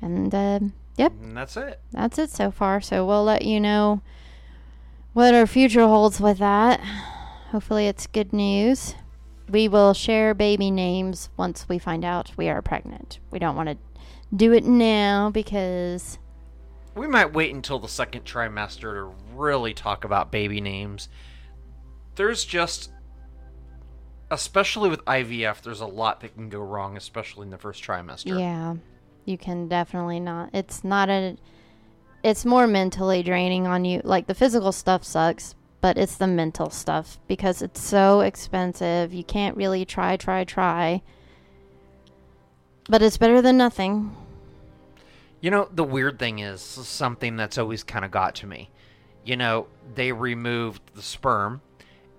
And 0.01 0.35
uh, 0.35 0.59
yep, 0.97 1.13
And 1.21 1.37
that's 1.37 1.55
it. 1.55 1.79
that's 1.91 2.17
it 2.19 2.29
so 2.31 2.51
far. 2.51 2.81
So 2.81 3.05
we'll 3.05 3.23
let 3.23 3.45
you 3.45 3.59
know 3.59 4.01
what 5.13 5.33
our 5.33 5.47
future 5.47 5.87
holds 5.87 6.19
with 6.19 6.39
that. 6.39 6.81
Hopefully, 7.51 7.87
it's 7.87 8.07
good 8.07 8.33
news. 8.33 8.95
We 9.49 9.67
will 9.67 9.93
share 9.93 10.33
baby 10.33 10.71
names 10.71 11.29
once 11.37 11.67
we 11.67 11.77
find 11.77 12.05
out 12.05 12.31
we 12.37 12.49
are 12.49 12.61
pregnant. 12.61 13.19
We 13.31 13.39
don't 13.39 13.55
want 13.55 13.69
to 13.69 13.77
do 14.35 14.53
it 14.53 14.63
now 14.63 15.29
because 15.29 16.17
We 16.95 17.07
might 17.07 17.33
wait 17.33 17.53
until 17.53 17.79
the 17.79 17.87
second 17.87 18.23
trimester 18.25 18.93
to 18.93 19.15
really 19.35 19.73
talk 19.73 20.03
about 20.05 20.31
baby 20.31 20.61
names. 20.61 21.09
There's 22.15 22.45
just, 22.45 22.91
especially 24.29 24.89
with 24.89 25.03
IVF, 25.05 25.61
there's 25.61 25.81
a 25.81 25.87
lot 25.87 26.21
that 26.21 26.35
can 26.35 26.49
go 26.49 26.59
wrong, 26.59 26.95
especially 26.97 27.43
in 27.45 27.49
the 27.49 27.57
first 27.57 27.83
trimester. 27.83 28.39
Yeah, 28.39 28.75
you 29.25 29.37
can 29.37 29.67
definitely 29.67 30.19
not. 30.19 30.51
It's 30.53 30.83
not 30.83 31.09
a. 31.09 31.37
It's 32.23 32.45
more 32.45 32.67
mentally 32.67 33.23
draining 33.23 33.67
on 33.67 33.83
you. 33.85 34.01
Like 34.03 34.27
the 34.27 34.35
physical 34.35 34.71
stuff 34.71 35.03
sucks, 35.03 35.55
but 35.83 35.97
it's 35.97 36.15
the 36.15 36.27
mental 36.27 36.69
stuff 36.69 37.19
because 37.27 37.61
it's 37.61 37.81
so 37.81 38.21
expensive. 38.21 39.13
You 39.13 39.25
can't 39.25 39.57
really 39.57 39.83
try, 39.83 40.15
try, 40.15 40.45
try. 40.45 41.01
But 42.87 43.01
it's 43.01 43.17
better 43.17 43.41
than 43.41 43.57
nothing. 43.57 44.15
You 45.41 45.51
know, 45.51 45.67
the 45.73 45.83
weird 45.83 46.19
thing 46.19 46.39
is 46.39 46.61
something 46.61 47.35
that's 47.35 47.57
always 47.57 47.83
kind 47.83 48.05
of 48.05 48.11
got 48.11 48.35
to 48.35 48.47
me. 48.47 48.69
You 49.25 49.35
know, 49.35 49.67
they 49.93 50.13
removed 50.13 50.81
the 50.95 51.01
sperm 51.01 51.59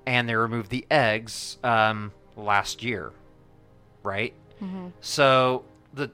and 0.04 0.28
they 0.28 0.34
removed 0.34 0.68
the 0.68 0.84
eggs 0.90 1.56
um, 1.64 2.12
last 2.36 2.82
year, 2.82 3.12
right? 4.02 4.34
So 5.00 5.64
the 5.94 6.10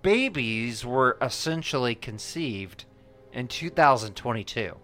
babies 0.00 0.82
were 0.82 1.18
essentially 1.20 1.94
conceived 1.94 2.86
in 3.34 3.48
2022. 3.48 4.76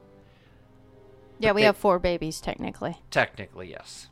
Yeah, 1.41 1.53
we 1.53 1.62
they- 1.62 1.66
have 1.66 1.76
four 1.76 1.99
babies 1.99 2.41
technically. 2.41 2.99
Technically, 3.11 3.70
yes. 3.70 4.09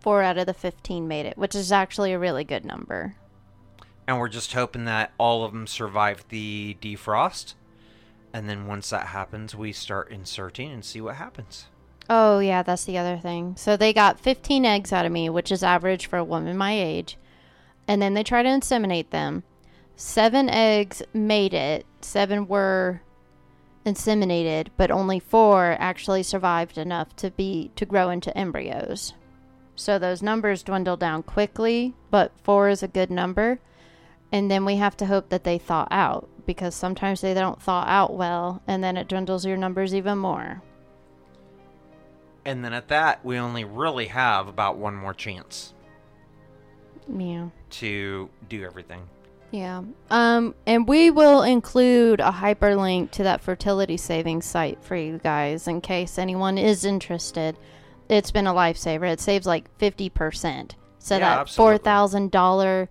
Four 0.00 0.22
out 0.22 0.36
of 0.36 0.46
the 0.46 0.54
15 0.54 1.06
made 1.06 1.26
it, 1.26 1.38
which 1.38 1.54
is 1.54 1.70
actually 1.70 2.12
a 2.12 2.18
really 2.18 2.42
good 2.42 2.64
number. 2.64 3.14
And 4.08 4.18
we're 4.18 4.28
just 4.28 4.52
hoping 4.52 4.84
that 4.86 5.12
all 5.16 5.44
of 5.44 5.52
them 5.52 5.68
survive 5.68 6.24
the 6.28 6.76
defrost. 6.80 7.54
And 8.32 8.48
then 8.48 8.66
once 8.66 8.90
that 8.90 9.08
happens, 9.08 9.54
we 9.54 9.72
start 9.72 10.10
inserting 10.10 10.72
and 10.72 10.84
see 10.84 11.00
what 11.00 11.16
happens. 11.16 11.66
Oh, 12.10 12.40
yeah, 12.40 12.64
that's 12.64 12.84
the 12.84 12.98
other 12.98 13.16
thing. 13.16 13.54
So 13.56 13.76
they 13.76 13.92
got 13.92 14.18
15 14.18 14.64
eggs 14.64 14.92
out 14.92 15.06
of 15.06 15.12
me, 15.12 15.28
which 15.28 15.52
is 15.52 15.62
average 15.62 16.06
for 16.06 16.16
a 16.16 16.24
woman 16.24 16.56
my 16.56 16.72
age. 16.72 17.16
And 17.86 18.02
then 18.02 18.14
they 18.14 18.24
try 18.24 18.42
to 18.42 18.48
inseminate 18.48 19.10
them. 19.10 19.44
Seven 19.94 20.48
eggs 20.48 21.02
made 21.12 21.54
it, 21.54 21.86
seven 22.00 22.48
were 22.48 23.02
inseminated, 23.84 24.68
but 24.76 24.90
only 24.90 25.18
four 25.18 25.76
actually 25.78 26.22
survived 26.22 26.78
enough 26.78 27.14
to 27.16 27.30
be 27.30 27.70
to 27.76 27.86
grow 27.86 28.10
into 28.10 28.36
embryos. 28.36 29.14
So 29.74 29.98
those 29.98 30.22
numbers 30.22 30.62
dwindle 30.62 30.96
down 30.96 31.22
quickly, 31.22 31.94
but 32.10 32.32
four 32.42 32.68
is 32.68 32.82
a 32.82 32.88
good 32.88 33.10
number. 33.10 33.58
And 34.30 34.50
then 34.50 34.64
we 34.64 34.76
have 34.76 34.96
to 34.98 35.06
hope 35.06 35.28
that 35.30 35.44
they 35.44 35.58
thaw 35.58 35.86
out 35.90 36.28
because 36.46 36.74
sometimes 36.74 37.20
they 37.20 37.34
don't 37.34 37.60
thaw 37.62 37.84
out 37.86 38.14
well, 38.14 38.62
and 38.66 38.82
then 38.82 38.96
it 38.96 39.08
dwindles 39.08 39.44
your 39.44 39.56
numbers 39.56 39.94
even 39.94 40.18
more. 40.18 40.62
And 42.44 42.64
then 42.64 42.72
at 42.72 42.88
that, 42.88 43.24
we 43.24 43.38
only 43.38 43.64
really 43.64 44.06
have 44.06 44.48
about 44.48 44.76
one 44.76 44.96
more 44.96 45.14
chance 45.14 45.74
Yeah. 47.08 47.48
to 47.70 48.28
do 48.48 48.64
everything. 48.64 49.08
Yeah. 49.52 49.82
Um, 50.10 50.54
and 50.66 50.88
we 50.88 51.10
will 51.10 51.42
include 51.42 52.20
a 52.20 52.32
hyperlink 52.32 53.10
to 53.12 53.22
that 53.22 53.42
fertility 53.42 53.98
savings 53.98 54.46
site 54.46 54.82
for 54.82 54.96
you 54.96 55.18
guys 55.18 55.68
in 55.68 55.80
case 55.82 56.18
anyone 56.18 56.56
is 56.58 56.84
interested. 56.84 57.56
It's 58.08 58.30
been 58.30 58.46
a 58.46 58.54
lifesaver. 58.54 59.10
It 59.12 59.20
saves 59.20 59.46
like 59.46 59.66
50%. 59.78 60.72
So 60.98 61.16
Yeah, 61.16 61.20
that 61.20 61.38
absolutely. 61.40 61.78
$4,000 61.80 62.88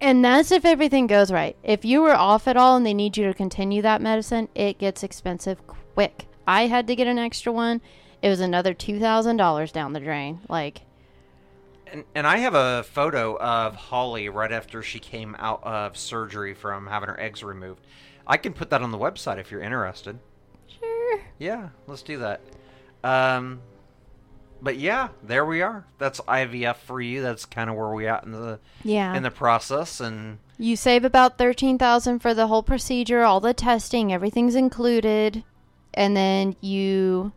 and 0.00 0.24
that's 0.24 0.52
if 0.52 0.64
everything 0.64 1.06
goes 1.06 1.32
right. 1.32 1.56
If 1.62 1.84
you 1.84 2.02
were 2.02 2.14
off 2.14 2.46
at 2.46 2.56
all 2.56 2.76
and 2.76 2.86
they 2.86 2.94
need 2.94 3.16
you 3.16 3.26
to 3.26 3.34
continue 3.34 3.82
that 3.82 4.00
medicine, 4.00 4.48
it 4.54 4.78
gets 4.78 5.02
expensive 5.02 5.66
quick. 5.66 6.26
I 6.46 6.66
had 6.66 6.86
to 6.86 6.96
get 6.96 7.06
an 7.08 7.18
extra 7.18 7.52
one. 7.52 7.80
It 8.22 8.28
was 8.28 8.40
another 8.40 8.74
$2,000 8.74 9.72
down 9.72 9.92
the 9.92 10.00
drain. 10.00 10.40
Like, 10.48 10.82
And, 11.92 12.04
and 12.14 12.26
I 12.26 12.38
have 12.38 12.54
a 12.54 12.82
photo 12.82 13.36
of 13.38 13.74
Holly 13.76 14.28
right 14.28 14.52
after 14.52 14.82
she 14.82 14.98
came 14.98 15.34
out 15.38 15.62
of 15.64 15.96
surgery 15.96 16.54
from 16.54 16.86
having 16.86 17.08
her 17.08 17.18
eggs 17.20 17.42
removed. 17.42 17.86
I 18.26 18.36
can 18.36 18.52
put 18.52 18.70
that 18.70 18.82
on 18.82 18.90
the 18.90 18.98
website 18.98 19.38
if 19.38 19.50
you're 19.50 19.62
interested. 19.62 20.18
sure. 20.78 21.20
Yeah, 21.38 21.68
let's 21.86 22.02
do 22.02 22.18
that. 22.18 22.40
Um, 23.02 23.60
but 24.60 24.76
yeah, 24.76 25.08
there 25.22 25.46
we 25.46 25.62
are. 25.62 25.86
That's 25.98 26.20
IVF 26.20 26.76
for 26.76 27.00
you. 27.00 27.22
That's 27.22 27.44
kind 27.46 27.70
of 27.70 27.76
where 27.76 27.90
we 27.90 28.06
at 28.08 28.24
in 28.24 28.32
the 28.32 28.58
Yeah. 28.82 29.14
in 29.14 29.22
the 29.22 29.30
process. 29.30 30.00
And 30.00 30.38
You 30.58 30.74
save 30.76 31.04
about 31.04 31.38
thirteen 31.38 31.78
thousand 31.78 32.18
for 32.18 32.34
the 32.34 32.48
whole 32.48 32.62
procedure, 32.64 33.22
all 33.22 33.38
the 33.40 33.54
testing, 33.54 34.12
everything's 34.12 34.56
included, 34.56 35.44
and 35.94 36.16
then 36.16 36.56
you 36.60 37.32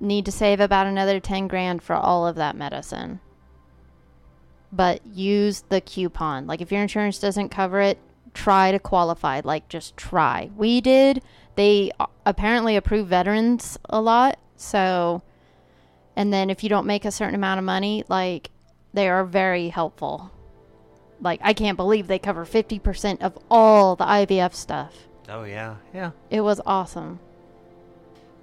need 0.00 0.24
to 0.26 0.32
save 0.32 0.60
about 0.60 0.86
another 0.86 1.18
ten 1.18 1.48
grand 1.48 1.82
for 1.82 1.96
all 1.96 2.24
of 2.26 2.36
that 2.36 2.54
medicine. 2.56 3.18
But 4.72 5.06
use 5.06 5.64
the 5.68 5.80
coupon. 5.80 6.46
Like 6.46 6.60
if 6.60 6.70
your 6.70 6.82
insurance 6.82 7.18
doesn't 7.18 7.48
cover 7.48 7.80
it, 7.80 7.98
try 8.34 8.70
to 8.70 8.78
qualify. 8.78 9.40
Like 9.44 9.68
just 9.68 9.96
try. 9.96 10.50
We 10.56 10.80
did. 10.80 11.22
they 11.56 11.90
uh, 11.98 12.06
apparently 12.24 12.76
approve 12.76 13.08
veterans 13.08 13.78
a 13.88 14.00
lot. 14.00 14.38
So, 14.56 15.22
and 16.16 16.32
then 16.32 16.50
if 16.50 16.62
you 16.62 16.68
don't 16.68 16.86
make 16.86 17.04
a 17.04 17.10
certain 17.10 17.34
amount 17.34 17.58
of 17.58 17.64
money, 17.64 18.04
like 18.08 18.50
they 18.92 19.08
are 19.08 19.24
very 19.24 19.68
helpful. 19.68 20.30
Like 21.20 21.40
I 21.42 21.52
can't 21.52 21.76
believe 21.76 22.06
they 22.06 22.18
cover 22.18 22.44
50% 22.44 23.22
of 23.22 23.38
all 23.50 23.96
the 23.96 24.04
IVF 24.04 24.54
stuff. 24.54 24.94
Oh 25.28 25.44
yeah, 25.44 25.76
yeah. 25.92 26.12
It 26.30 26.40
was 26.42 26.60
awesome. 26.64 27.20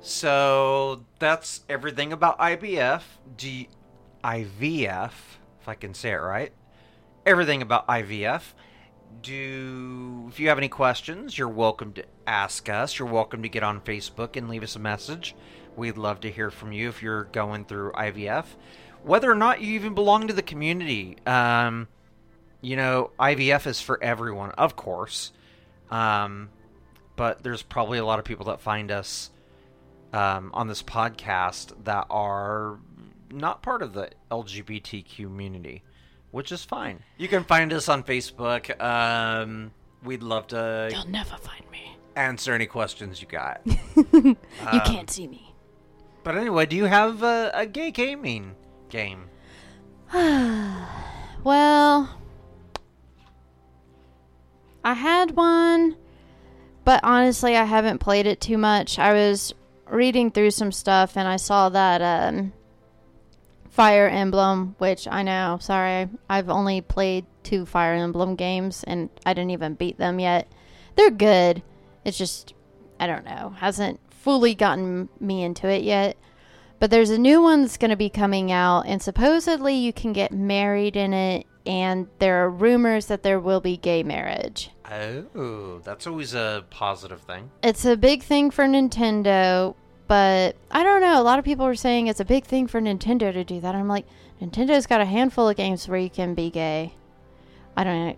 So 0.02 1.04
that's 1.20 1.62
everything 1.68 2.14
about 2.14 2.38
IVF. 2.40 3.02
Do 3.38 3.50
you, 3.50 3.66
IVF, 4.24 5.12
if 5.66 5.70
I 5.70 5.74
can 5.74 5.96
say 5.96 6.12
it 6.12 6.18
right. 6.18 6.54
Everything 7.26 7.64
about 7.64 7.88
IVF. 7.88 8.54
Do 9.24 10.28
if 10.30 10.40
you 10.40 10.50
have 10.50 10.60
any 10.60 10.70
questions, 10.70 11.40
you're 11.40 11.50
welcome 11.50 11.92
to 11.94 12.06
ask 12.28 12.70
us. 12.70 13.00
You're 13.00 13.08
welcome 13.08 13.42
to 13.42 13.50
get 13.50 13.64
on 13.64 13.82
Facebook 13.82 14.36
and 14.36 14.48
leave 14.48 14.62
us 14.62 14.76
a 14.76 14.80
message. 14.80 15.34
We'd 15.76 15.98
love 15.98 16.20
to 16.20 16.30
hear 16.30 16.52
from 16.52 16.72
you 16.72 16.88
if 16.90 17.02
you're 17.02 17.24
going 17.24 17.66
through 17.66 17.94
IVF, 17.94 18.46
whether 19.02 19.32
or 19.32 19.36
not 19.36 19.60
you 19.60 19.74
even 19.74 19.96
belong 19.96 20.28
to 20.28 20.36
the 20.36 20.44
community. 20.44 21.18
Um, 21.26 21.88
you 22.62 22.76
know, 22.76 23.10
IVF 23.20 23.66
is 23.66 23.82
for 23.82 24.02
everyone, 24.04 24.52
of 24.52 24.76
course. 24.76 25.32
Um, 25.90 26.50
but 27.16 27.42
there's 27.42 27.64
probably 27.64 27.98
a 27.98 28.06
lot 28.06 28.20
of 28.20 28.26
people 28.26 28.46
that 28.46 28.62
find 28.62 28.92
us 28.92 29.32
um, 30.14 30.52
on 30.54 30.68
this 30.68 30.84
podcast 30.84 31.86
that 31.86 32.06
are 32.12 32.78
not 33.32 33.62
part 33.62 33.82
of 33.82 33.94
the 33.94 34.10
LGBT 34.32 35.06
community, 35.16 35.84
which 36.32 36.52
is 36.52 36.64
fine. 36.64 37.00
You 37.18 37.28
can 37.28 37.44
find 37.44 37.72
us 37.74 37.88
on 37.90 38.04
Facebook. 38.04 38.80
Um, 38.82 39.72
we'd 40.04 40.24
love 40.24 40.48
to 40.48 40.90
You'll 40.92 41.08
never 41.08 41.36
find 41.38 41.70
me. 41.72 41.98
answer 42.16 42.54
any 42.54 42.66
questions 42.66 43.22
you 43.22 43.28
got. 43.28 43.62
you 43.66 44.36
can't 44.86 45.10
see 45.10 45.28
me. 45.28 45.54
but 46.24 46.38
anyway, 46.38 46.66
do 46.66 46.76
you 46.76 46.86
have 46.86 47.24
a, 47.24 47.52
a 47.54 47.66
gay 47.66 47.92
gaming 47.92 48.56
game? 48.90 49.30
Well, 51.44 52.10
I 54.84 54.94
had 54.94 55.36
one, 55.36 55.96
but 56.84 57.02
honestly, 57.04 57.56
I 57.56 57.66
haven't 57.66 58.00
played 58.00 58.26
it 58.26 58.42
too 58.42 58.58
much. 58.58 58.98
I 58.98 59.14
was 59.14 59.54
reading 59.88 60.32
through 60.32 60.50
some 60.52 60.72
stuff 60.72 61.16
and 61.16 61.28
I 61.28 61.36
saw 61.36 61.70
that 61.70 62.02
um, 62.02 62.52
Fire 63.76 64.08
Emblem, 64.08 64.74
which 64.78 65.06
I 65.06 65.22
know, 65.22 65.58
sorry, 65.60 66.08
I've 66.30 66.50
only 66.50 66.80
played 66.80 67.26
two 67.44 67.66
Fire 67.66 67.94
Emblem 67.94 68.38
games 68.38 68.86
and 68.86 69.10
I 69.26 69.34
didn't 69.34 69.52
even 69.52 69.74
beat 69.74 69.98
them 69.98 70.18
yet. 70.18 70.50
They're 70.96 71.12
good. 71.12 71.62
It's 72.06 72.18
just, 72.18 72.54
I 73.02 73.06
don't 73.06 73.26
know, 73.26 73.50
hasn't 73.58 74.00
fully 74.10 74.56
gotten 74.56 75.10
me 75.20 75.44
into 75.44 75.68
it 75.68 75.84
yet. 75.84 76.16
But 76.80 76.90
there's 76.90 77.10
a 77.10 77.18
new 77.18 77.42
one 77.42 77.64
that's 77.64 77.76
going 77.76 77.90
to 77.90 77.98
be 77.98 78.10
coming 78.10 78.50
out, 78.50 78.84
and 78.86 79.02
supposedly 79.02 79.76
you 79.76 79.92
can 79.92 80.14
get 80.14 80.32
married 80.32 80.96
in 80.96 81.14
it, 81.14 81.46
and 81.66 82.08
there 82.20 82.46
are 82.46 82.50
rumors 82.50 83.08
that 83.08 83.24
there 83.24 83.42
will 83.42 83.60
be 83.60 83.76
gay 83.76 84.04
marriage. 84.04 84.72
Oh, 84.90 85.82
that's 85.84 86.08
always 86.08 86.34
a 86.34 86.64
positive 86.70 87.22
thing. 87.22 87.52
It's 87.62 87.84
a 87.84 87.98
big 87.98 88.24
thing 88.24 88.52
for 88.52 88.64
Nintendo, 88.66 89.76
but 90.08 90.56
I 90.72 90.84
don't 90.84 91.02
know. 91.02 91.20
A 91.20 91.24
lot 91.24 91.40
of 91.40 91.46
people 91.46 91.66
are 91.66 91.76
saying 91.76 92.08
it's 92.08 92.20
a 92.20 92.26
big 92.26 92.46
thing 92.46 92.68
for 92.68 92.80
Nintendo 92.82 93.32
to 93.34 93.44
do 93.44 93.60
that. 93.62 93.76
I'm 93.76 93.88
like, 93.88 94.06
Nintendo's 94.42 94.86
got 94.86 95.02
a 95.02 95.06
handful 95.06 95.50
of 95.50 95.56
games 95.56 95.88
where 95.88 96.00
you 96.00 96.10
can 96.10 96.34
be 96.34 96.50
gay. 96.50 96.94
I 97.76 97.84
don't 97.84 98.08
know. 98.08 98.16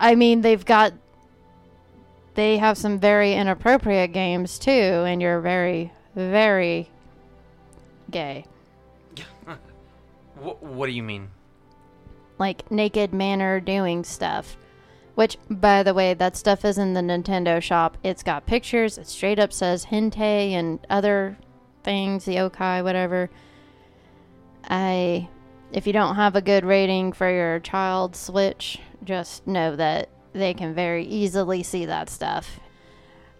I 0.00 0.14
mean, 0.14 0.42
they've 0.42 0.64
got. 0.64 0.92
They 2.34 2.58
have 2.58 2.78
some 2.78 3.00
very 3.00 3.34
inappropriate 3.34 4.12
games 4.12 4.58
too, 4.60 4.70
and 4.70 5.20
you're 5.20 5.40
very, 5.40 5.92
very 6.14 6.88
gay. 8.10 8.46
Wh- 10.36 10.62
what 10.62 10.86
do 10.86 10.92
you 10.92 11.02
mean? 11.02 11.28
like 12.38 12.70
naked 12.70 13.12
manner 13.12 13.60
doing 13.60 14.04
stuff. 14.04 14.56
Which, 15.18 15.36
by 15.50 15.82
the 15.82 15.94
way, 15.94 16.14
that 16.14 16.36
stuff 16.36 16.64
is 16.64 16.78
in 16.78 16.94
the 16.94 17.00
Nintendo 17.00 17.60
shop. 17.60 17.96
It's 18.04 18.22
got 18.22 18.46
pictures. 18.46 18.98
It 18.98 19.08
straight 19.08 19.40
up 19.40 19.52
says 19.52 19.86
hentai 19.86 20.52
and 20.52 20.78
other 20.88 21.36
things, 21.82 22.24
the 22.24 22.36
yokai, 22.36 22.84
whatever. 22.84 23.28
I, 24.68 25.28
if 25.72 25.88
you 25.88 25.92
don't 25.92 26.14
have 26.14 26.36
a 26.36 26.40
good 26.40 26.64
rating 26.64 27.10
for 27.10 27.28
your 27.28 27.58
child 27.58 28.14
Switch, 28.14 28.78
just 29.02 29.44
know 29.44 29.74
that 29.74 30.08
they 30.34 30.54
can 30.54 30.72
very 30.72 31.04
easily 31.04 31.64
see 31.64 31.84
that 31.86 32.08
stuff. 32.08 32.60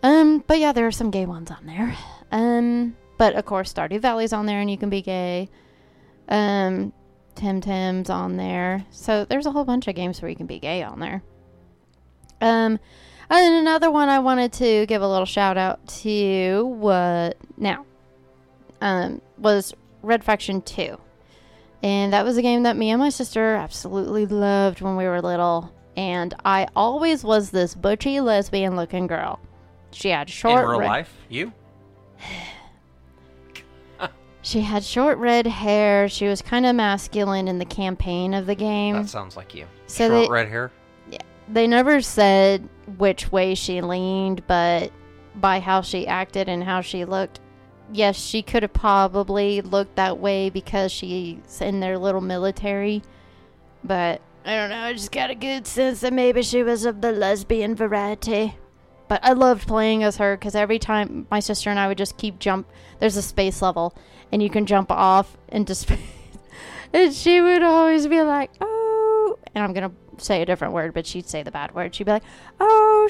Um, 0.03 0.43
but 0.49 0.59
yeah, 0.59 0.73
there 0.73 0.89
are 0.89 0.91
some 0.91 1.13
gay 1.13 1.27
ones 1.27 1.53
on 1.53 1.65
there. 1.65 1.97
Um, 2.33 2.97
but 3.19 3.37
of 3.37 3.47
course, 3.47 3.73
Stardew 3.73 4.01
Valley's 4.01 4.33
on 4.33 4.47
there, 4.47 4.61
and 4.61 4.69
you 4.69 4.79
can 4.79 4.91
be 4.91 5.01
gay. 5.01 5.49
Um, 6.29 6.93
Tim 7.37 7.61
Tim's 7.61 8.11
on 8.11 8.37
there. 8.37 8.85
So 8.91 9.25
there's 9.25 9.47
a 9.47 9.53
whole 9.53 9.65
bunch 9.65 9.87
of 9.87 9.95
games 9.95 10.21
where 10.21 10.29
you 10.29 10.35
can 10.35 10.49
be 10.49 10.59
gay 10.59 10.83
on 10.83 10.99
there. 10.99 11.23
Um, 12.41 12.79
and 13.31 13.43
then 13.45 13.53
another 13.61 13.91
one 13.91 14.09
I 14.09 14.19
wanted 14.21 14.53
to 14.55 14.87
give 14.87 15.03
a 15.03 15.09
little 15.09 15.27
shout 15.27 15.57
out 15.59 15.87
to 16.03 16.65
what 16.67 17.37
now 17.57 17.85
um, 18.81 19.21
was 19.37 19.75
Red 20.03 20.25
Faction 20.25 20.63
2. 20.63 20.99
And 21.83 22.13
that 22.13 22.25
was 22.25 22.37
a 22.37 22.43
game 22.43 22.65
that 22.65 22.77
me 22.77 22.91
and 22.91 22.99
my 23.01 23.09
sister 23.11 23.55
absolutely 23.55 24.27
loved 24.27 24.81
when 24.81 24.97
we 24.97 25.05
were 25.05 25.21
little. 25.21 25.73
And 25.97 26.35
I 26.45 26.69
always 26.75 27.23
was 27.25 27.51
this 27.51 27.75
butchy 27.75 28.21
lesbian 28.21 28.77
looking 28.77 29.07
girl. 29.07 29.41
She 29.91 30.11
had 30.11 30.29
short 30.31 30.65
In 30.65 30.71
real 30.71 30.81
red- 30.81 30.89
life, 30.89 31.15
you? 31.29 31.53
She 34.41 34.61
had 34.61 34.83
short 34.83 35.19
red 35.19 35.47
hair. 35.47 36.09
She 36.09 36.27
was 36.27 36.41
kind 36.41 36.65
of 36.65 36.75
masculine 36.75 37.49
in 37.49 37.59
the 37.59 37.67
campaign 37.67 38.33
of 38.33 38.47
the 38.47 38.55
game. 38.55 38.95
That 38.95 39.09
sounds 39.09 39.37
like 39.37 39.55
you. 39.55 39.67
So 39.89 40.09
Short 40.09 40.11
they- 40.29 40.33
red 40.33 40.49
hair. 40.49 40.71
They 41.51 41.67
never 41.67 42.01
said 42.01 42.69
which 42.97 43.33
way 43.33 43.55
she 43.55 43.81
leaned, 43.81 44.47
but 44.47 44.93
by 45.35 45.61
how 45.61 45.81
she 45.81 46.07
acted 46.07 46.49
and 46.49 46.65
how 46.65 46.81
she 46.81 47.05
looked, 47.05 47.41
yes, 47.93 48.17
she 48.17 48.43
could 48.43 48.63
have 48.63 48.73
probably 48.73 49.61
looked 49.61 49.97
that 49.97 50.19
way 50.19 50.51
because 50.51 50.93
she's 50.93 51.61
in 51.61 51.81
their 51.81 51.99
little 51.99 52.21
military. 52.21 53.03
But 53.85 54.21
I 54.45 54.57
don't 54.57 54.71
know, 54.71 54.83
I 54.83 54.93
just 54.93 55.13
got 55.13 55.31
a 55.31 55.35
good 55.35 55.67
sense 55.67 56.01
that 56.01 56.13
maybe 56.13 56.43
she 56.43 56.63
was 56.63 56.85
of 56.85 57.01
the 57.01 57.13
lesbian 57.13 57.75
variety. 57.75 58.57
But 59.09 59.21
I 59.25 59.33
loved 59.33 59.67
playing 59.67 60.03
as 60.05 60.19
her 60.19 60.37
because 60.37 60.55
every 60.55 60.79
time 60.79 61.27
my 61.31 61.41
sister 61.41 61.71
and 61.71 61.79
I 61.79 61.89
would 61.89 61.99
just 61.99 62.19
keep 62.19 62.39
jump. 62.39 62.69
There's 62.99 63.17
a 63.17 63.23
space 63.23 63.63
level, 63.63 63.97
and 64.31 64.43
you 64.43 64.51
can 64.51 64.67
jump 64.67 64.91
off 64.91 65.39
into 65.49 65.75
space. 65.75 65.99
and 66.93 67.15
she 67.15 67.41
would 67.41 67.63
always 67.63 68.07
be 68.07 68.21
like, 68.21 68.51
"Oh," 68.61 69.39
and 69.55 69.65
I'm 69.65 69.73
gonna 69.73 69.93
say 70.23 70.43
a 70.43 70.47
different 70.47 70.75
word, 70.75 70.95
but 70.95 71.07
she'd 71.07 71.29
say 71.29 71.43
the 71.43 71.51
bad 71.51 71.75
word. 71.75 71.95
She'd 71.95 72.05
be 72.05 72.13
like, 72.13 72.23
"Oh 72.61 73.09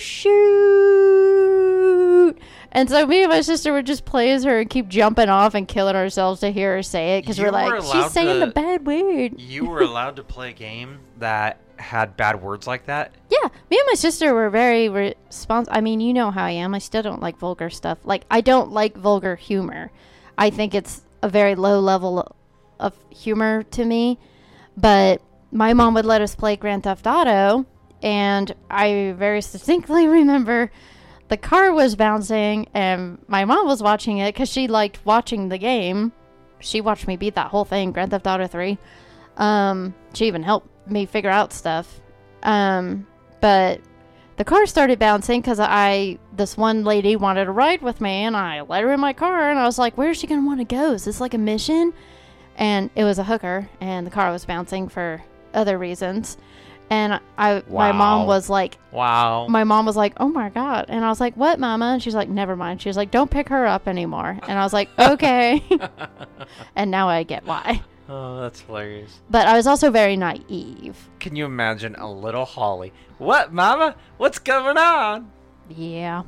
shoot!" 1.08 2.38
And 2.72 2.88
so 2.90 3.06
me 3.06 3.22
and 3.22 3.30
my 3.30 3.40
sister 3.40 3.72
would 3.72 3.86
just 3.86 4.04
play 4.04 4.30
as 4.32 4.44
her 4.44 4.60
and 4.60 4.68
keep 4.68 4.88
jumping 4.88 5.28
off 5.28 5.54
and 5.54 5.66
killing 5.66 5.96
ourselves 5.96 6.40
to 6.40 6.50
hear 6.52 6.76
her 6.76 6.82
say 6.82 7.18
it 7.18 7.22
because 7.22 7.38
we're 7.40 7.50
like, 7.50 7.70
were 7.70 7.80
"She's 7.80 8.10
saying 8.12 8.40
to- 8.40 8.46
the 8.46 8.52
bad 8.52 8.86
word." 8.86 9.40
You 9.40 9.66
were 9.66 9.80
allowed 9.80 10.16
to 10.16 10.22
play 10.22 10.50
a 10.50 10.52
game 10.52 10.98
that 11.18 11.58
had 11.76 12.16
bad 12.16 12.42
words 12.42 12.66
like 12.66 12.86
that. 12.86 13.12
Yeah, 13.30 13.48
me 13.70 13.78
and 13.78 13.86
my 13.88 13.94
sister 13.94 14.34
were 14.34 14.50
very 14.50 14.88
responsive. 14.88 15.72
I 15.72 15.80
mean, 15.80 16.00
you 16.00 16.12
know 16.12 16.30
how 16.30 16.44
I 16.44 16.50
am. 16.50 16.74
I 16.74 16.78
still 16.78 17.02
don't 17.02 17.22
like 17.22 17.38
vulgar 17.38 17.70
stuff. 17.70 17.98
Like, 18.04 18.24
I 18.30 18.40
don't 18.40 18.72
like 18.72 18.96
vulgar 18.96 19.36
humor. 19.36 19.90
I 20.36 20.50
think 20.50 20.74
it's 20.74 21.02
a 21.22 21.28
very 21.28 21.54
low 21.54 21.78
level 21.80 22.34
of 22.80 22.94
humor 23.10 23.62
to 23.62 23.84
me. 23.84 24.18
But 24.76 25.20
my 25.50 25.72
mom 25.72 25.94
would 25.94 26.04
let 26.04 26.20
us 26.20 26.34
play 26.34 26.56
Grand 26.56 26.84
Theft 26.84 27.06
Auto, 27.06 27.66
and 28.02 28.54
I 28.70 29.14
very 29.16 29.40
distinctly 29.40 30.06
remember 30.08 30.70
the 31.28 31.36
car 31.36 31.72
was 31.72 31.94
bouncing, 31.94 32.68
and 32.74 33.18
my 33.28 33.44
mom 33.44 33.66
was 33.66 33.82
watching 33.82 34.18
it 34.18 34.34
because 34.34 34.48
she 34.48 34.66
liked 34.66 35.04
watching 35.04 35.48
the 35.48 35.58
game. 35.58 36.12
She 36.60 36.80
watched 36.80 37.06
me 37.06 37.16
beat 37.16 37.34
that 37.34 37.50
whole 37.50 37.64
thing, 37.64 37.92
Grand 37.92 38.10
Theft 38.10 38.26
Auto 38.26 38.46
3. 38.46 38.78
Um, 39.36 39.94
she 40.14 40.26
even 40.26 40.42
helped 40.42 40.68
me 40.90 41.06
figure 41.06 41.30
out 41.30 41.52
stuff. 41.52 42.00
Um, 42.42 43.06
but 43.40 43.80
the 44.36 44.44
car 44.44 44.66
started 44.66 44.98
bouncing 44.98 45.40
because 45.40 45.60
I 45.60 46.18
this 46.32 46.56
one 46.56 46.84
lady 46.84 47.16
wanted 47.16 47.44
to 47.44 47.52
ride 47.52 47.82
with 47.82 48.00
me, 48.00 48.24
and 48.24 48.36
I 48.36 48.62
let 48.62 48.82
her 48.82 48.92
in 48.92 49.00
my 49.00 49.12
car, 49.12 49.50
and 49.50 49.58
I 49.58 49.64
was 49.64 49.78
like, 49.78 49.98
"Where's 49.98 50.16
she 50.18 50.26
gonna 50.26 50.46
want 50.46 50.60
to 50.60 50.64
go? 50.64 50.92
Is 50.92 51.04
this 51.04 51.20
like 51.20 51.34
a 51.34 51.38
mission?" 51.38 51.92
And 52.56 52.90
it 52.96 53.04
was 53.04 53.18
a 53.18 53.24
hooker, 53.24 53.68
and 53.80 54.06
the 54.06 54.10
car 54.10 54.32
was 54.32 54.44
bouncing 54.44 54.88
for 54.88 55.22
other 55.58 55.76
reasons. 55.76 56.38
And 56.90 57.20
I, 57.36 57.62
my 57.68 57.92
mom 57.92 58.26
was 58.26 58.48
like, 58.48 58.78
Wow. 58.92 59.46
my 59.48 59.64
mom 59.64 59.84
was 59.84 59.94
like, 59.94 60.14
"Oh 60.16 60.28
my 60.28 60.48
god!" 60.48 60.86
And 60.88 61.04
I 61.04 61.10
was 61.10 61.20
like, 61.20 61.36
"What, 61.36 61.60
Mama?" 61.60 61.84
And 61.92 62.02
she's 62.02 62.14
like, 62.14 62.30
"Never 62.30 62.56
mind." 62.56 62.80
She 62.80 62.88
was 62.88 62.96
like, 62.96 63.10
"Don't 63.10 63.30
pick 63.30 63.50
her 63.50 63.66
up 63.66 63.86
anymore." 63.86 64.38
And 64.48 64.58
I 64.58 64.62
was 64.62 64.72
like, 64.72 64.88
"Okay." 64.98 65.62
and 66.76 66.90
now 66.90 67.06
I 67.06 67.24
get 67.24 67.44
why. 67.44 67.82
oh, 68.08 68.40
that's 68.40 68.62
hilarious. 68.62 69.20
But 69.28 69.46
I 69.46 69.54
was 69.54 69.66
also 69.66 69.90
very 69.90 70.16
naive. 70.16 70.96
Can 71.20 71.36
you 71.36 71.44
imagine 71.44 71.94
a 71.96 72.10
little 72.10 72.46
Holly? 72.46 72.94
What, 73.18 73.52
Mama? 73.52 73.94
What's 74.16 74.38
going 74.38 74.78
on? 74.78 75.30
Yeah. 75.68 76.22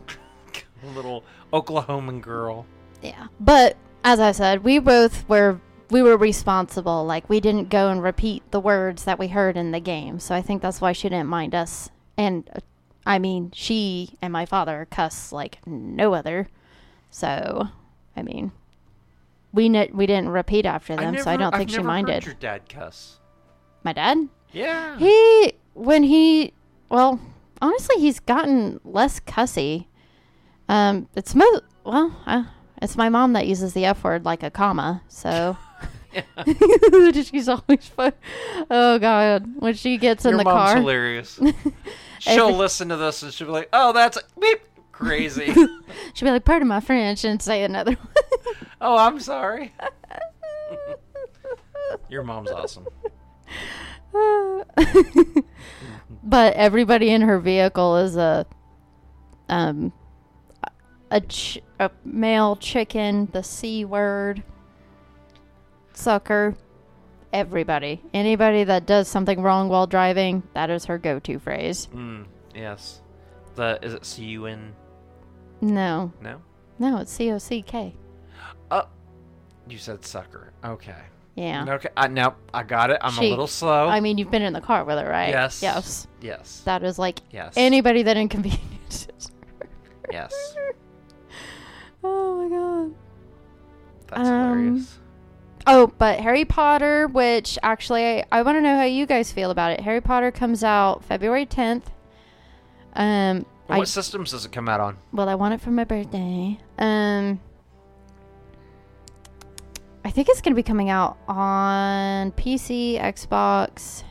little 0.95 1.24
Oklahoman 1.55 2.20
girl. 2.20 2.66
Yeah. 3.03 3.28
But 3.41 3.78
as 4.05 4.20
I 4.20 4.33
said, 4.33 4.62
we 4.62 4.78
both 4.78 5.26
were 5.26 5.59
we 5.91 6.03
were 6.03 6.16
responsible. 6.16 7.05
Like 7.05 7.28
we 7.28 7.41
didn't 7.41 7.68
go 7.68 7.88
and 7.88 8.03
repeat 8.03 8.49
the 8.51 8.61
words 8.61 9.05
that 9.05 9.18
we 9.18 9.28
heard 9.28 9.57
in 9.57 9.72
the 9.72 9.80
game. 9.80 10.20
So 10.20 10.34
I 10.34 10.43
think 10.43 10.62
that's 10.62 10.80
why 10.80 10.93
she 10.93 11.09
didn't 11.09 11.28
mind 11.28 11.55
us. 11.55 11.91
And 12.16 12.49
uh, 12.55 12.61
I 13.07 13.18
mean, 13.18 13.51
she 13.55 14.16
and 14.22 14.32
my 14.32 14.47
father 14.47 14.86
cuss 14.91 15.32
like 15.32 15.59
no 15.66 16.14
other. 16.14 16.49
So, 17.11 17.68
I 18.16 18.22
mean, 18.22 18.53
we 19.53 19.68
we 19.93 20.07
didn't 20.07 20.28
repeat 20.28 20.64
after 20.64 20.95
them, 20.97 21.16
so 21.18 21.30
I 21.30 21.36
don't 21.36 21.55
think 21.55 21.70
I've 21.70 21.76
she 21.76 21.82
minded. 21.82 22.24
Your 22.24 22.34
dad 22.34 22.68
cuss. 22.68 23.18
My 23.82 23.93
dad? 23.93 24.28
Yeah. 24.53 24.99
He 24.99 25.55
when 25.74 26.05
he 26.05 26.53
well, 26.88 27.20
honestly, 27.61 28.01
he's 28.01 28.20
gotten 28.20 28.80
less 28.84 29.18
cussy. 29.20 29.88
Um, 30.68 31.09
it's 31.16 31.34
mo 31.34 31.47
well, 31.84 32.16
uh, 32.26 32.45
it's 32.80 32.97
my 32.97 33.09
mom 33.09 33.32
that 33.32 33.47
uses 33.47 33.74
the 33.74 33.86
f 33.86 34.05
word 34.05 34.24
like 34.24 34.43
a 34.45 34.51
comma. 34.51 35.03
So 35.09 35.57
she's 37.24 37.48
always 37.48 37.86
fun. 37.86 38.12
Oh 38.70 38.98
God, 38.98 39.46
when 39.58 39.74
she 39.74 39.96
gets 39.98 40.24
in 40.24 40.30
Your 40.30 40.38
the 40.38 40.44
mom's 40.44 40.70
car, 40.70 40.76
hilarious. 40.78 41.40
She'll 42.18 42.48
Every- 42.48 42.54
listen 42.58 42.88
to 42.90 42.96
this 42.96 43.22
and 43.22 43.32
she'll 43.32 43.46
be 43.46 43.52
like, 43.52 43.68
"Oh, 43.72 43.92
that's 43.92 44.18
beep 44.38 44.61
crazy." 44.92 45.46
she'll 46.14 46.26
be 46.26 46.30
like, 46.30 46.44
"Pardon 46.44 46.68
my 46.68 46.80
French," 46.80 47.24
and 47.24 47.40
say 47.40 47.62
another 47.62 47.92
one. 47.94 48.08
oh, 48.80 48.96
I'm 48.98 49.18
sorry. 49.20 49.72
Your 52.11 52.22
mom's 52.24 52.50
awesome. 52.50 52.86
but 56.22 56.54
everybody 56.54 57.11
in 57.11 57.22
her 57.22 57.38
vehicle 57.38 57.96
is 57.98 58.16
a 58.16 58.46
um 59.48 59.92
a, 61.12 61.20
ch- 61.22 61.58
a 61.80 61.90
male 62.04 62.54
chicken, 62.56 63.28
the 63.32 63.42
c 63.42 63.84
word, 63.84 64.42
sucker. 65.93 66.55
Everybody, 67.32 68.03
anybody 68.12 68.64
that 68.64 68.86
does 68.86 69.07
something 69.07 69.41
wrong 69.41 69.68
while 69.68 69.86
driving, 69.86 70.43
that 70.55 70.68
is 70.68 70.86
her 70.86 70.99
go-to 70.99 71.38
phrase. 71.38 71.88
Mm, 71.95 72.24
yes. 72.57 73.03
The 73.55 73.78
is 73.82 73.95
it 73.95 74.05
C 74.05 74.24
U 74.24 74.47
N? 74.47 74.74
No, 75.61 76.12
No. 76.20 76.41
no, 76.80 76.99
it's 76.99 77.12
c 77.12 77.30
o 77.30 77.38
c 77.38 77.62
k. 77.62 77.95
Uh, 78.70 78.82
you 79.68 79.78
said 79.78 80.05
sucker. 80.05 80.53
Okay. 80.64 80.97
Yeah. 81.36 81.64
Okay. 81.68 81.88
I, 81.97 82.09
now 82.09 82.34
I 82.53 82.64
got 82.64 82.91
it. 82.91 82.99
I'm 83.01 83.12
She- 83.12 83.26
a 83.28 83.30
little 83.30 83.47
slow. 83.47 83.86
I 83.88 84.01
mean, 84.01 84.18
you've 84.18 84.30
been 84.32 84.43
in 84.43 84.53
the 84.53 84.61
car 84.61 84.84
with 84.84 84.99
her, 84.99 85.09
right? 85.09 85.28
Yes. 85.28 85.62
Yes. 85.62 86.09
yes. 86.20 86.62
That 86.64 86.82
is 86.82 86.99
like 86.99 87.20
yes. 87.30 87.53
anybody 87.57 88.03
that 88.03 88.16
inconveniences. 88.16 89.30
her. 89.61 89.68
yes. 90.11 90.57
Oh 92.03 92.43
my 92.43 92.49
god. 92.49 92.95
That's 94.09 94.28
Um, 94.28 94.59
hilarious. 94.59 94.99
Oh, 95.66 95.92
but 95.98 96.20
Harry 96.20 96.44
Potter, 96.44 97.06
which 97.06 97.58
actually 97.62 98.04
I, 98.04 98.24
I 98.32 98.42
want 98.42 98.56
to 98.56 98.62
know 98.62 98.76
how 98.76 98.84
you 98.84 99.06
guys 99.06 99.30
feel 99.32 99.50
about 99.50 99.72
it. 99.72 99.80
Harry 99.80 100.00
Potter 100.00 100.30
comes 100.30 100.64
out 100.64 101.04
February 101.04 101.46
10th. 101.46 101.82
Um, 102.94 103.44
What 103.66 103.80
I 103.80 103.84
systems 103.84 104.30
does 104.32 104.44
it 104.44 104.52
come 104.52 104.68
out 104.68 104.80
on? 104.80 104.96
well, 105.12 105.28
I 105.28 105.34
want 105.34 105.54
it 105.54 105.61
for 105.61 105.70
my 105.70 105.84
birthday. 105.84 106.58
Um, 106.78 107.40
I 110.04 110.11
think 110.11 110.28
it's 110.28 110.40
going 110.40 110.52
to 110.52 110.56
be 110.56 110.62
coming 110.62 110.88
out 110.90 111.18
on 111.28 112.32
PC, 112.32 113.00
Xbox. 113.00 114.02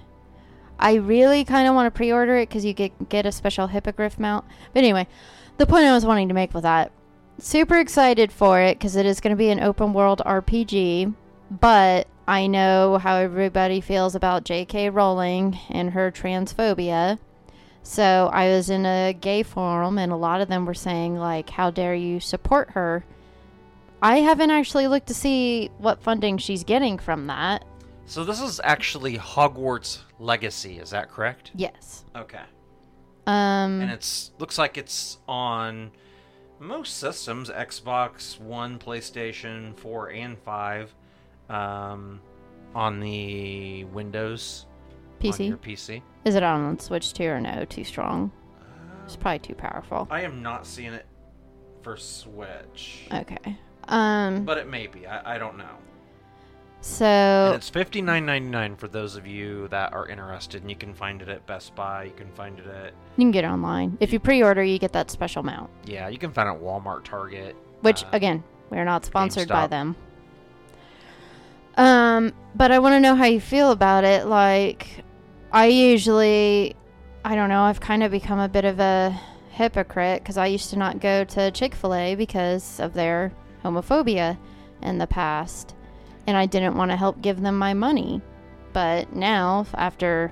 I 0.78 0.94
really 0.94 1.44
kind 1.44 1.68
of 1.68 1.74
want 1.76 1.88
to 1.88 1.92
pre-order 1.98 2.38
it 2.38 2.48
because 2.48 2.64
you 2.64 2.74
get 2.74 3.10
get 3.10 3.26
a 3.26 3.32
special 3.34 3.68
hippogriff 3.68 4.18
mount. 4.18 4.46
But 4.74 4.84
anyway, 4.84 5.08
the 5.58 5.66
point 5.66 5.84
I 5.86 5.94
was 5.94 6.06
wanting 6.06 6.30
to 6.30 6.34
make 6.34 6.54
with 6.54 6.64
that, 6.64 6.92
super 7.38 7.80
excited 7.80 8.32
for 8.32 8.62
it 8.62 8.78
because 8.78 8.96
it 8.96 9.06
is 9.06 9.20
going 9.20 9.32
to 9.32 9.38
be 9.38 9.50
an 9.50 9.60
open 9.60 9.92
world 9.92 10.22
RPG. 10.26 11.14
But 11.50 12.08
I 12.28 12.48
know 12.48 13.00
how 13.00 13.16
everybody 13.16 13.82
feels 13.82 14.14
about 14.14 14.44
J.K. 14.44 14.90
Rowling 14.92 15.58
and 15.70 15.92
her 15.92 16.12
transphobia. 16.12 17.18
So 17.82 18.30
I 18.32 18.50
was 18.50 18.70
in 18.70 18.86
a 18.86 19.14
gay 19.14 19.42
forum, 19.42 19.98
and 19.98 20.12
a 20.12 20.16
lot 20.16 20.42
of 20.42 20.48
them 20.48 20.66
were 20.66 20.74
saying 20.76 21.16
like, 21.18 21.50
"How 21.50 21.72
dare 21.72 21.96
you 21.96 22.20
support 22.20 22.72
her?" 22.72 23.04
I 24.02 24.18
haven't 24.18 24.52
actually 24.52 24.88
looked 24.88 25.08
to 25.08 25.14
see 25.14 25.72
what 25.80 26.02
funding 26.02 26.38
she's 26.38 26.64
getting 26.64 27.00
from 27.00 27.28
that. 27.28 27.66
So 28.06 28.24
this 28.24 28.42
is 28.42 28.62
actually 28.64 29.18
Hogwarts 29.18 30.00
Legacy. 30.20 30.78
Is 30.78 30.92
that 30.92 31.10
correct? 31.10 31.52
Yes. 31.56 32.06
Okay. 32.16 32.44
Um. 33.26 33.82
And 33.82 33.90
it's 33.90 34.32
looks 34.38 34.58
like 34.58 34.78
it's 34.78 35.18
on 35.28 35.92
most 36.60 36.98
systems: 36.98 37.50
Xbox 37.50 38.40
One, 38.40 38.78
PlayStation 38.78 39.76
4, 39.78 40.12
and 40.12 40.38
5. 40.38 40.96
Um, 41.50 42.22
on 42.76 43.00
the 43.00 43.84
Windows 43.86 44.66
on 45.24 45.32
PC. 45.32 45.48
your 45.50 45.58
PC. 45.58 46.02
Is 46.26 46.36
it 46.36 46.44
on 46.44 46.80
Switch 46.80 47.14
too, 47.14 47.26
or 47.26 47.42
no? 47.42 47.66
Too 47.66 47.84
strong. 47.84 48.32
It's 49.06 49.16
probably 49.16 49.40
too 49.40 49.56
powerful. 49.56 50.08
I 50.12 50.22
am 50.22 50.44
not 50.44 50.68
seeing 50.68 50.94
it 50.94 51.06
for 51.82 51.98
Switch, 51.98 53.08
Okay. 53.12 53.58
Um. 53.88 54.46
but 54.46 54.58
it 54.60 54.68
may 54.68 54.86
be. 54.88 55.08
I, 55.08 55.36
I 55.36 55.38
don't 55.40 55.58
know. 55.58 55.64
And 55.64 56.86
So 56.86 57.54
it's 57.56 57.70
fifty 57.70 58.02
nine 58.02 58.26
ninety 58.26 58.50
nine 58.50 58.76
for 58.76 58.88
those 58.88 59.16
of 59.16 59.26
you 59.26 59.68
that 59.70 59.92
are 59.94 60.08
interested, 60.08 60.62
and 60.62 60.70
you 60.70 60.76
can 60.78 60.94
find 60.94 61.22
it 61.24 61.28
at 61.30 61.46
Best 61.48 61.74
Buy. 61.76 62.04
You 62.04 62.12
can 62.16 62.32
find 62.34 62.60
it 62.60 62.68
at 62.68 62.94
you 63.18 63.24
can 63.24 63.32
get 63.32 63.44
it 63.44 63.48
online. 63.48 63.98
If 64.00 64.14
you 64.14 64.20
pre-order, 64.20 64.64
you 64.64 64.78
get 64.80 64.94
that 64.94 65.10
special 65.10 65.42
mount. 65.44 65.70
yeah, 65.86 66.08
you 66.08 66.18
can 66.20 66.32
find 66.32 66.48
it 66.48 66.54
at 66.54 66.62
Walmart, 66.62 67.04
Target. 67.04 67.56
Which 67.82 68.04
uh, 68.04 68.10
again, 68.14 68.44
we're 68.70 68.86
not 68.86 69.04
sponsored 69.06 69.48
by 69.50 69.66
them. 69.68 69.96
Um, 72.20 72.34
but 72.56 72.72
I 72.72 72.80
want 72.80 72.94
to 72.94 73.00
know 73.00 73.16
how 73.16 73.26
you 73.26 73.40
feel 73.40 73.72
about 73.72 74.04
it. 74.04 74.26
Like, 74.26 75.04
I 75.52 75.68
usually, 75.68 76.76
I 77.24 77.36
don't 77.36 77.50
know, 77.50 77.62
I've 77.62 77.80
kind 77.80 78.04
of 78.04 78.12
become 78.12 78.40
a 78.40 78.50
bit 78.50 78.66
of 78.66 78.80
a 78.80 79.18
hypocrite 79.52 80.22
because 80.22 80.38
I 80.38 80.48
used 80.48 80.70
to 80.72 80.78
not 80.78 81.00
go 81.00 81.24
to 81.24 81.52
Chick 81.52 81.76
Fil 81.76 81.94
A 81.94 82.16
because 82.16 82.80
of 82.80 82.94
their 82.94 83.32
homophobia 83.64 84.38
in 84.82 84.98
the 84.98 85.08
past, 85.08 85.76
and 86.28 86.38
I 86.38 86.46
didn't 86.46 86.76
want 86.76 86.92
to 86.92 86.98
help 86.98 87.22
give 87.22 87.42
them 87.42 87.58
my 87.58 87.74
money. 87.74 88.22
But 88.74 89.14
now, 89.16 89.66
after 89.74 90.32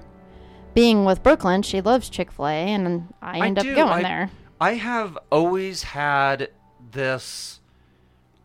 being 0.73 1.05
with 1.05 1.23
Brooklyn, 1.23 1.61
she 1.63 1.81
loves 1.81 2.09
Chick 2.09 2.31
Fil 2.31 2.47
A, 2.47 2.51
and 2.51 3.13
I 3.21 3.39
I 3.39 3.47
end 3.47 3.59
up 3.59 3.63
do. 3.63 3.75
going 3.75 3.89
I- 3.89 4.03
there. 4.03 4.29
I 4.59 4.73
have 4.73 5.17
always 5.31 5.83
had 5.83 6.49
this 6.91 7.59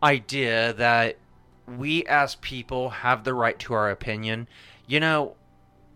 idea 0.03 0.73
that 0.73 1.15
we 1.77 2.05
as 2.05 2.35
people 2.35 2.89
have 2.89 3.23
the 3.23 3.33
right 3.33 3.57
to 3.59 3.73
our 3.73 3.89
opinion. 3.89 4.47
You 4.87 4.99
know, 4.99 5.35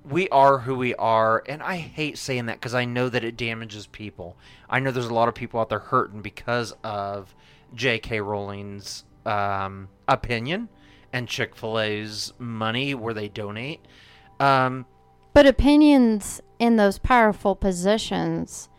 we 0.04 0.30
are 0.30 0.60
who 0.60 0.76
we 0.76 0.96
are, 0.96 1.44
and 1.48 1.62
I 1.62 1.78
hate 1.78 2.18
saying 2.18 2.46
that 2.46 2.56
because 2.56 2.74
I 2.74 2.86
know 2.86 3.10
that 3.10 3.24
it 3.24 3.38
damages 3.38 3.88
people. 3.88 4.38
I 4.70 4.80
know 4.80 4.92
there's 4.92 5.08
a 5.08 5.14
lot 5.14 5.28
of 5.28 5.36
people 5.36 5.60
out 5.60 5.70
there 5.70 5.80
hurting 5.80 6.22
because 6.22 6.74
of 6.84 7.34
J.K. 7.74 8.22
Rowling's 8.22 9.04
um, 9.26 9.90
opinion 10.08 10.70
and 11.12 11.28
Chick 11.28 11.56
Fil 11.56 11.80
A's 11.80 12.34
money 12.38 12.94
where 12.94 13.14
they 13.14 13.28
donate. 13.28 13.82
Um, 14.40 14.86
But 15.34 15.46
opinions 15.46 16.42
in 16.60 16.78
those 16.78 17.00
powerful 17.00 17.56
positions 17.56 18.70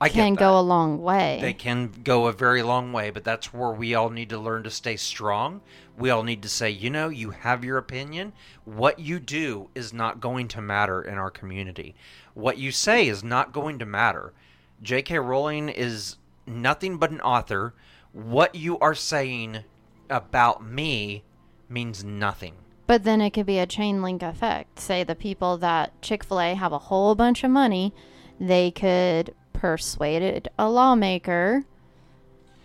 I 0.00 0.08
can 0.08 0.34
go 0.34 0.58
a 0.58 0.62
long 0.62 1.02
way. 1.02 1.38
They 1.40 1.52
can 1.52 1.90
go 2.04 2.26
a 2.26 2.32
very 2.32 2.62
long 2.62 2.92
way, 2.92 3.10
but 3.10 3.24
that's 3.24 3.52
where 3.52 3.72
we 3.72 3.94
all 3.94 4.10
need 4.10 4.30
to 4.30 4.38
learn 4.38 4.62
to 4.62 4.70
stay 4.70 4.96
strong. 4.96 5.60
We 5.98 6.10
all 6.10 6.22
need 6.22 6.42
to 6.42 6.48
say, 6.48 6.70
you 6.70 6.90
know, 6.90 7.08
you 7.08 7.30
have 7.30 7.64
your 7.64 7.76
opinion. 7.76 8.32
What 8.64 9.00
you 9.00 9.18
do 9.18 9.68
is 9.74 9.92
not 9.92 10.20
going 10.20 10.46
to 10.48 10.62
matter 10.62 11.02
in 11.02 11.18
our 11.18 11.30
community. 11.30 11.96
What 12.34 12.56
you 12.56 12.70
say 12.70 13.08
is 13.08 13.24
not 13.24 13.52
going 13.52 13.80
to 13.80 13.86
matter. 13.86 14.32
J.K. 14.80 15.18
Rowling 15.18 15.68
is 15.68 16.16
nothing 16.46 16.98
but 16.98 17.10
an 17.10 17.20
author. 17.20 17.74
What 18.12 18.54
you 18.54 18.78
are 18.78 18.94
saying 18.94 19.64
about 20.08 20.64
me 20.64 21.24
means 21.68 22.04
nothing. 22.04 22.54
But 22.86 23.02
then 23.02 23.20
it 23.20 23.30
could 23.30 23.46
be 23.46 23.58
a 23.58 23.66
chain 23.66 24.00
link 24.00 24.22
effect. 24.22 24.78
Say 24.78 25.02
the 25.02 25.16
people 25.16 25.58
that 25.58 26.00
Chick 26.00 26.22
fil 26.22 26.40
A 26.40 26.54
have 26.54 26.72
a 26.72 26.78
whole 26.78 27.16
bunch 27.16 27.42
of 27.42 27.50
money, 27.50 27.92
they 28.38 28.70
could 28.70 29.34
persuade 29.52 30.48
a 30.58 30.70
lawmaker 30.70 31.64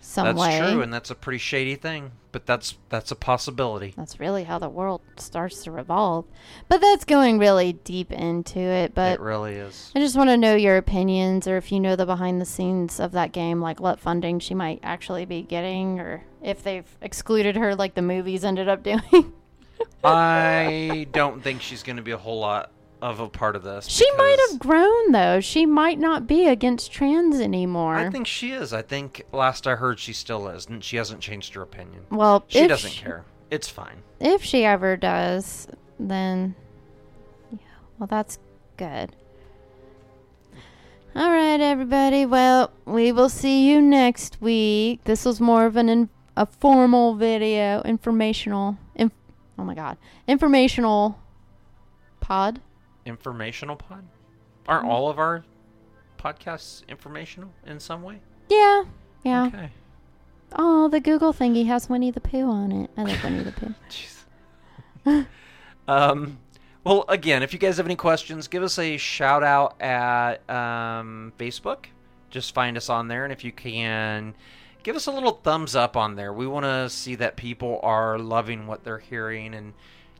some 0.04 0.26
that's 0.26 0.38
way. 0.38 0.58
true, 0.58 0.82
and 0.82 0.92
that's 0.92 1.10
a 1.10 1.14
pretty 1.14 1.38
shady 1.38 1.76
thing, 1.76 2.12
but 2.30 2.44
that's 2.44 2.76
that's 2.90 3.10
a 3.10 3.16
possibility. 3.16 3.94
That's 3.96 4.20
really 4.20 4.44
how 4.44 4.58
the 4.58 4.68
world 4.68 5.00
starts 5.16 5.64
to 5.64 5.70
revolve. 5.70 6.26
But 6.68 6.82
that's 6.82 7.06
going 7.06 7.38
really 7.38 7.72
deep 7.72 8.12
into 8.12 8.60
it. 8.60 8.94
But 8.94 9.14
it 9.14 9.20
really 9.20 9.54
is. 9.54 9.90
I 9.96 10.00
just 10.00 10.14
want 10.16 10.28
to 10.28 10.36
know 10.36 10.54
your 10.54 10.76
opinions 10.76 11.48
or 11.48 11.56
if 11.56 11.72
you 11.72 11.80
know 11.80 11.96
the 11.96 12.04
behind 12.04 12.38
the 12.38 12.44
scenes 12.44 13.00
of 13.00 13.12
that 13.12 13.32
game, 13.32 13.62
like 13.62 13.80
what 13.80 13.98
funding 13.98 14.40
she 14.40 14.54
might 14.54 14.80
actually 14.82 15.24
be 15.24 15.40
getting 15.40 15.98
or 15.98 16.24
if 16.42 16.62
they've 16.62 16.98
excluded 17.00 17.56
her 17.56 17.74
like 17.74 17.94
the 17.94 18.02
movies 18.02 18.44
ended 18.44 18.68
up 18.68 18.82
doing. 18.82 19.32
I 20.04 21.06
don't 21.12 21.42
think 21.42 21.62
she's 21.62 21.82
going 21.82 21.96
to 21.96 22.02
be 22.02 22.10
a 22.10 22.18
whole 22.18 22.40
lot 22.40 22.70
of 23.04 23.20
a 23.20 23.28
part 23.28 23.54
of 23.54 23.62
this. 23.62 23.86
She 23.86 24.10
might 24.16 24.38
have 24.48 24.58
grown 24.58 25.12
though. 25.12 25.38
She 25.40 25.66
might 25.66 25.98
not 25.98 26.26
be 26.26 26.46
against 26.48 26.90
trans 26.90 27.38
anymore. 27.38 27.96
I 27.96 28.08
think 28.08 28.26
she 28.26 28.52
is. 28.52 28.72
I 28.72 28.80
think 28.80 29.22
last 29.30 29.66
I 29.66 29.74
heard 29.74 29.98
she 29.98 30.14
still 30.14 30.48
is, 30.48 30.66
and 30.66 30.82
she 30.82 30.96
hasn't 30.96 31.20
changed 31.20 31.52
her 31.54 31.60
opinion. 31.60 32.06
well, 32.10 32.44
She 32.48 32.66
doesn't 32.66 32.90
she- 32.90 33.02
care. 33.02 33.24
It's 33.50 33.68
fine. 33.68 33.98
If 34.20 34.42
she 34.42 34.64
ever 34.64 34.96
does, 34.96 35.68
then 36.00 36.54
yeah, 37.52 37.58
well, 37.98 38.06
that's 38.06 38.38
good. 38.78 39.14
All 41.14 41.30
right, 41.30 41.60
everybody. 41.60 42.24
Well, 42.26 42.72
we 42.86 43.12
will 43.12 43.28
see 43.28 43.68
you 43.68 43.80
next 43.82 44.40
week. 44.40 45.04
This 45.04 45.24
was 45.26 45.40
more 45.40 45.66
of 45.66 45.76
an 45.76 45.88
in, 45.88 46.08
a 46.36 46.46
formal 46.46 47.14
video, 47.14 47.82
informational. 47.82 48.78
Inf, 48.96 49.12
oh 49.58 49.62
my 49.64 49.74
god, 49.74 49.98
informational 50.26 51.18
pod. 52.20 52.60
Informational 53.06 53.76
pod? 53.76 54.02
Mm. 54.02 54.68
Aren't 54.68 54.86
all 54.86 55.08
of 55.08 55.18
our 55.18 55.44
podcasts 56.18 56.86
informational 56.88 57.50
in 57.66 57.78
some 57.80 58.02
way? 58.02 58.20
Yeah, 58.48 58.84
yeah. 59.22 59.46
Okay. 59.46 59.70
Oh, 60.56 60.88
the 60.88 61.00
Google 61.00 61.32
thingy 61.32 61.66
has 61.66 61.88
Winnie 61.88 62.10
the 62.10 62.20
Pooh 62.20 62.48
on 62.48 62.72
it. 62.72 62.90
I 62.96 63.02
like 63.02 63.22
Winnie 63.22 63.42
the 63.42 63.52
Pooh. 63.52 63.74
Jeez. 63.90 65.26
um, 65.88 66.38
well, 66.84 67.04
again, 67.08 67.42
if 67.42 67.52
you 67.52 67.58
guys 67.58 67.78
have 67.78 67.86
any 67.86 67.96
questions, 67.96 68.48
give 68.48 68.62
us 68.62 68.78
a 68.78 68.96
shout 68.96 69.42
out 69.42 69.80
at 69.80 70.48
um, 70.48 71.32
Facebook. 71.38 71.86
Just 72.30 72.54
find 72.54 72.76
us 72.76 72.88
on 72.88 73.08
there, 73.08 73.24
and 73.24 73.32
if 73.32 73.44
you 73.44 73.52
can, 73.52 74.34
give 74.82 74.96
us 74.96 75.06
a 75.06 75.10
little 75.10 75.32
thumbs 75.32 75.74
up 75.74 75.96
on 75.96 76.14
there. 76.14 76.32
We 76.32 76.46
want 76.46 76.64
to 76.64 76.90
see 76.90 77.14
that 77.16 77.36
people 77.36 77.80
are 77.82 78.18
loving 78.18 78.66
what 78.66 78.84
they're 78.84 78.98
hearing, 78.98 79.54
and 79.54 79.72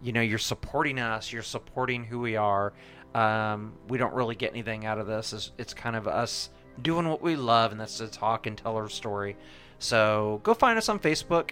you 0.04 0.12
know, 0.12 0.20
you're 0.20 0.38
supporting 0.38 1.00
us. 1.00 1.32
You're 1.32 1.42
supporting 1.42 2.04
who 2.04 2.20
we 2.20 2.36
are. 2.36 2.72
Um, 3.14 3.72
we 3.88 3.96
don't 3.98 4.12
really 4.14 4.34
get 4.36 4.52
anything 4.52 4.84
out 4.86 4.98
of 4.98 5.06
this. 5.06 5.32
It's, 5.32 5.52
it's 5.58 5.72
kind 5.74 5.96
of 5.96 6.06
us 6.06 6.50
doing 6.82 7.08
what 7.08 7.22
we 7.22 7.36
love, 7.36 7.72
and 7.72 7.80
that's 7.80 7.98
to 7.98 8.08
talk 8.08 8.46
and 8.46 8.56
tell 8.58 8.76
our 8.76 8.88
story. 8.88 9.36
So 9.78 10.40
go 10.42 10.52
find 10.54 10.76
us 10.78 10.88
on 10.88 10.98
Facebook. 10.98 11.50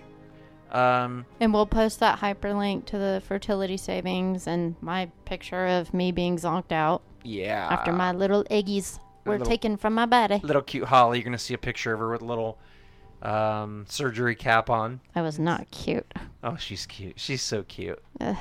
Um, 0.71 1.27
And 1.41 1.53
we'll 1.53 1.67
post 1.67 2.01
that 2.01 2.19
hyperlink 2.19 2.87
to 2.87 2.99
the 2.99 3.23
fertility 3.27 3.77
savings 3.77 4.47
and 4.47 4.75
my 4.81 5.11
picture 5.25 5.67
of 5.67 5.93
me 5.93 6.13
being 6.13 6.37
zonked 6.37 6.73
out 6.73 7.03
yeah. 7.25 7.69
after 7.71 7.93
my 7.93 8.13
little 8.13 8.43
eggies 8.45 8.99
were 9.27 9.33
little- 9.33 9.47
taken 9.47 9.77
from 9.77 9.95
my 9.95 10.07
body. 10.07 10.41
little 10.43 10.63
cute 10.63 10.85
Holly. 10.85 11.19
You're 11.19 11.25
gonna 11.25 11.39
see 11.39 11.53
a 11.55 11.59
picture 11.59 11.93
of 11.93 12.01
her 12.01 12.11
with 12.11 12.23
little 12.23 12.59
um, 13.23 13.87
surgery 13.89 14.35
cap 14.35 14.69
on. 14.69 15.01
I 15.15 15.23
was 15.23 15.39
not 15.39 15.71
cute. 15.71 16.13
Oh, 16.43 16.57
she's 16.57 16.87
cute. 16.87 17.19
She's 17.19 17.43
so 17.43 17.63
cute. 17.63 18.03
All 18.21 18.35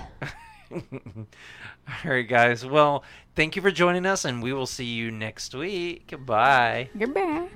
right, 2.05 2.27
guys. 2.27 2.65
Well, 2.65 3.03
thank 3.35 3.55
you 3.55 3.61
for 3.61 3.71
joining 3.71 4.05
us, 4.05 4.25
and 4.25 4.41
we 4.41 4.53
will 4.53 4.65
see 4.65 4.85
you 4.85 5.11
next 5.11 5.53
week. 5.53 6.13
Bye. 6.25 6.89
Goodbye. 6.97 7.49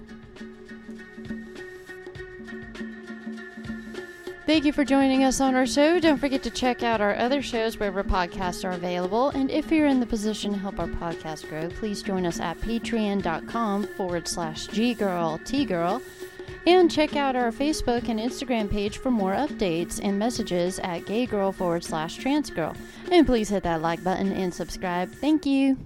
Thank 4.46 4.66
you 4.66 4.74
for 4.74 4.86
joining 4.86 5.24
us 5.24 5.42
on 5.42 5.56
our 5.56 5.66
show. 5.66 6.00
Don't 6.00 6.20
forget 6.20 6.44
to 6.44 6.52
check 6.52 6.84
out 6.84 7.02
our 7.02 7.16
other 7.16 7.42
shows 7.42 7.80
wherever 7.80 8.04
podcasts 8.04 8.64
are 8.64 8.74
available. 8.74 9.30
And 9.30 9.50
if 9.50 9.72
you're 9.72 9.88
in 9.88 10.00
the 10.00 10.06
position 10.06 10.52
to 10.54 10.60
help 10.60 10.80
our 10.80 10.86
podcast 10.86 11.50
grow, 11.50 11.68
please 11.70 12.04
join 12.04 12.28
us 12.28 12.40
at 12.40 12.60
patreon.com 12.60 13.88
forward 13.98 14.28
slash 14.28 14.68
G 14.68 14.94
Girl 14.94 15.40
T 15.46 15.66
tgirl. 15.66 16.00
And 16.68 16.90
check 16.90 17.16
out 17.16 17.36
our 17.36 17.52
Facebook 17.52 18.10
and 18.10 18.20
Instagram 18.20 18.70
page 18.70 18.98
for 18.98 19.12
more 19.12 19.34
updates 19.34 20.00
and 20.04 20.18
messages 20.18 20.80
at 20.80 21.04
gaygirl 21.06 21.54
forward 21.54 21.84
slash 21.84 22.20
transgirl. 22.20 22.76
And 23.12 23.26
please 23.26 23.50
hit 23.50 23.64
that 23.64 23.82
like 23.82 24.04
button 24.04 24.32
and 24.32 24.54
subscribe. 24.54 25.12
Thank 25.12 25.46
you. 25.46 25.78